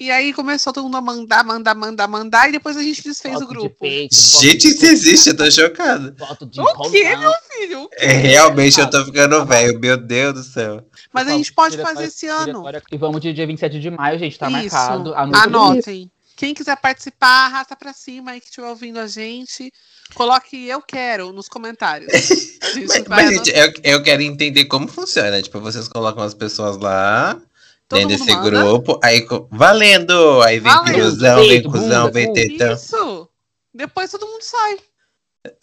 E 0.00 0.10
aí 0.10 0.32
começou 0.32 0.72
todo 0.72 0.84
mundo 0.84 0.96
a 0.96 1.00
mandar, 1.00 1.44
mandar, 1.44 1.74
mandar, 1.76 2.08
mandar, 2.08 2.48
e 2.48 2.52
depois 2.52 2.76
a 2.76 2.82
gente 2.82 3.04
desfez 3.04 3.34
Foto 3.34 3.44
o 3.44 3.48
de 3.48 3.54
grupo. 3.54 3.76
peito, 3.78 4.16
Gente, 4.16 4.66
isso 4.68 4.84
existe, 4.84 5.28
eu 5.28 5.36
tô 5.36 5.48
chocado. 5.48 6.12
Foto 6.18 6.44
de 6.44 6.60
O 6.60 6.90
quê, 6.90 7.04
roldão. 7.04 7.20
meu 7.20 7.32
filho? 7.52 7.88
É, 7.92 8.08
realmente 8.08 8.80
eu 8.80 8.90
tô 8.90 9.04
ficando 9.04 9.44
velho, 9.46 9.78
meu 9.78 9.96
Deus 9.96 10.34
do 10.34 10.42
céu. 10.42 10.84
Mas 11.12 11.28
a 11.28 11.32
gente 11.32 11.52
pode 11.52 11.78
fazer 11.78 12.04
esse 12.06 12.26
ano. 12.26 12.64
E 12.90 12.96
vamos 12.96 13.20
de 13.20 13.32
dia 13.32 13.46
27 13.46 13.78
de 13.78 13.90
maio, 13.90 14.18
gente, 14.18 14.36
tá 14.36 14.50
Isso. 14.50 14.74
marcado. 14.74 15.14
Anotem. 15.14 16.10
Quem 16.42 16.54
quiser 16.54 16.76
participar, 16.76 17.46
arrasta 17.46 17.76
pra 17.76 17.92
cima 17.92 18.32
aí 18.32 18.40
que 18.40 18.46
estiver 18.46 18.66
ouvindo 18.66 18.98
a 18.98 19.06
gente. 19.06 19.72
Coloque 20.12 20.66
eu 20.66 20.82
quero 20.82 21.32
nos 21.32 21.46
comentários. 21.48 22.10
Mas, 22.88 23.04
mas, 23.06 23.30
gente, 23.30 23.50
eu, 23.56 23.72
eu 23.84 24.02
quero 24.02 24.22
entender 24.22 24.64
como 24.64 24.88
funciona. 24.88 25.40
Tipo, 25.40 25.60
vocês 25.60 25.86
colocam 25.86 26.20
as 26.20 26.34
pessoas 26.34 26.76
lá, 26.78 27.40
Todo 27.86 27.96
dentro 28.00 28.18
mundo 28.18 28.26
desse 28.26 28.36
manda. 28.36 28.50
grupo, 28.50 28.98
aí 29.04 29.24
valendo! 29.52 30.42
Aí 30.42 30.58
vem 30.58 30.72
Valendo. 30.72 30.94
cruzão, 30.94 31.36
vem 31.46 31.62
cuzão, 31.62 32.06
bunda, 32.06 32.10
vem 32.10 32.32
tetão. 32.32 32.74
Isso. 32.74 33.28
Depois 33.72 34.10
todo 34.10 34.26
mundo 34.26 34.42
sai. 34.42 34.78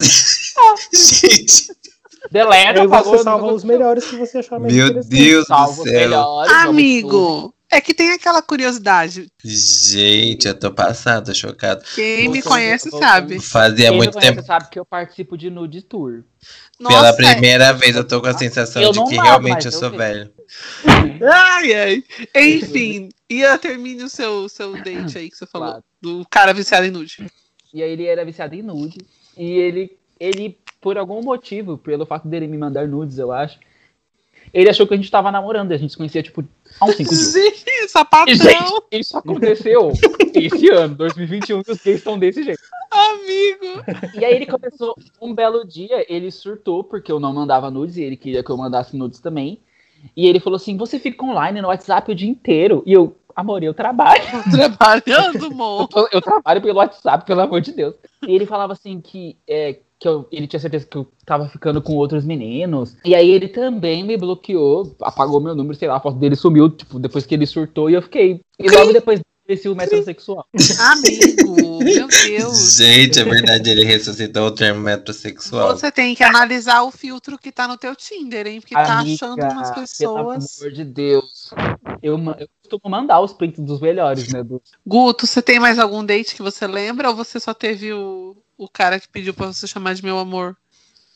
Gente, 0.94 1.76
Deleta, 2.30 2.84
apagou, 2.84 3.18
você 3.18 3.24
salva 3.24 3.52
os 3.52 3.64
melhores 3.64 4.06
que 4.06 4.16
você 4.16 4.38
achar 4.38 4.58
mais 4.58 4.72
meu. 4.72 4.94
Deus 5.02 5.44
do 5.44 5.46
Salva 5.46 5.82
os 5.82 5.88
céu. 5.88 6.00
melhores. 6.00 6.52
Amigo, 6.52 7.54
é 7.70 7.80
que 7.80 7.94
tem 7.94 8.12
aquela 8.12 8.42
curiosidade. 8.42 9.30
Gente, 9.44 10.48
eu 10.48 10.58
tô 10.58 10.72
passado, 10.72 11.26
tô 11.26 11.34
chocado. 11.34 11.82
Quem 11.94 12.28
me 12.28 12.40
Voltando, 12.40 12.52
conhece 12.52 12.90
sabe. 12.90 13.38
Fazia 13.40 13.88
Quem 13.88 13.96
muito 13.96 14.14
não 14.14 14.20
conhece 14.20 14.34
tempo. 14.34 14.46
sabe 14.46 14.68
que 14.70 14.78
eu 14.78 14.84
participo 14.84 15.38
de 15.38 15.48
Nude 15.50 15.82
Tour. 15.82 16.24
Pela 16.78 16.90
Nossa, 16.90 17.14
primeira 17.14 17.72
vez 17.72 17.94
eu 17.94 18.06
tô 18.06 18.20
com 18.20 18.26
a 18.26 18.36
sensação 18.36 18.82
Eu 18.82 18.92
de 18.92 19.04
que 19.04 19.14
realmente 19.14 19.66
eu 19.66 19.72
eu 19.72 19.78
sou 19.78 19.90
velho. 19.90 20.32
Ai, 21.22 21.74
ai. 21.74 22.04
Enfim, 22.34 23.10
Ian, 23.28 23.58
termine 23.58 24.02
o 24.02 24.08
seu, 24.08 24.48
seu 24.48 24.72
date 24.82 25.18
aí 25.18 25.30
que 25.30 25.36
você 25.36 25.46
falou. 25.46 25.68
Claro. 25.68 25.84
Do 26.00 26.26
cara 26.28 26.52
viciado 26.52 26.86
em 26.86 26.90
nude. 26.90 27.24
E 27.72 27.82
aí 27.82 27.90
ele 27.92 28.06
era 28.06 28.24
viciado 28.24 28.54
em 28.54 28.62
nude. 28.62 28.98
E 29.36 29.44
ele, 29.52 29.96
ele, 30.18 30.58
por 30.80 30.98
algum 30.98 31.22
motivo, 31.22 31.78
pelo 31.78 32.04
fato 32.06 32.26
dele 32.26 32.46
me 32.48 32.58
mandar 32.58 32.88
nudes, 32.88 33.18
eu 33.18 33.30
acho, 33.30 33.58
ele 34.52 34.68
achou 34.68 34.86
que 34.86 34.94
a 34.94 34.96
gente 34.96 35.10
tava 35.10 35.30
namorando. 35.30 35.70
e 35.70 35.74
A 35.74 35.78
gente 35.78 35.90
se 35.90 35.96
conhecia, 35.96 36.22
tipo, 36.22 36.42
há 36.78 36.84
uns 36.84 36.96
dias. 36.96 37.34
E, 37.66 37.88
sapatão, 37.88 38.34
gente, 38.34 38.82
isso 38.92 39.16
aconteceu 39.16 39.92
esse 40.34 40.68
ano, 40.70 40.94
2021, 40.94 41.62
que 41.62 41.72
os 41.72 41.78
gays 41.82 41.98
estão 41.98 42.18
desse 42.18 42.42
jeito. 42.42 42.60
amigo. 42.90 43.82
E 44.14 44.24
aí 44.24 44.34
ele 44.34 44.46
começou, 44.46 44.94
um 45.20 45.34
belo 45.34 45.66
dia, 45.66 46.04
ele 46.12 46.30
surtou 46.30 46.84
porque 46.84 47.10
eu 47.10 47.18
não 47.20 47.32
mandava 47.32 47.70
nudes 47.70 47.96
e 47.96 48.02
ele 48.02 48.16
queria 48.16 48.42
que 48.44 48.50
eu 48.50 48.56
mandasse 48.56 48.96
nudes 48.96 49.20
também. 49.20 49.60
E 50.16 50.26
ele 50.26 50.40
falou 50.40 50.56
assim: 50.56 50.76
você 50.76 50.98
fica 50.98 51.24
online 51.24 51.60
no 51.60 51.68
WhatsApp 51.68 52.10
o 52.10 52.14
dia 52.14 52.28
inteiro. 52.28 52.82
E 52.86 52.92
eu, 52.92 53.14
amor, 53.36 53.62
eu 53.62 53.74
trabalho. 53.74 54.22
Trabalhando, 54.50 55.44
Eu, 55.46 55.50
mo. 55.50 55.86
tô- 55.88 56.08
eu 56.10 56.20
trabalho 56.22 56.60
pelo 56.62 56.78
WhatsApp, 56.78 57.24
pelo 57.26 57.40
amor 57.42 57.60
de 57.60 57.72
Deus. 57.72 57.94
E 58.26 58.34
ele 58.34 58.46
falava 58.46 58.72
assim 58.72 59.00
que, 59.00 59.36
é, 59.46 59.78
que 60.00 60.08
eu- 60.08 60.26
ele 60.32 60.46
tinha 60.46 60.58
certeza 60.58 60.86
que 60.86 60.96
eu 60.96 61.06
tava 61.26 61.46
ficando 61.48 61.82
com 61.82 61.92
outros 61.94 62.24
meninos. 62.24 62.96
E 63.04 63.14
aí 63.14 63.28
ele 63.30 63.48
também 63.48 64.02
me 64.02 64.16
bloqueou, 64.16 64.96
apagou 65.02 65.40
meu 65.40 65.54
número, 65.54 65.74
sei 65.78 65.86
lá, 65.88 65.96
a 65.96 66.00
foto 66.00 66.18
dele 66.18 66.34
sumiu, 66.36 66.70
tipo, 66.70 66.98
depois 66.98 67.26
que 67.26 67.34
ele 67.34 67.46
surtou 67.46 67.90
e 67.90 67.94
eu 67.94 68.00
fiquei. 68.02 68.40
E 68.58 68.70
logo 68.70 68.92
depois 68.94 69.20
desse 69.46 69.68
o 69.68 69.74
metrosexual. 69.76 70.46
Amigo, 70.80 71.84
meu 71.84 72.06
Deus. 72.08 72.76
Gente, 72.76 73.20
é 73.20 73.24
verdade, 73.24 73.68
ele 73.68 73.84
ressuscitou 73.84 74.46
o 74.46 74.50
termo 74.52 74.80
metrosexual. 74.80 75.76
Você 75.76 75.90
tem 75.92 76.14
que 76.14 76.22
analisar 76.24 76.82
o 76.82 76.90
filtro 76.90 77.36
que 77.36 77.52
tá 77.52 77.66
no 77.68 77.76
teu 77.76 77.94
Tinder, 77.94 78.46
hein? 78.46 78.60
Porque 78.60 78.74
tá 78.74 79.00
Amiga, 79.00 79.14
achando 79.26 79.42
umas 79.52 79.70
Pelo 79.70 79.80
pessoas. 79.82 80.60
amor 80.62 80.72
de 80.72 80.84
Deus. 80.84 81.50
Eu, 82.02 82.16
eu 82.38 82.48
costumo 82.62 82.90
mandar 82.90 83.20
os 83.20 83.32
prints 83.32 83.62
dos 83.62 83.80
melhores, 83.80 84.32
né? 84.32 84.42
do- 84.42 84.62
Guto, 84.86 85.26
você 85.26 85.42
tem 85.42 85.58
mais 85.58 85.78
algum 85.78 86.04
date 86.04 86.34
que 86.34 86.42
você 86.42 86.66
lembra 86.66 87.10
ou 87.10 87.16
você 87.16 87.38
só 87.40 87.52
teve 87.52 87.92
o, 87.92 88.36
o 88.60 88.68
cara 88.68 89.00
que 89.00 89.08
pediu 89.08 89.32
pra 89.32 89.46
você 89.46 89.66
chamar 89.66 89.94
de 89.94 90.04
meu 90.04 90.18
amor? 90.18 90.54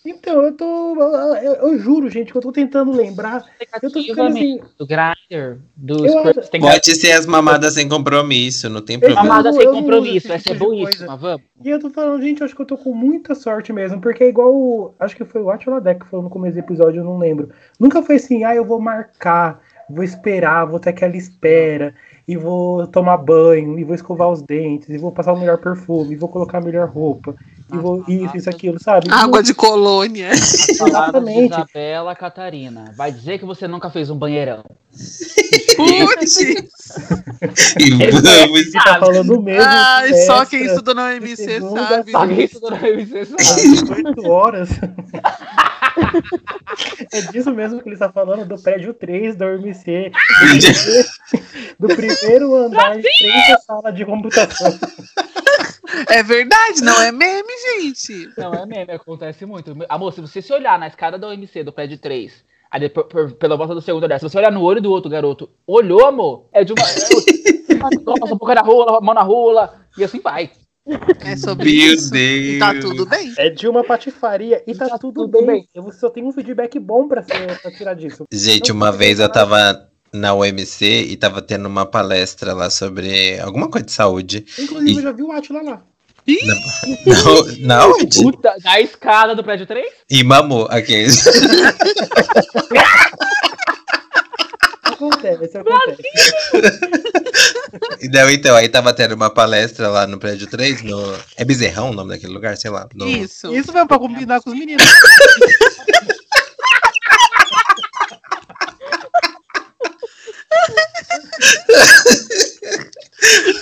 Então, 0.06 0.42
eu 0.42 0.52
tô. 0.54 0.96
Eu, 1.36 1.54
eu 1.54 1.78
juro, 1.78 2.10
gente, 2.10 2.30
que 2.30 2.36
eu 2.36 2.42
tô 2.42 2.52
tentando 2.52 2.92
lembrar. 2.92 3.42
Eu 3.82 3.90
tô 3.90 4.02
ficando 4.02 4.28
assim. 4.28 4.60
do 4.78 4.86
Grindr, 4.86 5.60
do 5.74 6.06
Eu 6.06 6.34
Pode 6.60 6.94
ser 6.94 7.12
as 7.12 7.24
mamadas 7.24 7.72
sem 7.72 7.88
compromisso, 7.88 8.68
não 8.68 8.82
tem 8.82 8.98
problema. 9.00 9.20
Amada 9.20 9.48
Eu 9.48 9.54
sem 9.54 9.66
compromisso, 9.66 10.30
essa 10.30 10.50
é 10.50 10.52
tipo 10.52 10.66
boíssima, 10.66 11.16
vamos. 11.16 11.42
E 11.62 11.70
eu 11.70 11.78
tô 11.80 11.88
falando, 11.88 12.22
gente, 12.22 12.40
eu 12.40 12.44
acho 12.44 12.54
que 12.54 12.60
eu 12.60 12.66
tô 12.66 12.76
com 12.76 12.92
muita 12.92 13.34
sorte 13.34 13.72
mesmo, 13.72 13.98
porque 14.00 14.24
é 14.24 14.28
igual. 14.28 14.54
o- 14.54 14.94
Acho 15.00 15.16
que 15.16 15.24
foi 15.24 15.40
o 15.40 15.50
Atila 15.50 15.80
Deck 15.80 16.00
que 16.00 16.10
falou 16.10 16.24
no 16.24 16.30
começo 16.30 16.54
do 16.54 16.60
episódio, 16.60 17.00
eu 17.00 17.04
não 17.04 17.16
lembro. 17.16 17.50
Nunca 17.80 18.02
foi 18.02 18.16
assim, 18.16 18.44
ah, 18.44 18.54
eu 18.54 18.64
vou 18.64 18.78
marcar, 18.80 19.58
vou 19.88 20.04
esperar, 20.04 20.64
vou 20.66 20.80
ter 20.80 20.90
aquela 20.90 21.16
espera, 21.16 21.94
e 22.26 22.36
vou 22.36 22.86
tomar 22.86 23.18
banho, 23.18 23.78
e 23.78 23.84
vou 23.84 23.94
escovar 23.94 24.30
os 24.30 24.42
dentes, 24.42 24.88
e 24.88 24.98
vou 24.98 25.12
passar 25.12 25.32
o 25.32 25.38
melhor 25.38 25.58
perfume, 25.58 26.14
e 26.14 26.16
vou 26.16 26.28
colocar 26.28 26.58
a 26.58 26.60
melhor 26.60 26.88
roupa, 26.88 27.34
e 27.72 27.76
vou 27.76 28.04
isso, 28.08 28.36
isso, 28.36 28.50
aquilo, 28.50 28.82
sabe? 28.82 29.08
Água 29.10 29.42
de 29.42 29.54
colônia. 29.54 30.30
As 30.32 30.78
palavras 30.78 31.24
de 31.24 31.30
Exatamente. 31.30 31.54
Isabela 31.54 32.14
Catarina. 32.14 32.92
Vai 32.96 33.12
dizer 33.12 33.38
que 33.38 33.44
você 33.44 33.66
nunca 33.68 33.90
fez 33.90 34.10
um 34.10 34.16
banheirão. 34.16 34.64
Putz! 35.76 36.36
E 37.78 37.90
vamos. 38.10 38.60
Ele 38.60 38.72
tá 38.72 38.98
falando 38.98 39.42
mesmo. 39.42 39.62
Ai, 39.66 40.14
só 40.24 40.46
quem 40.46 40.64
estudou 40.64 40.94
no 40.94 41.02
MC 41.02 41.44
segunda, 41.44 41.86
sabe. 41.86 42.12
Só 42.12 42.26
que 42.26 42.42
isso 42.42 42.60
não 42.60 42.76
é 42.76 43.04
você 43.04 43.26
sabe. 43.26 43.42
às 43.42 43.56
18 43.56 44.26
horas. 44.30 44.68
é 47.12 47.20
disso 47.32 47.52
mesmo 47.52 47.80
que 47.82 47.88
ele 47.88 47.94
está 47.94 48.10
falando, 48.12 48.46
do 48.46 48.60
prédio 48.60 48.92
3 48.94 49.36
da 49.36 49.46
UMC, 49.46 50.10
do 51.78 51.88
primeiro 51.88 52.54
andar 52.54 52.96
de 52.96 53.02
frente 53.02 53.52
à 53.52 53.58
sala 53.58 53.92
de 53.92 54.04
computação. 54.04 54.78
É 56.08 56.22
verdade, 56.22 56.82
não 56.82 57.00
é 57.00 57.12
meme, 57.12 57.52
gente. 57.78 58.28
Não 58.36 58.52
é 58.52 58.66
meme, 58.66 58.92
acontece 58.92 59.46
muito. 59.46 59.76
Amor, 59.88 60.12
se 60.12 60.20
você 60.20 60.42
se 60.42 60.52
olhar 60.52 60.78
na 60.78 60.88
escada 60.88 61.18
da 61.18 61.28
OMC 61.28 61.62
do 61.62 61.72
prédio 61.72 61.98
3, 61.98 62.32
aí 62.70 62.80
depois, 62.80 63.06
por- 63.06 63.32
pela 63.32 63.56
volta 63.56 63.74
do 63.74 63.80
segundo 63.82 64.04
andar, 64.04 64.18
se 64.18 64.28
você 64.28 64.38
olhar 64.38 64.50
no 64.52 64.62
olho 64.62 64.80
do 64.80 64.90
outro 64.90 65.10
garoto, 65.10 65.48
olhou, 65.66 66.04
amor, 66.06 66.46
é 66.52 66.64
de 66.64 66.72
uma. 66.72 66.82
É, 66.82 67.74
nossa, 68.04 68.34
boca 68.34 68.54
na 68.54 68.62
rola, 68.62 69.00
mão 69.00 69.14
na 69.14 69.22
rola, 69.22 69.80
e 69.96 70.02
assim 70.04 70.20
vai. 70.20 70.50
É 71.24 71.36
sobre 71.36 71.64
Meu 71.72 71.94
isso. 71.94 72.14
E 72.14 72.58
tá 72.58 72.72
Deus. 72.72 72.84
tudo 72.84 73.06
bem. 73.06 73.32
É 73.38 73.48
de 73.48 73.66
uma 73.66 73.82
patifaria 73.82 74.62
e 74.66 74.74
tá, 74.74 74.88
Tá 74.88 74.98
tudo, 74.98 75.22
tudo 75.22 75.38
bem. 75.38 75.46
bem. 75.46 75.68
Eu 75.74 75.90
só 75.92 76.10
tenho 76.10 76.26
um 76.28 76.32
feedback 76.32 76.78
bom 76.78 77.08
pra, 77.08 77.22
ser, 77.22 77.58
pra 77.60 77.70
tirar 77.72 77.94
disso. 77.94 78.24
Gente, 78.30 78.70
uma 78.70 78.92
vez 78.92 79.18
eu 79.18 79.28
tava 79.30 79.88
na 80.12 80.34
UMC 80.34 80.84
e 81.08 81.16
tava 81.16 81.40
tendo 81.40 81.66
uma 81.66 81.86
palestra 81.86 82.52
lá 82.52 82.68
sobre 82.68 83.40
alguma 83.40 83.70
coisa 83.70 83.86
de 83.86 83.92
saúde. 83.92 84.44
Inclusive, 84.58 84.92
E- 84.92 84.96
eu 84.96 85.02
já 85.02 85.12
vi 85.12 85.22
o 85.22 85.32
Atila 85.32 85.62
lá. 85.62 85.82
Na, 86.26 87.76
na 87.78 87.86
onde? 87.88 88.22
Puta, 88.22 88.54
na 88.64 88.80
escada 88.80 89.34
do 89.34 89.44
prédio 89.44 89.66
3? 89.66 89.86
E 90.10 90.22
mamou 90.24 90.66
aqueles. 90.70 91.22
Acontece, 95.28 95.58
acontece. 95.58 96.80
Não, 98.12 98.30
então, 98.30 98.54
aí 98.54 98.68
tava 98.68 98.92
tendo 98.92 99.14
uma 99.14 99.30
palestra 99.30 99.88
lá 99.88 100.06
no 100.06 100.18
prédio 100.18 100.46
3, 100.46 100.82
no. 100.82 101.00
É 101.36 101.44
Bezerrão 101.44 101.90
o 101.90 101.94
nome 101.94 102.10
daquele 102.10 102.32
lugar, 102.32 102.56
sei 102.56 102.70
lá. 102.70 102.88
no- 102.94 103.08
Isso. 103.08 103.52
Isso 103.54 103.72
mesmo, 103.72 103.88
pra 103.88 103.98
combinar 103.98 104.40
com 104.40 104.50
os 104.50 104.58
meninos. 104.58 104.84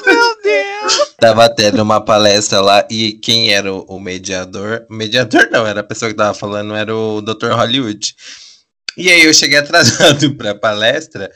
Meu 0.07 0.43
Deus. 0.43 1.15
Tava 1.19 1.49
tendo 1.49 1.83
uma 1.83 2.01
palestra 2.05 2.61
lá 2.61 2.87
e 2.91 3.13
quem 3.15 3.53
era 3.53 3.73
o, 3.73 3.83
o 3.83 4.01
mediador? 4.01 4.85
O 4.91 4.95
mediador 4.95 5.49
não, 5.51 5.67
era 5.67 5.81
a 5.81 5.85
pessoa 5.85 6.11
que 6.11 6.17
tava 6.17 6.35
falando, 6.35 6.75
era 6.75 6.95
o 6.95 7.21
Dr. 7.21 7.53
Hollywood. 7.53 8.15
E 8.97 9.11
aí 9.11 9.25
eu 9.25 9.33
cheguei 9.35 9.59
atrasado 9.59 10.35
pra 10.37 10.55
palestra 10.55 11.31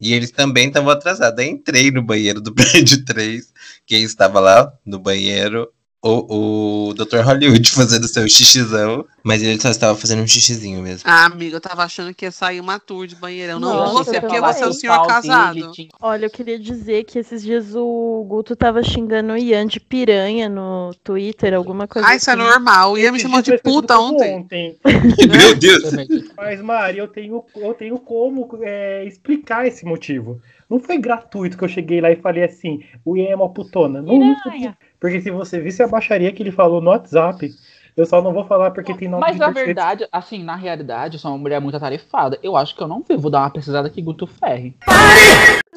e 0.00 0.12
eles 0.12 0.30
também 0.30 0.68
estavam 0.68 0.90
atrasados. 0.90 1.38
Aí 1.38 1.50
entrei 1.50 1.90
no 1.90 2.02
banheiro 2.02 2.40
do 2.40 2.52
prédio 2.54 3.04
3, 3.04 3.52
quem 3.86 4.02
estava 4.02 4.40
lá 4.40 4.72
no 4.84 4.98
banheiro? 4.98 5.68
O, 6.06 6.88
o 6.90 6.94
Dr. 6.94 7.18
Hollywood 7.24 7.68
fazendo 7.72 8.06
seu 8.06 8.28
xixizão, 8.28 9.04
mas 9.24 9.42
ele 9.42 9.60
só 9.60 9.70
estava 9.70 9.98
fazendo 9.98 10.22
um 10.22 10.26
xixizinho 10.26 10.80
mesmo. 10.80 11.02
Ah, 11.04 11.26
amiga, 11.26 11.56
eu 11.56 11.60
tava 11.60 11.82
achando 11.82 12.14
que 12.14 12.24
ia 12.24 12.30
sair 12.30 12.60
uma 12.60 12.78
tour 12.78 13.06
de 13.08 13.16
banheirão. 13.16 13.58
Não 13.58 13.74
Nossa, 13.74 14.04
você, 14.12 14.20
porque 14.20 14.40
você 14.40 14.62
é 14.62 14.68
um 14.68 14.72
senhor 14.72 15.06
casado. 15.06 15.72
Olha, 16.00 16.26
eu 16.26 16.30
queria 16.30 16.58
dizer 16.58 17.02
que 17.04 17.18
esses 17.18 17.42
dias 17.42 17.74
o 17.74 18.24
Guto 18.28 18.54
tava 18.54 18.82
xingando 18.84 19.32
o 19.32 19.36
Ian 19.36 19.66
de 19.66 19.80
piranha 19.80 20.48
no 20.48 20.94
Twitter, 21.02 21.54
alguma 21.54 21.88
coisa 21.88 22.06
Ah, 22.06 22.14
isso 22.14 22.30
é 22.30 22.34
assim. 22.34 22.42
normal. 22.42 22.92
O 22.92 22.98
Ian 22.98 23.10
me 23.12 23.18
chamou 23.18 23.42
de 23.42 23.58
puta 23.58 23.94
tudo 23.94 24.22
ontem. 24.22 24.78
Meu 25.28 25.56
Deus! 25.56 25.90
Mas, 26.36 26.62
Mari, 26.62 26.98
eu 26.98 27.08
tenho, 27.08 27.44
eu 27.56 27.74
tenho 27.74 27.98
como 27.98 28.48
é, 28.62 29.04
explicar 29.04 29.66
esse 29.66 29.84
motivo. 29.84 30.40
Não 30.68 30.80
foi 30.80 30.98
gratuito 30.98 31.56
que 31.56 31.64
eu 31.64 31.68
cheguei 31.68 32.00
lá 32.00 32.10
e 32.10 32.16
falei 32.16 32.44
assim, 32.44 32.80
o 33.04 33.16
Ian 33.16 33.30
é 33.30 33.36
uma 33.36 33.48
putona. 33.52 34.02
Não, 34.02 34.18
não 34.18 34.36
foi- 34.42 34.52
Piranha. 34.52 34.78
Porque 35.00 35.20
se 35.20 35.30
você 35.30 35.60
visse 35.60 35.82
a 35.82 35.88
baixaria 35.88 36.32
que 36.32 36.42
ele 36.42 36.52
falou 36.52 36.80
no 36.80 36.90
WhatsApp, 36.90 37.50
eu 37.96 38.04
só 38.04 38.20
não 38.20 38.32
vou 38.32 38.44
falar 38.44 38.72
porque 38.72 38.92
tem 38.94 39.08
nome 39.08 39.22
Mas 39.22 39.34
de 39.34 39.40
na 39.40 39.50
verdade, 39.50 40.06
assim, 40.12 40.44
na 40.44 40.54
realidade, 40.54 41.16
eu 41.16 41.20
sou 41.20 41.30
uma 41.30 41.38
mulher 41.38 41.60
muito 41.60 41.76
atarefada. 41.76 42.38
Eu 42.42 42.56
acho 42.56 42.76
que 42.76 42.82
eu 42.82 42.88
não 42.88 43.02
vi. 43.02 43.16
Vou 43.16 43.30
dar 43.30 43.40
uma 43.40 43.50
pesquisada 43.50 43.88
aqui, 43.88 44.02
Guto 44.02 44.26
Ferri. 44.26 44.76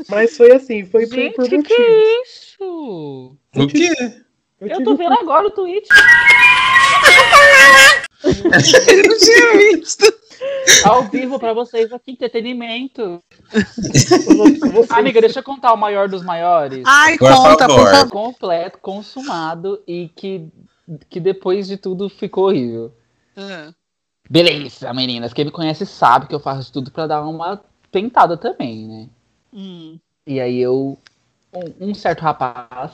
Mas 0.10 0.36
foi 0.36 0.52
assim, 0.52 0.86
foi 0.86 1.08
por, 1.08 1.16
Gente, 1.16 1.36
por 1.36 1.46
que 1.46 1.50
que 1.50 1.58
motivo. 1.58 1.82
é 1.82 2.22
isso? 2.22 3.38
O 3.56 3.68
quê? 3.68 3.90
Eu 4.60 4.70
tive 4.70 4.84
tô 4.84 4.96
vendo 4.98 5.14
agora 5.14 5.48
o 5.48 5.52
tweet. 5.52 5.88
Ele 8.88 9.08
não 9.08 9.18
tinha 9.18 9.58
visto. 9.58 10.14
Ao 10.84 11.04
vivo 11.04 11.40
pra 11.40 11.54
vocês 11.54 11.92
aqui, 11.92 12.12
entretenimento. 12.12 13.20
Amiga, 14.90 15.22
deixa 15.22 15.40
eu 15.40 15.44
contar 15.44 15.74
o 15.74 15.78
maior 15.78 16.08
dos 16.08 16.24
maiores. 16.24 16.84
Ai, 16.86 17.18
Por 17.18 17.30
conta, 17.32 17.68
por 17.68 17.76
favor. 17.76 17.92
favor. 17.92 18.12
Completo, 18.12 18.78
consumado 18.80 19.82
e 19.88 20.10
que, 20.16 20.48
que 21.10 21.20
depois 21.20 21.68
de 21.68 21.78
tudo 21.78 22.10
ficou 22.10 22.46
horrível. 22.48 22.94
Ah, 23.36 23.72
Beleza, 24.30 24.94
meninas. 24.94 25.34
Quem 25.34 25.46
me 25.46 25.52
conhece 25.52 25.86
sabe 25.86 26.28
que 26.28 26.36
eu 26.36 26.40
faço 26.40 26.72
tudo 26.72 26.92
pra 26.92 27.08
dar 27.08 27.26
uma 27.26 27.62
tentada 27.92 28.38
também, 28.38 28.88
né? 28.88 29.10
hum. 29.54 29.98
E 30.28 30.40
aí 30.40 30.60
eu. 30.60 30.98
Um, 31.52 31.90
um 31.90 31.94
certo 31.96 32.22
rapaz 32.22 32.92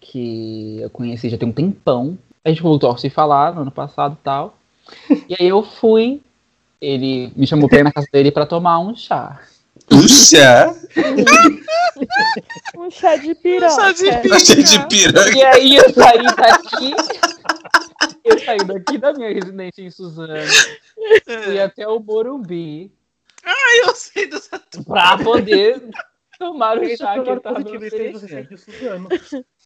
que 0.00 0.78
eu 0.80 0.88
conheci 0.90 1.28
já 1.28 1.36
tem 1.36 1.48
um 1.48 1.52
tempão. 1.52 2.16
A 2.44 2.48
gente 2.48 2.62
voltou 2.62 2.90
a 2.90 2.96
se 2.96 3.10
falar 3.10 3.52
no 3.54 3.62
ano 3.62 3.70
passado 3.72 4.16
e 4.20 4.24
tal. 4.24 4.56
E 5.28 5.34
aí 5.38 5.48
eu 5.48 5.62
fui. 5.62 6.20
Ele 6.82 7.32
me 7.36 7.46
chamou 7.46 7.68
pra 7.68 7.78
ir 7.78 7.84
na 7.84 7.92
casa 7.92 8.08
dele 8.12 8.32
pra 8.32 8.44
tomar 8.44 8.80
um 8.80 8.94
chá. 8.96 9.40
Um 12.76 12.90
chá 12.90 13.16
de 13.16 13.34
piroca. 13.36 13.70
Chá 13.74 13.92
de 13.92 14.02
piroca. 14.20 14.36
Achei 14.36 14.62
de 14.62 14.86
piranha. 14.88 15.32
E 15.36 15.42
aí 15.44 15.76
eu 15.76 15.90
saí 15.94 16.22
daqui. 16.36 16.94
Eu 18.24 18.38
saí 18.38 18.58
daqui 18.58 18.98
da 18.98 19.12
minha 19.12 19.32
residência 19.32 19.82
em 19.82 19.90
Suzano. 19.90 20.34
Fui 21.44 21.60
até 21.60 21.86
o 21.86 22.00
Morumbi 22.00 22.92
Ai, 23.44 23.80
eu 23.88 23.94
sei 23.94 24.26
dos 24.26 24.48
pra 24.86 25.18
poder 25.18 25.82
tomar 26.38 26.78
o 26.78 26.96
chá 26.96 27.16
é 27.16 27.20
que 27.22 27.30
ele 27.30 27.40
tava 27.40 27.58
me 27.60 27.76
oferecendo. 27.76 28.20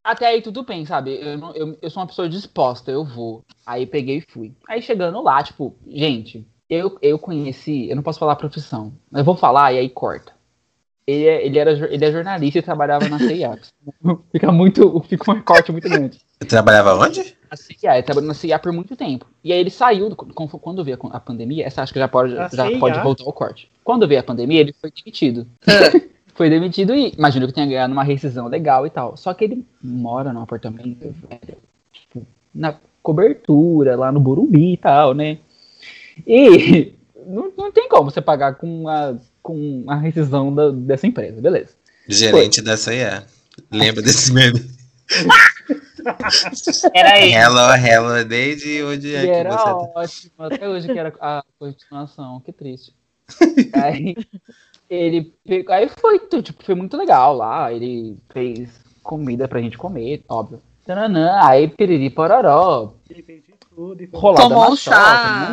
Até 0.05 0.27
aí 0.27 0.43
tudo 0.43 0.63
bem, 0.65 0.85
sabe? 0.87 1.19
Eu, 1.21 1.39
não- 1.39 1.55
eu, 1.55 1.79
eu 1.81 1.91
sou 1.91 2.01
uma 2.03 2.07
pessoa 2.07 2.29
disposta, 2.29 2.91
eu 2.91 3.05
vou. 3.05 3.45
Aí 3.65 3.87
peguei 3.87 4.19
e 4.19 4.33
fui. 4.33 4.55
Aí 4.69 4.81
chegando 4.83 5.23
lá, 5.23 5.43
tipo, 5.43 5.75
gente, 5.87 6.47
eu, 6.69 6.99
eu 7.01 7.19
conheci, 7.19 7.89
eu 7.89 7.97
não 7.97 8.03
posso 8.03 8.19
falar 8.19 8.33
a 8.33 8.37
profissão. 8.37 8.93
Eu 9.13 9.25
vou 9.25 9.37
falar 9.37 9.73
e 9.73 9.79
aí 9.79 9.89
corta. 9.89 10.33
Ele 11.07 11.25
é, 11.25 11.47
ele 11.47 11.59
era, 11.59 11.71
ele 11.93 12.05
é 12.05 12.11
jornalista 12.11 12.59
e 12.59 12.63
trabalhava 12.63 13.09
na 13.09 13.19
CIA. 13.19 13.57
fica 14.33 14.51
muito, 14.51 15.01
fica 15.09 15.31
um 15.31 15.35
recorte 15.35 15.71
muito 15.71 15.89
grande. 15.89 16.21
Eu 16.41 16.49
trabalhava 16.49 16.95
onde? 16.95 17.37
A 17.49 17.57
CIA, 17.57 17.95
ele 17.95 18.03
trabalhou 18.03 18.27
na 18.27 18.35
CIA 18.35 18.59
por 18.59 18.73
muito 18.73 18.97
tempo. 18.97 19.25
E 19.45 19.53
aí 19.53 19.61
ele 19.61 19.71
saiu, 19.71 20.11
do- 20.11 20.17
quando 20.17 20.59
quando 20.59 20.85
veio 20.85 20.99
a 21.13 21.21
pandemia, 21.21 21.65
essa 21.65 21.83
acho 21.83 21.93
que 21.93 22.01
já 22.01 22.09
pode, 22.09 22.35
já 22.35 22.49
CIA? 22.49 22.79
pode 22.79 22.99
voltar 23.01 23.23
ao 23.25 23.33
corte. 23.33 23.71
Quando 23.85 24.09
veio 24.09 24.21
a 24.21 24.25
pandemia, 24.25 24.61
ele 24.61 24.73
foi 24.73 24.91
demitido. 24.91 25.47
foi 26.35 26.51
demitido 26.51 26.93
e 26.93 27.13
imagino 27.17 27.47
que 27.47 27.53
tenha 27.53 27.67
ganhado 27.69 27.93
uma 27.93 28.03
rescisão 28.03 28.49
legal 28.49 28.85
e 28.85 28.91
tal. 28.91 29.17
Só 29.17 29.33
que 29.33 29.45
ele 29.45 29.65
mora 29.81 30.33
num 30.33 30.43
apartamento, 30.43 30.99
velho, 31.01 31.59
tipo, 31.93 32.27
na 32.53 32.75
cobertura, 33.01 33.97
lá 33.97 34.11
no 34.11 34.19
Burumbi 34.19 34.73
e 34.73 34.77
tal, 34.77 35.15
né? 35.15 35.39
E 36.27 36.93
não, 37.27 37.53
não 37.57 37.73
tem 37.73 37.89
como 37.89 38.11
você 38.11 38.21
pagar 38.21 38.55
com 38.55 38.89
a, 38.89 39.17
com 39.43 39.85
a 39.89 39.97
rescisão 39.97 40.55
da- 40.55 40.71
dessa 40.71 41.07
empresa, 41.07 41.41
beleza. 41.41 41.71
Gerente 42.09 42.63
da 42.63 42.77
CIA. 42.77 43.27
Lembra 43.73 44.03
desse 44.03 44.33
meme? 44.33 44.61
Era 46.95 47.19
ele. 47.19 47.35
Hello, 47.35 47.75
hello, 47.75 48.25
desde 48.25 48.83
onde 48.85 49.15
é 49.15 49.23
que 49.23 49.31
era 49.31 49.51
você 49.51 49.65
tá? 49.65 49.93
ótimo, 49.97 50.33
até 50.39 50.69
hoje 50.69 50.87
que 50.87 50.99
era 50.99 51.13
a 51.21 51.43
continuação, 51.59 52.41
que 52.41 52.53
triste. 52.53 52.95
aí 53.75 54.15
ele 54.89 55.33
pegou, 55.45 55.75
aí 55.75 55.89
foi, 55.89 56.21
tipo, 56.43 56.63
foi 56.65 56.75
muito 56.77 56.97
legal 56.97 57.35
lá, 57.35 57.73
ele 57.73 58.17
fez 58.33 58.71
comida 59.03 59.49
pra 59.49 59.61
gente 59.61 59.77
comer, 59.77 60.23
óbvio. 60.29 60.63
Tananã, 60.85 61.41
aí 61.43 61.67
piriri 61.67 62.09
pororó, 62.11 62.93
tudo 63.77 64.03
e 64.03 64.07
foi- 64.07 64.19
rolada 64.21 64.49
Tomou 64.49 64.73
um 64.73 64.77
chá. 64.77 64.91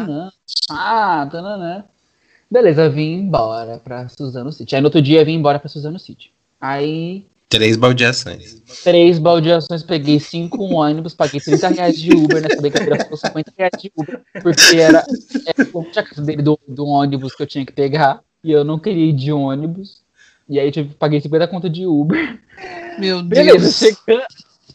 tananã, 0.06 0.32
chá, 0.48 1.28
tananã. 1.30 1.84
Beleza, 2.50 2.90
vim 2.90 3.14
embora 3.16 3.78
pra 3.84 4.08
Suzano 4.10 4.52
City. 4.52 4.76
Aí 4.76 4.82
no 4.82 4.88
outro 4.88 5.02
dia 5.02 5.26
vim 5.26 5.34
embora 5.34 5.60
pra 5.60 5.68
Suzano 5.70 6.00
City. 6.00 6.32
Aí 6.62 7.26
Três 7.50 7.78
baldeações. 7.78 8.62
Três 8.84 9.20
baldeações, 9.20 9.84
peguei 9.84 10.20
cinco 10.20 10.64
ônibus, 10.74 11.14
paguei 11.14 11.40
30 11.40 11.68
reais 11.68 12.00
de 12.02 12.12
Uber, 12.12 12.42
nessa 12.42 12.60
brincadeira 12.60 13.04
ficou 13.04 13.16
50 13.18 13.54
reais 13.56 13.72
de 13.80 13.92
Uber, 13.96 14.22
porque 14.42 14.78
era, 14.78 15.06
era 15.46 15.70
longe 15.72 16.00
a 16.00 16.02
casa 16.04 16.22
dele 16.24 16.42
do, 16.42 16.60
do 16.68 16.88
ônibus 16.88 17.36
que 17.36 17.44
eu 17.44 17.48
tinha 17.48 17.64
que 17.64 17.72
pegar, 17.72 18.22
e 18.44 18.52
eu 18.52 18.64
não 18.64 18.80
queria 18.80 19.06
ir 19.06 19.14
de 19.14 19.32
ônibus, 19.32 20.02
e 20.50 20.60
aí 20.60 20.68
eu 20.68 20.72
tive, 20.72 20.96
paguei 20.96 21.22
50 21.22 21.48
conto 21.48 21.70
de 21.70 21.86
Uber. 21.86 22.40
Meu 22.98 23.22
Beleza, 23.22 23.60
Deus. 23.60 23.76
chegando. 23.78 24.24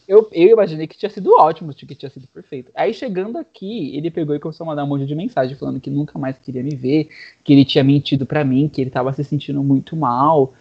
Eu, 0.09 0.27
eu 0.31 0.49
imaginei 0.49 0.87
que 0.87 0.97
tinha 0.97 1.07
sido 1.11 1.31
ótimo, 1.37 1.71
que 1.71 1.93
tinha 1.93 2.09
sido 2.09 2.25
perfeito. 2.29 2.71
Aí 2.73 2.91
chegando 2.95 3.37
aqui, 3.37 3.95
ele 3.95 4.09
pegou 4.09 4.35
e 4.35 4.39
começou 4.39 4.65
a 4.65 4.67
mandar 4.67 4.83
um 4.83 4.87
monte 4.87 5.05
de 5.05 5.13
mensagem 5.13 5.55
falando 5.55 5.79
que 5.79 5.91
nunca 5.91 6.17
mais 6.17 6.35
queria 6.39 6.63
me 6.63 6.75
ver, 6.75 7.09
que 7.43 7.53
ele 7.53 7.63
tinha 7.63 7.83
mentido 7.83 8.25
pra 8.25 8.43
mim, 8.43 8.67
que 8.67 8.81
ele 8.81 8.89
tava 8.89 9.13
se 9.13 9.23
sentindo 9.23 9.63
muito 9.63 9.95
mal. 9.95 10.51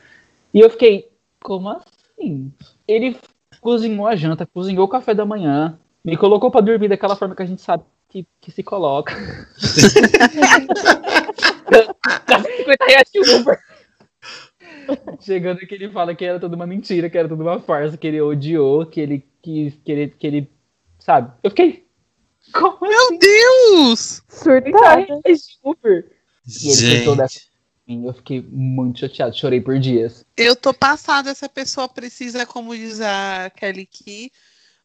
E 0.53 0.61
eu 0.61 0.69
fiquei, 0.69 1.09
como 1.41 1.71
assim? 1.71 2.53
Ele 2.87 3.17
cozinhou 3.59 4.07
a 4.07 4.15
janta, 4.15 4.45
cozinhou 4.45 4.85
o 4.85 4.89
café 4.89 5.15
da 5.15 5.25
manhã, 5.25 5.79
me 6.05 6.15
colocou 6.15 6.51
pra 6.51 6.61
dormir 6.61 6.89
daquela 6.89 7.17
forma 7.17 7.35
que 7.35 7.43
a 7.43 7.47
gente 7.47 7.63
sabe 7.63 7.85
que, 8.11 8.27
que 8.43 8.51
se 8.51 8.63
coloca. 8.63 9.15
Quase 12.27 12.57
50 12.59 12.85
reais 12.85 13.09
de 13.11 13.21
Uber. 13.35 13.59
Chegando 15.21 15.61
que 15.61 15.75
ele 15.75 15.91
fala 15.91 16.15
que 16.15 16.25
era 16.25 16.41
tudo 16.41 16.55
uma 16.55 16.67
mentira, 16.67 17.11
que 17.11 17.19
era 17.19 17.29
tudo 17.29 17.43
uma 17.43 17.61
farsa, 17.61 17.97
que 17.97 18.07
ele 18.07 18.21
odiou, 18.21 18.87
que 18.87 19.01
ele 19.01 19.27
quis, 19.43 19.75
que 19.85 19.93
ele, 19.93 20.09
que 20.09 20.27
ele 20.27 20.51
sabe? 20.99 21.33
Eu 21.43 21.51
fiquei, 21.51 21.87
como 22.53 22.79
assim? 22.85 22.89
Meu 22.89 23.19
Deus! 23.19 24.23
30 24.43 24.71
Surtada. 24.71 25.07
de 25.07 25.37
Uber? 25.63 26.11
E 26.47 26.71
ele 26.71 27.05
eu 28.05 28.13
fiquei 28.13 28.47
muito 28.51 29.01
chateado, 29.01 29.37
chorei 29.37 29.63
por 29.63 29.79
dias. 29.79 30.25
Eu 30.37 30.55
tô 30.55 30.75
passada, 30.75 31.31
essa 31.31 31.49
pessoa 31.49 31.89
precisa, 31.89 32.45
como 32.45 32.77
diz 32.77 33.01
a 33.01 33.51
Kelly 33.57 33.87
Key, 33.87 34.31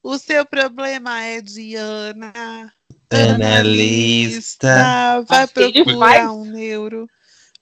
O 0.01 0.17
seu 0.17 0.45
problema 0.45 1.21
é 1.21 1.41
Diana. 1.41 2.71
Analista. 3.09 5.21
Vai 5.27 5.43
Assim 5.43 5.63
ele 5.63 5.83
procurar 5.83 6.31
um 6.31 6.45
neuro. 6.45 7.09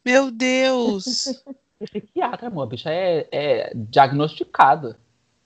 Meu 0.05 0.31
Deus. 0.31 1.25
Psiquiatra, 1.85 2.47
amor. 2.47 2.63
A 2.63 2.67
bicha 2.67 2.89
é, 2.91 3.27
é 3.31 3.71
diagnosticada. 3.75 4.97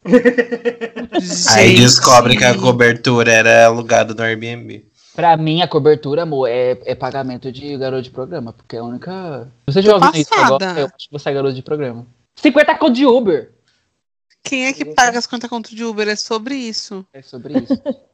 Aí 1.51 1.75
descobre 1.75 2.37
que 2.37 2.43
a 2.43 2.57
cobertura 2.57 3.31
era 3.31 3.65
alugada 3.65 4.13
no 4.13 4.21
Airbnb. 4.21 4.85
Pra 5.15 5.37
mim, 5.37 5.61
a 5.61 5.67
cobertura, 5.67 6.23
amor, 6.23 6.47
é, 6.47 6.77
é 6.85 6.93
pagamento 6.93 7.51
de 7.51 7.77
garoto 7.77 8.03
de 8.03 8.11
programa. 8.11 8.53
Porque 8.53 8.75
é 8.75 8.79
a 8.79 8.83
única. 8.83 9.51
Você 9.67 9.79
estiver 9.79 9.95
ouvindo 9.95 10.17
isso 10.17 10.33
agora, 10.33 10.79
eu 10.79 10.85
acho 10.85 11.07
que 11.07 11.11
você 11.11 11.29
é 11.29 11.33
garoto 11.33 11.55
de 11.55 11.61
programa. 11.61 12.05
50 12.35 12.75
conto 12.77 12.93
de 12.93 13.05
Uber. 13.05 13.51
Quem 14.43 14.65
é 14.65 14.73
que 14.73 14.85
paga 14.85 15.17
as 15.17 15.25
contas 15.25 15.49
contra 15.49 15.75
de 15.75 15.83
Uber? 15.83 16.07
É 16.07 16.15
sobre 16.15 16.55
isso. 16.55 17.05
É 17.13 17.21
sobre 17.21 17.59
isso. 17.59 17.81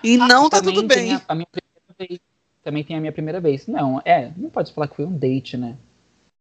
E 0.00 0.16
não 0.16 0.48
tá 0.48 0.62
tudo 0.62 0.84
bem. 0.84 1.14
A, 1.14 1.22
a 1.26 1.34
minha 1.34 1.48
primeira 1.50 1.94
vez. 1.98 2.20
Também 2.62 2.84
tem 2.84 2.96
a 2.96 3.00
minha 3.00 3.12
primeira 3.12 3.40
vez. 3.40 3.66
Não, 3.66 4.00
é, 4.04 4.30
não 4.36 4.48
pode 4.48 4.72
falar 4.72 4.86
que 4.86 4.94
foi 4.94 5.04
um 5.04 5.16
date, 5.16 5.56
né? 5.56 5.76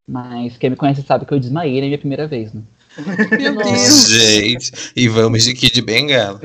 Mas 0.07 0.57
quem 0.57 0.69
me 0.69 0.75
conhece 0.75 1.01
sabe 1.03 1.25
que 1.25 1.33
eu 1.33 1.39
desmaiei 1.39 1.81
na 1.81 1.87
minha 1.87 1.97
primeira 1.97 2.27
vez, 2.27 2.53
né? 2.53 2.61
Meu 3.37 3.53
Nossa. 3.53 3.69
Deus. 3.69 4.09
Gente, 4.09 4.71
e 4.95 5.07
vamos 5.07 5.43
de 5.43 5.53
Kid 5.53 5.81
Bengala. 5.81 6.39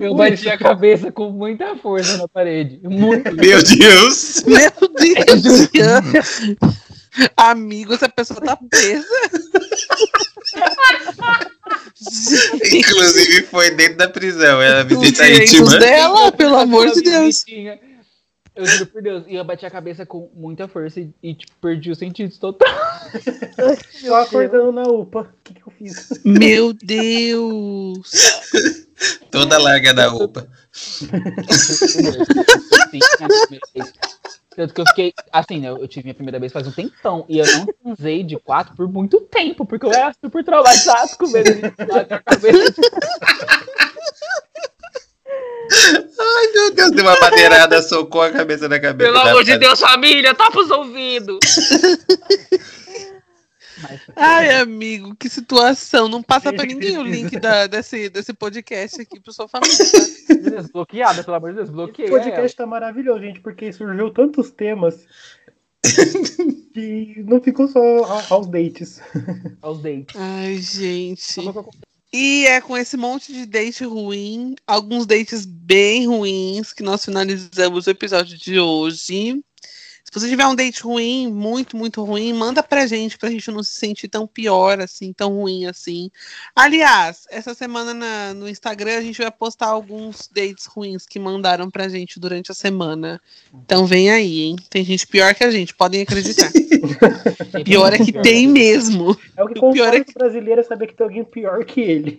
Eu 0.00 0.14
bati 0.14 0.34
isso. 0.34 0.50
a 0.50 0.58
cabeça 0.58 1.10
com 1.10 1.30
muita 1.30 1.74
força 1.76 2.18
na 2.18 2.28
parede. 2.28 2.78
Muito. 2.82 3.34
Meu 3.34 3.62
Deus! 3.62 4.44
Meu 4.46 4.70
Deus. 4.94 5.68
Amigo, 7.36 7.94
essa 7.94 8.08
pessoa 8.08 8.40
tá 8.40 8.56
presa. 8.70 9.04
Inclusive 12.72 13.42
foi 13.42 13.72
dentro 13.72 13.96
da 13.96 14.08
prisão, 14.08 14.60
os 14.60 14.86
visita 14.86 15.28
íntima. 15.28 15.76
dela, 15.78 16.30
pelo 16.30 16.56
amor 16.56 16.92
de 16.92 17.02
Deus. 17.02 17.44
Bonitinha. 17.44 17.87
Eu 18.58 18.66
juro 18.66 18.86
por 18.86 19.00
Deus. 19.00 19.24
E 19.28 19.36
eu 19.36 19.44
bati 19.44 19.64
a 19.64 19.70
cabeça 19.70 20.04
com 20.04 20.28
muita 20.34 20.66
força 20.66 20.98
e, 20.98 21.14
e, 21.22 21.32
tipo, 21.32 21.52
perdi 21.60 21.92
os 21.92 21.98
sentidos 21.98 22.38
total. 22.38 22.68
Eu 24.02 24.16
acordando 24.16 24.72
na 24.72 24.82
UPA. 24.82 25.20
O 25.20 25.26
que, 25.44 25.54
que 25.54 25.62
eu 25.62 25.70
fiz? 25.70 26.20
Meu 26.24 26.72
Deus. 26.72 28.10
Toda 29.30 29.58
larga 29.58 29.94
da 29.94 30.12
UPA. 30.12 30.48
Tanto 34.56 34.74
que 34.74 34.80
eu 34.80 34.86
fiquei, 34.86 35.14
assim, 35.32 35.64
eu, 35.64 35.78
eu 35.78 35.86
tive 35.86 36.06
minha 36.06 36.14
primeira 36.14 36.40
vez 36.40 36.52
faz 36.52 36.66
um 36.66 36.72
tempão. 36.72 37.24
E 37.28 37.38
eu 37.38 37.46
não 37.46 37.66
transei 37.66 38.24
de 38.24 38.36
quatro 38.38 38.74
por 38.74 38.88
muito 38.88 39.20
tempo, 39.20 39.64
porque 39.64 39.86
eu 39.86 39.92
era 39.92 40.12
super 40.20 40.44
traumatizado 40.44 41.16
com 41.16 41.28
medo 41.28 41.54
de 41.54 42.14
a 42.14 42.18
cabeça. 42.18 42.74
Ai, 45.70 46.52
meu 46.54 46.74
Deus, 46.74 46.90
deu 46.92 47.04
uma 47.04 47.18
madeirada, 47.20 47.82
socou 47.82 48.22
a 48.22 48.30
cabeça 48.30 48.68
na 48.68 48.80
cabeça. 48.80 49.10
Pelo 49.12 49.26
amor 49.26 49.44
de. 49.44 49.56
Deus, 49.58 49.78
família, 49.80 50.34
tapa 50.34 50.58
os 50.60 50.70
ouvidos. 50.70 51.38
Ai, 54.16 54.54
amigo, 54.56 55.14
que 55.14 55.28
situação. 55.28 56.08
Não 56.08 56.22
passa 56.22 56.52
pra 56.52 56.64
ninguém 56.66 56.98
o 56.98 57.02
link 57.02 57.38
da- 57.38 57.66
desse, 57.68 58.08
desse 58.08 58.32
podcast 58.34 59.00
aqui 59.00 59.20
pra 59.20 59.32
sua 59.32 59.46
família. 59.46 59.76
desbloqueada, 60.42 61.22
pelo 61.22 61.36
amor 61.36 61.50
de 61.50 61.56
Deus, 61.56 61.68
O 61.68 61.72
bloqueia. 61.72 62.08
podcast 62.10 62.56
tá 62.56 62.66
maravilhoso, 62.66 63.20
gente, 63.20 63.40
porque 63.40 63.72
surgiu 63.72 64.10
tantos 64.10 64.50
temas 64.50 64.96
que 66.74 67.22
não 67.24 67.40
ficou 67.40 67.68
só 67.68 67.80
aos 68.30 68.46
dates. 68.48 69.00
Aos 69.62 69.80
dates. 69.80 70.16
Ai, 70.16 70.56
gente. 70.56 71.40
E 72.12 72.46
é 72.46 72.60
com 72.60 72.76
esse 72.76 72.96
monte 72.96 73.32
de 73.32 73.44
date 73.44 73.84
ruim, 73.84 74.54
alguns 74.66 75.06
dates 75.06 75.44
bem 75.44 76.06
ruins, 76.06 76.72
que 76.72 76.82
nós 76.82 77.04
finalizamos 77.04 77.86
o 77.86 77.90
episódio 77.90 78.38
de 78.38 78.58
hoje. 78.58 79.42
Se 80.10 80.18
você 80.18 80.28
tiver 80.28 80.46
um 80.46 80.54
date 80.54 80.82
ruim, 80.82 81.30
muito, 81.30 81.76
muito 81.76 82.02
ruim, 82.02 82.32
manda 82.32 82.62
pra 82.62 82.86
gente, 82.86 83.18
pra 83.18 83.30
gente 83.30 83.50
não 83.50 83.62
se 83.62 83.72
sentir 83.78 84.08
tão 84.08 84.26
pior 84.26 84.80
assim, 84.80 85.12
tão 85.12 85.34
ruim 85.34 85.66
assim. 85.66 86.10
Aliás, 86.56 87.26
essa 87.30 87.54
semana 87.54 87.92
na- 87.92 88.32
no 88.34 88.48
Instagram 88.48 88.96
a 88.96 89.02
gente 89.02 89.20
vai 89.20 89.30
postar 89.30 89.66
alguns 89.66 90.26
dates 90.32 90.64
ruins 90.64 91.04
que 91.06 91.18
mandaram 91.18 91.70
pra 91.70 91.88
gente 91.88 92.18
durante 92.18 92.50
a 92.50 92.54
semana. 92.54 93.20
Então 93.52 93.84
vem 93.84 94.10
aí, 94.10 94.40
hein? 94.42 94.56
Tem 94.70 94.82
gente 94.82 95.06
pior 95.06 95.34
que 95.34 95.44
a 95.44 95.50
gente, 95.50 95.74
podem 95.74 96.02
acreditar. 96.02 96.50
Pior 97.64 97.92
é 97.92 97.98
que 97.98 98.12
tem 98.12 98.46
mesmo. 98.46 99.16
É 99.36 99.42
o 99.44 99.48
que 99.48 99.58
O 99.58 99.72
pior 99.72 99.94
é 99.94 100.00
o 100.00 100.04
brasileiro 100.14 100.60
é 100.60 100.64
saber 100.64 100.86
que 100.86 100.94
tem 100.94 101.04
alguém 101.04 101.24
pior 101.24 101.64
que 101.64 101.80
ele. 101.80 102.16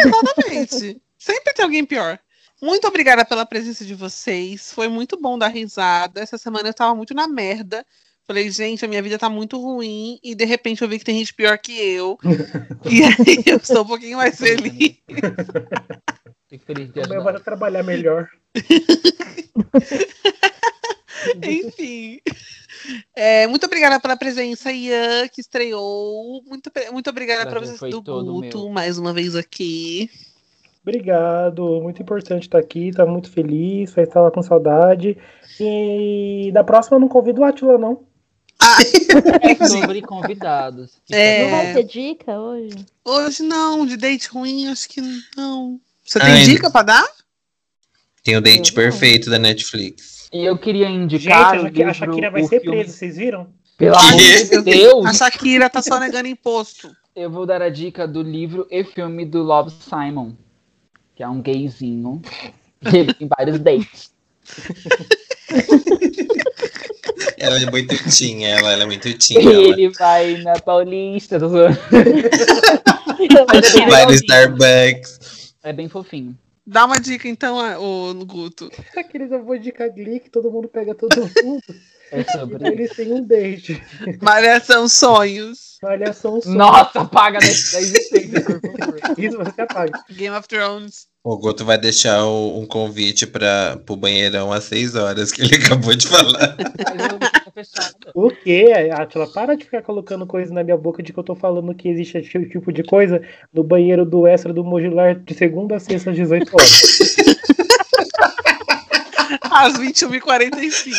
Exatamente. 0.00 1.00
Sempre 1.18 1.52
tem 1.52 1.64
alguém 1.64 1.84
pior. 1.84 2.18
Muito 2.60 2.88
obrigada 2.88 3.24
pela 3.24 3.46
presença 3.46 3.84
de 3.84 3.94
vocês. 3.94 4.72
Foi 4.72 4.88
muito 4.88 5.16
bom 5.20 5.38
dar 5.38 5.46
risada. 5.48 6.20
Essa 6.20 6.36
semana 6.36 6.68
eu 6.68 6.74
tava 6.74 6.94
muito 6.94 7.14
na 7.14 7.28
merda. 7.28 7.86
Falei, 8.26 8.50
gente, 8.50 8.84
a 8.84 8.88
minha 8.88 9.02
vida 9.02 9.18
tá 9.18 9.30
muito 9.30 9.58
ruim. 9.60 10.18
E 10.22 10.34
de 10.34 10.44
repente 10.44 10.82
eu 10.82 10.88
vi 10.88 10.98
que 10.98 11.04
tem 11.04 11.18
gente 11.18 11.32
pior 11.32 11.56
que 11.58 11.72
eu. 11.72 12.18
e 12.90 13.04
aí 13.04 13.42
eu 13.46 13.56
estou 13.56 13.82
um 13.82 13.86
pouquinho 13.86 14.18
mais 14.18 14.36
feliz. 14.36 14.96
Fico 16.48 16.64
feliz 16.66 16.92
de 16.92 17.00
ajudar. 17.00 17.40
trabalhar 17.40 17.82
melhor. 17.82 18.28
Enfim. 21.42 22.20
É, 23.14 23.46
muito 23.46 23.66
obrigada 23.66 24.00
pela 24.00 24.16
presença, 24.16 24.72
Ian, 24.72 25.28
que 25.28 25.40
estreou. 25.40 26.42
Muito, 26.44 26.70
muito 26.92 27.10
obrigada 27.10 27.50
presença 27.50 27.78
foi 27.78 27.90
do 27.90 28.02
Guto, 28.02 28.64
meu. 28.64 28.70
mais 28.70 28.98
uma 28.98 29.12
vez 29.12 29.36
aqui. 29.36 30.10
Obrigado, 30.82 31.80
muito 31.82 32.00
importante 32.00 32.44
estar 32.44 32.58
aqui, 32.58 32.90
tá 32.92 33.04
muito 33.04 33.30
feliz, 33.30 33.92
vai 33.92 34.04
estar 34.04 34.22
lá 34.22 34.30
com 34.30 34.42
saudade. 34.42 35.16
E 35.60 36.50
da 36.52 36.64
próxima 36.64 36.96
eu 36.96 37.00
não 37.00 37.08
convido 37.08 37.40
o 37.40 37.44
Atila, 37.44 37.76
não. 37.76 38.04
É 39.42 39.54
sobre 39.68 40.02
convidados. 40.02 40.92
É. 41.10 41.42
Não 41.44 41.50
vai 41.50 41.72
ter 41.74 41.84
dica 41.84 42.38
hoje? 42.38 42.74
Hoje 43.04 43.42
não, 43.42 43.86
de 43.86 43.96
date 43.96 44.28
ruim, 44.28 44.68
acho 44.68 44.88
que 44.88 45.00
não. 45.36 45.78
Você 46.04 46.18
Ai, 46.20 46.32
tem 46.38 46.44
dica 46.44 46.70
pra 46.70 46.82
dar? 46.82 47.06
Tem 48.24 48.36
o 48.36 48.40
date 48.40 48.70
Uhum. 48.70 48.74
perfeito 48.74 49.30
da 49.30 49.38
Netflix. 49.38 50.28
E 50.32 50.44
eu 50.44 50.58
queria 50.58 50.86
Gente, 50.88 51.02
indicar. 51.14 51.54
a 51.54 51.58
o 51.58 51.62
Shakira, 51.62 51.66
a 51.90 51.92
livro- 51.92 51.94
Shakira 51.94 52.30
vai 52.30 52.42
o 52.42 52.48
ser 52.48 52.60
filme- 52.60 52.78
presa, 52.78 52.92
vocês 52.96 53.16
viram? 53.16 53.46
Pelo 53.76 53.96
amor 53.96 54.18
de 54.18 54.62
Deus! 54.62 55.06
A 55.06 55.12
Shakira 55.12 55.70
tá 55.70 55.80
só 55.80 55.98
negando 56.00 56.26
imposto. 56.28 56.90
Eu 57.14 57.30
vou 57.30 57.46
dar 57.46 57.62
a 57.62 57.68
dica 57.68 58.06
do 58.08 58.22
livro 58.22 58.66
e 58.70 58.82
filme 58.84 59.24
do 59.24 59.42
Love 59.42 59.70
Simon, 59.80 60.32
que 61.18 61.22
é 61.24 61.28
um 61.28 61.42
gayzinho. 61.42 62.22
Ele 62.80 63.12
tem 63.12 63.26
vários 63.26 63.58
dates. 63.58 64.12
Ela 67.36 67.60
é 67.60 67.70
muito 67.70 67.96
tinha, 68.10 68.48
ela, 68.50 68.72
ela 68.72 68.82
é 68.82 68.86
muito 68.86 69.12
tinha. 69.14 69.40
E 69.40 69.46
Ela 69.46 69.54
ele 69.54 69.88
vai 69.90 70.36
na 70.42 70.58
Paulista. 70.60 71.38
tô 71.40 71.48
zoando. 71.48 71.76
vai 73.88 74.06
no 74.06 74.12
Starbucks. 74.12 75.54
É 75.62 75.72
bem 75.72 75.88
fofinho. 75.88 76.36
Dá 76.66 76.84
uma 76.84 77.00
dica 77.00 77.28
então, 77.28 77.56
ô, 77.80 78.14
no 78.14 78.24
Guto. 78.24 78.70
Aqueles 78.96 79.32
avôs 79.32 79.62
de 79.62 79.72
Cagli 79.72 80.20
que 80.20 80.30
todo 80.30 80.50
mundo 80.50 80.68
pega 80.68 80.94
todo 80.94 81.16
mundo. 81.42 81.62
É 82.12 82.24
sobre 82.24 82.68
eles 82.68 82.94
têm 82.94 83.12
um 83.12 83.24
date. 83.24 83.82
Malhação 84.20 84.88
Sonhos. 84.88 85.78
Malhação 85.82 86.40
só. 86.40 86.50
Nossa, 86.50 87.00
apaga 87.00 87.38
da 87.38 87.46
existência. 87.46 88.17
Isso 89.18 89.36
você 89.38 89.60
apaga. 89.62 89.92
Game 90.10 90.34
of 90.36 90.46
Thrones. 90.48 91.06
O 91.24 91.36
Guto 91.36 91.64
vai 91.64 91.76
deixar 91.78 92.24
o- 92.24 92.58
um 92.58 92.66
convite 92.66 93.26
para 93.26 93.76
pro 93.84 93.96
banheirão 93.96 94.52
às 94.52 94.64
6 94.64 94.94
horas, 94.94 95.30
que 95.32 95.42
ele 95.42 95.56
acabou 95.64 95.94
de 95.94 96.06
falar. 96.06 96.56
Fechada. 97.52 97.94
O 98.14 98.30
quê? 98.30 98.66
Atila, 98.94 99.26
para 99.32 99.56
de 99.56 99.64
ficar 99.64 99.82
colocando 99.82 100.26
coisa 100.26 100.54
na 100.54 100.62
minha 100.62 100.76
boca 100.76 101.02
de 101.02 101.12
que 101.12 101.18
eu 101.18 101.24
tô 101.24 101.34
falando 101.34 101.74
que 101.74 101.88
existe 101.88 102.18
esse 102.18 102.48
tipo 102.48 102.72
de 102.72 102.82
coisa 102.84 103.20
no 103.52 103.64
banheiro 103.64 104.04
do 104.06 104.26
extra 104.26 104.52
do 104.52 104.64
Mogilar 104.64 105.16
de 105.18 105.34
segunda 105.34 105.76
a 105.76 105.80
sexta 105.80 106.10
às 106.10 106.16
18 106.16 106.52
horas. 106.54 106.82
Às 109.50 109.74
21h45. 109.74 110.92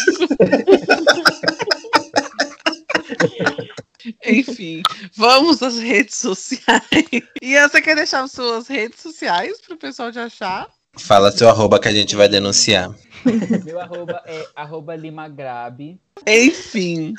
Enfim, 4.26 4.82
vamos 5.16 5.62
às 5.62 5.78
redes 5.78 6.16
sociais. 6.16 6.60
E 7.42 7.60
você 7.60 7.82
quer 7.82 7.96
deixar 7.96 8.24
as 8.24 8.32
suas 8.32 8.68
redes 8.68 9.02
sociais 9.02 9.60
pro 9.62 9.78
pessoal 9.78 10.12
te 10.12 10.20
achar? 10.20 10.70
Fala 10.98 11.32
seu 11.32 11.50
arroba 11.50 11.80
que 11.80 11.88
a 11.88 11.92
gente 11.92 12.16
vai 12.16 12.28
denunciar. 12.28 12.94
Meu 13.66 13.80
arroba 13.80 14.22
é 14.26 14.46
arroba 14.56 14.96
limagrabe. 14.96 16.00
Enfim, 16.28 17.14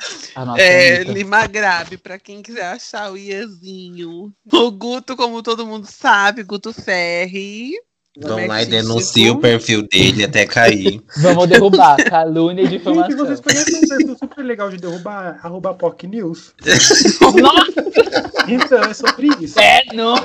é, 0.57 0.97
Anitta. 0.97 1.11
Lima 1.11 1.47
Grabe, 1.47 1.97
pra 1.97 2.19
quem 2.19 2.41
quiser 2.41 2.65
achar 2.65 3.11
o 3.11 3.17
Iazinho. 3.17 4.33
O 4.51 4.71
Guto, 4.71 5.15
como 5.15 5.41
todo 5.41 5.65
mundo 5.65 5.87
sabe, 5.87 6.43
Guto 6.43 6.73
Ferri. 6.73 7.73
Vão 8.17 8.45
lá 8.45 8.61
e 8.61 8.65
denuncia 8.65 9.31
o 9.31 9.39
perfil 9.39 9.87
dele 9.87 10.25
até 10.25 10.45
cair. 10.45 11.01
Vamos 11.21 11.47
derrubar. 11.47 11.95
Calúnia 12.03 12.63
e 12.63 12.65
Gente, 12.65 12.79
difamação. 12.79 13.17
vocês 13.17 13.39
conhecem 13.39 13.77
um 13.77 13.87
perfil 13.87 14.17
super 14.17 14.43
legal 14.43 14.69
de 14.69 14.75
derrubar, 14.77 15.39
arroba 15.41 15.73
POC 15.73 16.07
News? 16.07 16.53
Nossa, 17.41 18.45
Então, 18.49 18.83
é 18.83 18.93
sobre 18.93 19.29
isso. 19.39 19.57
é, 19.57 19.83
não. 19.93 20.15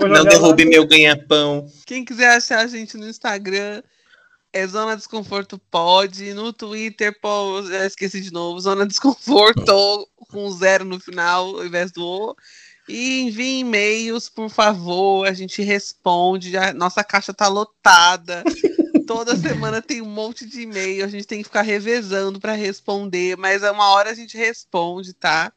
Não 0.00 0.24
derrube 0.24 0.64
lá. 0.64 0.70
meu 0.70 0.86
ganha-pão. 0.86 1.66
Quem 1.86 2.04
quiser 2.04 2.36
achar 2.36 2.60
a 2.60 2.66
gente 2.66 2.96
no 2.96 3.08
Instagram 3.08 3.82
é 4.52 4.66
Zona 4.66 4.96
Desconforto 4.96 5.60
Pode. 5.70 6.34
No 6.34 6.52
Twitter, 6.52 7.16
pô, 7.20 7.60
esqueci 7.86 8.20
de 8.20 8.32
novo, 8.32 8.58
Zona 8.60 8.84
Desconforto 8.86 10.08
com 10.30 10.50
zero 10.50 10.84
no 10.84 10.98
final 10.98 11.56
ao 11.56 11.64
invés 11.64 11.92
do 11.92 12.04
O. 12.04 12.36
E 12.88 13.20
envie 13.22 13.60
e-mails, 13.60 14.28
por 14.28 14.50
favor, 14.50 15.26
a 15.26 15.32
gente 15.32 15.62
responde. 15.62 16.56
A 16.56 16.72
nossa 16.72 17.02
caixa 17.02 17.32
tá 17.32 17.48
lotada. 17.48 18.42
Toda 19.06 19.36
semana 19.36 19.82
tem 19.82 20.00
um 20.00 20.08
monte 20.08 20.46
de 20.46 20.62
e-mail, 20.62 21.04
a 21.04 21.08
gente 21.08 21.26
tem 21.26 21.38
que 21.38 21.44
ficar 21.44 21.62
revezando 21.62 22.40
para 22.40 22.52
responder, 22.54 23.36
mas 23.36 23.62
uma 23.62 23.90
hora 23.90 24.10
a 24.10 24.14
gente 24.14 24.36
responde, 24.36 25.12
tá? 25.12 25.52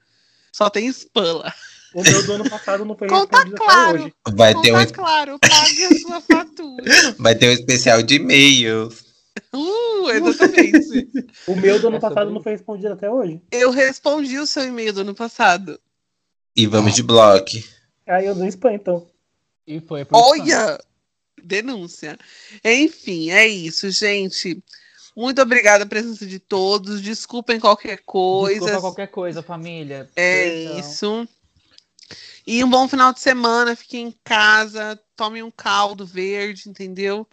Só 0.51 0.69
tem 0.69 0.87
spam 0.87 1.37
lá. 1.37 1.53
O 1.93 2.03
meu 2.03 2.23
do 2.23 2.33
ano 2.33 2.49
passado 2.49 2.83
não 2.83 2.95
foi 2.97 3.07
Conta 3.07 3.37
respondido 3.37 3.63
até 3.63 3.73
claro. 3.73 4.03
hoje. 4.03 4.13
Vai 4.33 4.51
Então 4.51 4.61
ter, 4.61 4.73
um, 4.73 4.85
claro, 4.87 5.39
pague 5.39 5.85
a 5.85 5.99
sua 5.99 6.21
fatura. 6.21 6.83
vai 7.17 7.35
ter 7.35 7.49
um 7.49 7.53
especial 7.53 8.03
de 8.03 8.15
e-mails. 8.15 9.05
Uh, 9.53 10.09
exatamente. 10.11 11.07
O 11.47 11.55
meu 11.55 11.79
do 11.79 11.87
ano 11.87 11.97
É 11.97 11.99
passado 11.99 12.31
não 12.31 12.41
foi 12.41 12.51
respondido 12.51 12.93
até 12.93 13.09
hoje. 13.09 13.41
Eu 13.51 13.71
respondi 13.71 14.37
o 14.37 14.45
seu 14.45 14.63
e-mail 14.63 14.91
do 14.91 15.01
ano 15.01 15.15
passado. 15.15 15.79
E 16.57 16.65
vamos 16.65 16.95
de 16.95 17.03
bloco. 17.03 17.51
Aí 18.07 18.25
eu 18.25 18.33
dou 18.33 18.47
spam, 18.47 18.73
então. 18.73 19.07
E 19.67 19.79
foi 19.79 20.01
isso. 20.01 20.09
Olha! 20.11 20.79
Denúncia. 21.39 22.17
Enfim, 22.65 23.29
é 23.29 23.47
isso, 23.47 23.91
gente. 23.91 24.61
Muito 25.15 25.39
obrigada 25.39 25.83
a 25.83 25.87
presença 25.87 26.25
de 26.25 26.39
todos. 26.39 26.99
Desculpem 26.99 27.59
qualquer 27.59 27.99
coisa. 28.03 28.59
Desculpa 28.59 28.81
qualquer 28.81 29.07
coisa, 29.07 29.43
família. 29.43 30.09
É 30.15 30.79
isso. 30.79 31.27
E 32.45 32.63
um 32.63 32.69
bom 32.69 32.87
final 32.87 33.13
de 33.13 33.19
semana. 33.19 33.75
Fiquem 33.75 34.07
em 34.07 34.15
casa. 34.23 34.99
Tomem 35.15 35.43
um 35.43 35.51
caldo 35.51 36.07
verde, 36.07 36.69
entendeu? 36.69 37.27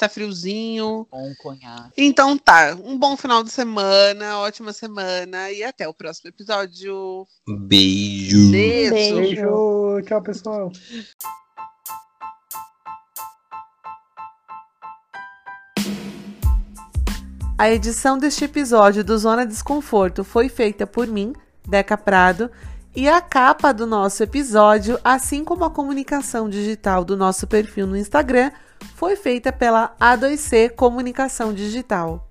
Tá 0.00 0.08
friozinho. 0.08 1.06
Com 1.10 1.34
conhaque. 1.34 1.92
Então 1.94 2.38
tá. 2.38 2.74
Um 2.82 2.98
bom 2.98 3.18
final 3.18 3.44
de 3.44 3.50
semana. 3.50 4.38
Ótima 4.38 4.72
semana. 4.72 5.50
E 5.50 5.62
até 5.62 5.86
o 5.86 5.92
próximo 5.92 6.30
episódio. 6.30 7.26
Beijo. 7.46 8.50
Beijo. 8.50 8.90
Beijo. 8.94 9.16
Beijo. 9.20 10.02
Tchau, 10.06 10.22
pessoal. 10.22 10.72
A 17.58 17.70
edição 17.70 18.16
deste 18.16 18.46
episódio 18.46 19.04
do 19.04 19.18
Zona 19.18 19.44
Desconforto 19.44 20.24
foi 20.24 20.48
feita 20.48 20.86
por 20.86 21.06
mim, 21.06 21.34
Deca 21.68 21.98
Prado, 21.98 22.50
e 22.96 23.06
a 23.06 23.20
capa 23.20 23.70
do 23.70 23.86
nosso 23.86 24.22
episódio, 24.22 24.98
assim 25.04 25.44
como 25.44 25.62
a 25.62 25.70
comunicação 25.70 26.48
digital 26.48 27.04
do 27.04 27.18
nosso 27.18 27.46
perfil 27.46 27.86
no 27.86 27.98
Instagram, 27.98 28.50
foi 28.94 29.16
feita 29.16 29.52
pela 29.52 29.94
A2C 30.00 30.74
Comunicação 30.74 31.52
Digital. 31.52 32.29